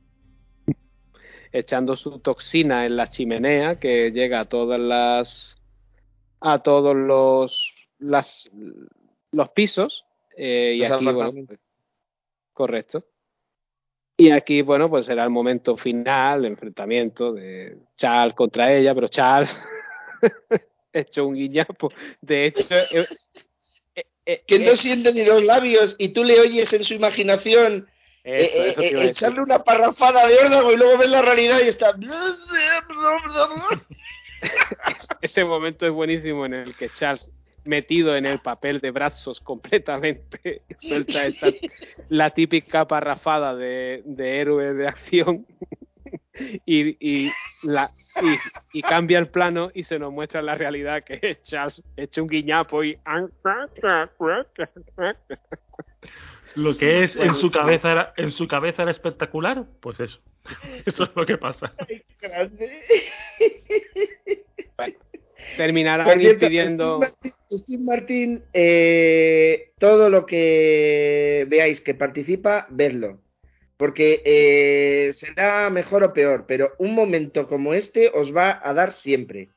[1.53, 5.55] echando su toxina en la chimenea que llega a todas las
[6.41, 8.49] a todos los las,
[9.31, 10.03] los pisos
[10.35, 11.31] eh, y aquí bueno,
[12.51, 13.05] correcto.
[14.17, 19.07] Y aquí bueno pues será el momento final el enfrentamiento de Charles contra ella pero
[19.07, 19.55] Charles
[20.91, 21.89] hecho un guiñapo.
[22.19, 22.65] De hecho
[23.95, 27.87] eh, eh, que no siente ni los labios y tú le oyes en su imaginación
[28.25, 31.93] eh, eh, eh, echarle una parrafada de órdago y luego ves la realidad y está.
[35.21, 37.29] Ese momento es buenísimo en el que Charles,
[37.65, 41.47] metido en el papel de brazos completamente, suelta esta,
[42.09, 45.45] la típica parrafada de, de héroe de acción
[46.65, 47.31] y, y,
[47.63, 47.91] la,
[48.71, 52.29] y, cambia el plano y se nos muestra la realidad que es Charles hecho un
[52.29, 52.97] guiñapo y
[56.55, 60.19] lo que es en su cabeza era, en su cabeza era espectacular, pues eso.
[60.85, 61.73] Eso es lo que pasa.
[65.57, 67.01] terminarán impidiendo.
[67.51, 73.19] Steve Martín, eh, todo lo que veáis que participa, vedlo.
[73.77, 78.91] Porque eh, será mejor o peor, pero un momento como este os va a dar
[78.91, 79.49] siempre.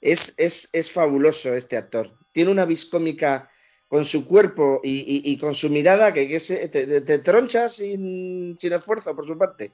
[0.00, 2.12] Es, es, es fabuloso este actor.
[2.32, 3.49] Tiene una viscómica
[3.90, 6.38] con su cuerpo y, con su mirada que,
[6.70, 9.72] te, te, troncha sin, esfuerzo por su parte.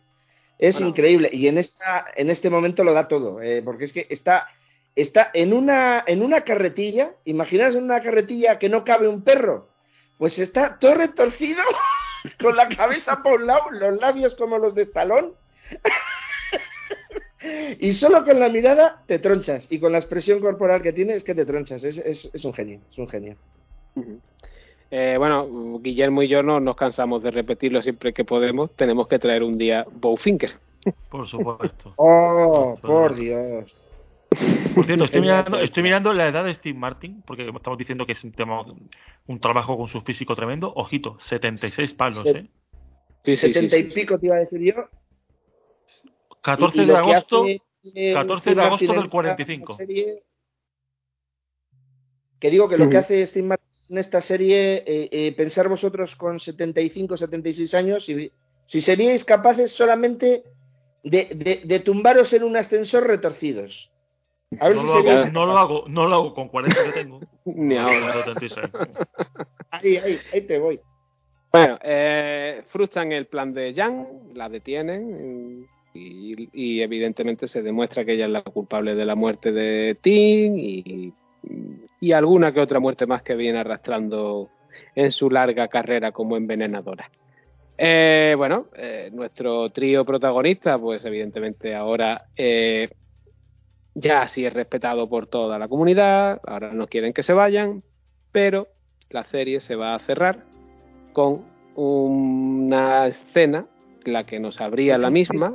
[0.59, 1.29] Es increíble.
[1.31, 4.49] Y en, esta, en este momento lo da todo, eh, porque es que está,
[4.95, 9.69] está en, una, en una carretilla, imaginaos en una carretilla que no cabe un perro,
[10.17, 11.63] pues está todo retorcido,
[12.41, 15.35] con la cabeza por un lado, los labios como los de Estalón.
[17.81, 19.67] y solo con la mirada te tronchas.
[19.69, 21.85] Y con la expresión corporal que tiene es que te tronchas.
[21.85, 23.37] Es, es, es un genio, es un genio.
[24.91, 28.75] Eh, bueno, Guillermo y yo no nos cansamos de repetirlo siempre que podemos.
[28.77, 30.53] Tenemos que traer un día Bowfinger.
[31.11, 31.93] Por supuesto.
[31.97, 33.89] oh, por, Dios.
[34.75, 35.05] Por cierto,
[35.61, 38.65] estoy mirando, la edad de Steve Martin, porque estamos diciendo que es un, tema,
[39.27, 40.73] un trabajo con su físico tremendo.
[40.75, 42.47] Ojito, 76 palos, ¿eh?
[43.25, 44.89] Sí, 70 y pico te iba a decir yo.
[46.43, 47.45] 14 de agosto,
[48.15, 49.77] 14 de agosto del 45.
[52.39, 56.17] que digo que lo que hace Steve Martin en esta serie, eh, eh, pensar vosotros
[56.17, 58.33] con 75, 76 años, si,
[58.67, 60.45] si seríais capaces solamente
[61.03, 63.91] de, de, tumbaros en un ascensor retorcidos.
[64.61, 66.93] A ver no, si lo hago, no lo hago, no lo hago con 40 que
[66.93, 67.21] tengo.
[67.45, 68.25] Ni ahora.
[69.71, 70.81] ahí, ahí, ahí te voy.
[71.53, 78.13] Bueno, eh, frustran el plan de Jan, la detienen y, y, evidentemente se demuestra que
[78.13, 81.15] ella es la culpable de la muerte de Tim y
[82.01, 84.51] y alguna que otra muerte más que viene arrastrando
[84.95, 87.11] en su larga carrera como envenenadora.
[87.79, 92.89] Eh, bueno, eh, nuestro trío protagonista, pues evidentemente ahora eh,
[93.95, 97.83] ya sí es respetado por toda la comunidad, ahora no quieren que se vayan,
[98.33, 98.69] pero
[99.11, 100.45] la serie se va a cerrar
[101.13, 101.45] con
[101.75, 103.67] una escena,
[104.05, 105.53] la que nos abría la misma,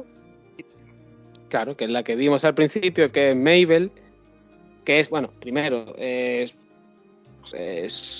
[1.50, 3.92] claro, que es la que vimos al principio, que es Mabel
[4.86, 6.54] que es, bueno, primero, es,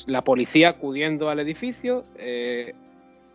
[0.08, 2.74] la policía acudiendo al edificio, eh,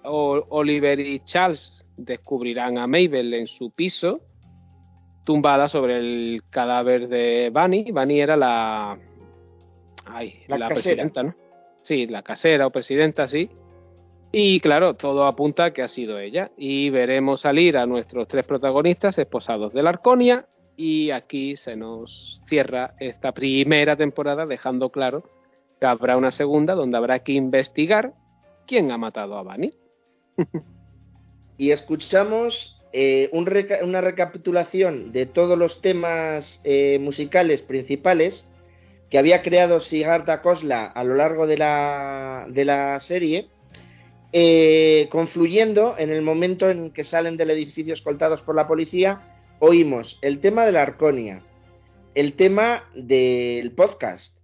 [0.03, 4.21] Oliver y Charles descubrirán a Mabel en su piso,
[5.25, 7.91] tumbada sobre el cadáver de Bunny.
[7.91, 8.99] Bunny era la,
[10.05, 11.35] ay, la, presidenta, ¿no?
[11.85, 13.51] Sí, la casera o presidenta, sí.
[14.33, 16.51] Y claro, todo apunta a que ha sido ella.
[16.57, 20.47] Y veremos salir a nuestros tres protagonistas esposados de la Arconia
[20.77, 25.25] y aquí se nos cierra esta primera temporada dejando claro
[25.81, 28.15] que habrá una segunda donde habrá que investigar
[28.67, 29.71] quién ha matado a Bunny.
[31.59, 38.47] y escuchamos eh, una recapitulación de todos los temas eh, musicales principales
[39.11, 43.49] que había creado Sigarda Kosla a lo largo de la, de la serie,
[44.33, 50.19] eh, confluyendo en el momento en que salen del edificio escoltados por la policía oímos
[50.23, 51.43] el tema de la Arconia,
[52.15, 54.37] el tema del podcast,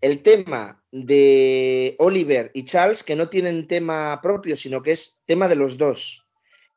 [0.00, 5.48] el tema de Oliver y Charles, que no tienen tema propio, sino que es tema
[5.48, 6.22] de los dos,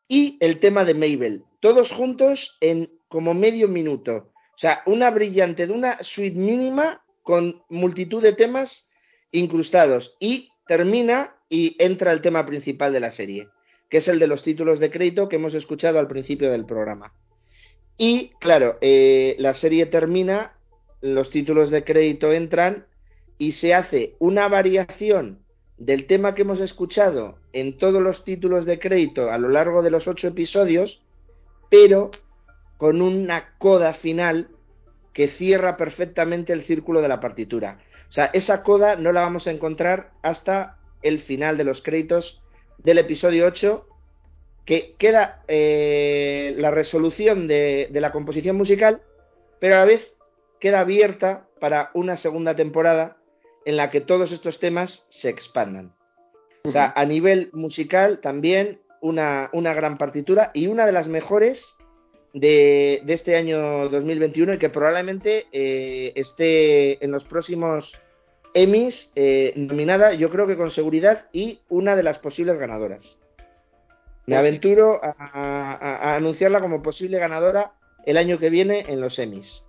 [0.07, 4.31] y el tema de Mabel, todos juntos en como medio minuto.
[4.55, 8.87] O sea, una brillante de una suite mínima con multitud de temas
[9.31, 10.15] incrustados.
[10.19, 13.49] Y termina y entra el tema principal de la serie,
[13.89, 17.13] que es el de los títulos de crédito que hemos escuchado al principio del programa.
[17.97, 20.53] Y claro, eh, la serie termina,
[21.01, 22.85] los títulos de crédito entran
[23.37, 25.39] y se hace una variación
[25.77, 29.91] del tema que hemos escuchado en todos los títulos de crédito a lo largo de
[29.91, 31.01] los ocho episodios,
[31.69, 32.11] pero
[32.77, 34.49] con una coda final
[35.13, 37.79] que cierra perfectamente el círculo de la partitura.
[38.09, 42.41] O sea, esa coda no la vamos a encontrar hasta el final de los créditos
[42.77, 43.87] del episodio 8,
[44.65, 49.01] que queda eh, la resolución de, de la composición musical,
[49.59, 50.11] pero a la vez
[50.59, 53.17] queda abierta para una segunda temporada
[53.65, 55.93] en la que todos estos temas se expandan.
[56.63, 61.75] O sea, a nivel musical también una, una gran partitura y una de las mejores
[62.33, 67.93] de, de este año 2021 y que probablemente eh, esté en los próximos
[68.55, 73.17] Emmys eh, nominada, yo creo que con seguridad, y una de las posibles ganadoras.
[74.27, 77.73] Me aventuro a, a- a anunciarla como posible ganadora
[78.05, 79.63] el año que viene en los Emmys.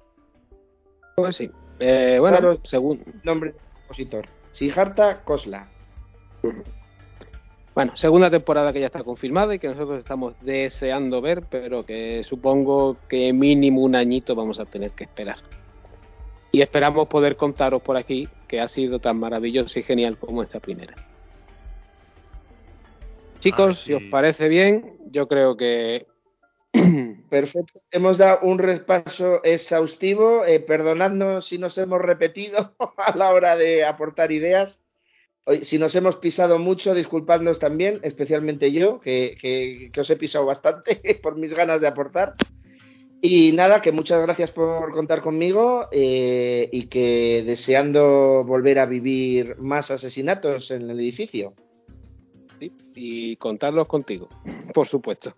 [1.17, 1.51] Pues sí.
[1.79, 2.61] Eh, bueno, Claro.
[2.65, 4.27] según, Nombre del compositor.
[4.53, 5.69] Siddhartha Kosla.
[7.75, 12.25] Bueno, segunda temporada que ya está confirmada y que nosotros estamos deseando ver, pero que
[12.25, 15.37] supongo que mínimo un añito vamos a tener que esperar.
[16.53, 20.59] Y esperamos poder contaros por aquí que ha sido tan maravilloso y genial como esta
[20.61, 20.95] primera.
[23.41, 26.07] Chicos, Ah, si os parece bien, yo creo que
[27.31, 27.81] Perfecto.
[27.91, 30.45] Hemos dado un repaso exhaustivo.
[30.45, 34.81] Eh, perdonadnos si nos hemos repetido a la hora de aportar ideas.
[35.63, 40.45] Si nos hemos pisado mucho, disculpadnos también, especialmente yo, que, que- que os he pisado
[40.45, 42.35] bastante por mis ganas de aportar.
[43.23, 49.57] Y nada, que muchas gracias por contar conmigo eh, y que deseando volver a vivir
[49.59, 51.55] más asesinatos en el edificio.
[52.95, 54.29] Y contarlos contigo,
[54.75, 55.35] por supuesto.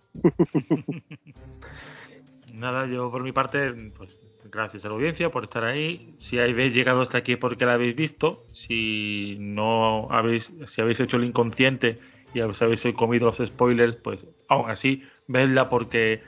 [2.53, 4.19] Nada, yo por mi parte, pues
[4.51, 6.13] gracias a la audiencia por estar ahí.
[6.19, 8.43] Si habéis llegado hasta aquí porque la habéis visto.
[8.53, 11.99] Si no habéis, si habéis hecho el inconsciente
[12.33, 16.21] y os habéis comido los spoilers, pues aún así, vedla porque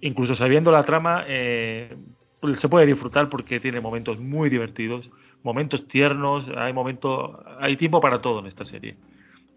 [0.00, 1.96] incluso sabiendo la trama, eh,
[2.40, 5.10] pues, se puede disfrutar porque tiene momentos muy divertidos,
[5.42, 8.96] momentos tiernos, hay momentos, hay tiempo para todo en esta serie.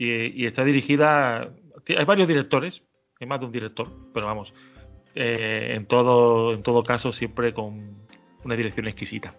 [0.02, 1.54] Y, está dirigida,
[1.88, 2.82] hay varios directores,
[3.20, 4.54] hay más de un director, pero vamos,
[5.14, 8.08] eh, en todo en todo caso siempre con
[8.46, 9.36] una dirección exquisita.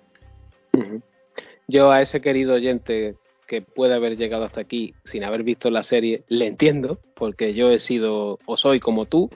[1.67, 3.15] Yo a ese querido oyente
[3.47, 7.71] que puede haber llegado hasta aquí sin haber visto la serie, le entiendo, porque yo
[7.71, 9.31] he sido o soy como tú.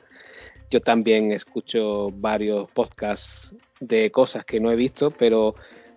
[0.70, 5.54] Yo también escucho varios podcasts de cosas que no he visto, pero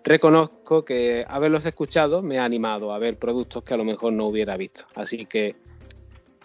[0.08, 4.26] reconozco que haberlos escuchado me ha animado a ver productos que a lo mejor no
[4.26, 4.84] hubiera visto.
[4.94, 5.56] Así que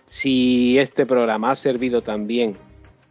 [0.10, 2.58] si este programa ha servido también,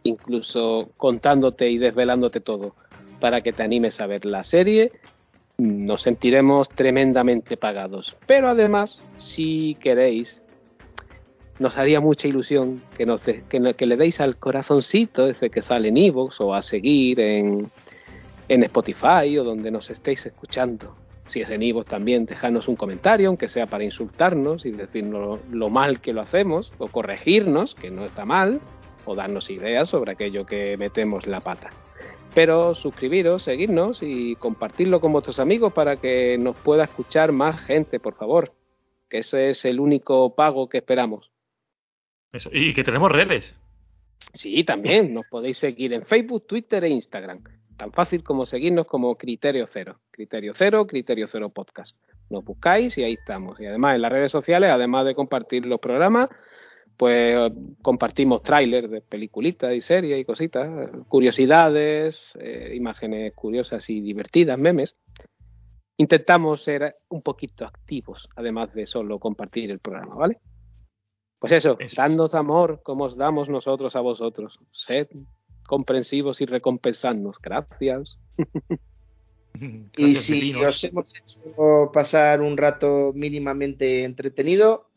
[0.03, 2.75] incluso contándote y desvelándote todo,
[3.19, 4.91] para que te animes a ver la serie,
[5.57, 8.15] nos sentiremos tremendamente pagados.
[8.25, 10.41] Pero además, si queréis,
[11.59, 15.97] nos haría mucha ilusión que, nos que, le deis al corazoncito ese que sale en
[15.97, 17.71] iVoox o a seguir en,
[18.47, 20.95] en Spotify o donde nos estéis escuchando.
[21.25, 25.57] Si es en iVoox también, dejadnos un comentario, aunque sea para insultarnos y decirnos lo,
[25.57, 28.59] lo mal que lo hacemos, o corregirnos, que no está mal,
[29.05, 31.71] o darnos ideas sobre aquello que metemos la pata.
[32.33, 37.99] Pero suscribiros, seguirnos y compartirlo con vuestros amigos para que nos pueda escuchar más gente,
[37.99, 38.53] por favor.
[39.09, 41.31] Que ese es el único pago que esperamos.
[42.31, 42.49] Eso.
[42.51, 43.53] Y que tenemos redes.
[44.33, 47.43] Sí, también nos podéis seguir en Facebook, Twitter e Instagram.
[47.77, 49.99] Tan fácil como seguirnos como Criterio Cero.
[50.11, 51.97] Criterio Cero, Criterio Cero Podcast.
[52.29, 53.59] Nos buscáis y ahí estamos.
[53.59, 56.29] Y además en las redes sociales, además de compartir los programas,
[56.97, 64.57] pues compartimos trailers de peliculitas y series y cositas, curiosidades, eh, imágenes curiosas y divertidas,
[64.57, 64.95] memes.
[65.97, 70.35] Intentamos ser un poquito activos, además de solo compartir el programa, ¿vale?
[71.39, 72.37] Pues eso, Eso.
[72.37, 74.59] amor como os damos nosotros a vosotros.
[74.71, 75.07] Sed
[75.73, 77.37] comprensivos y recompensadnos.
[77.41, 78.19] Gracias.
[79.95, 80.65] Y si Pepinos.
[80.65, 84.89] os hemos hecho pasar un rato mínimamente entretenido,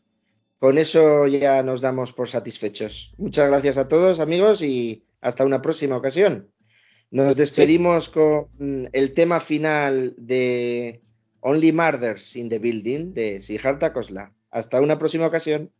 [0.57, 3.13] con eso ya nos damos por satisfechos.
[3.17, 6.49] Muchas gracias a todos, amigos, y hasta una próxima ocasión.
[7.11, 11.03] Nos despedimos con el tema final de
[11.41, 14.33] Only Murders in the Building de Siddhartha Kosla.
[14.49, 15.71] Hasta una próxima ocasión.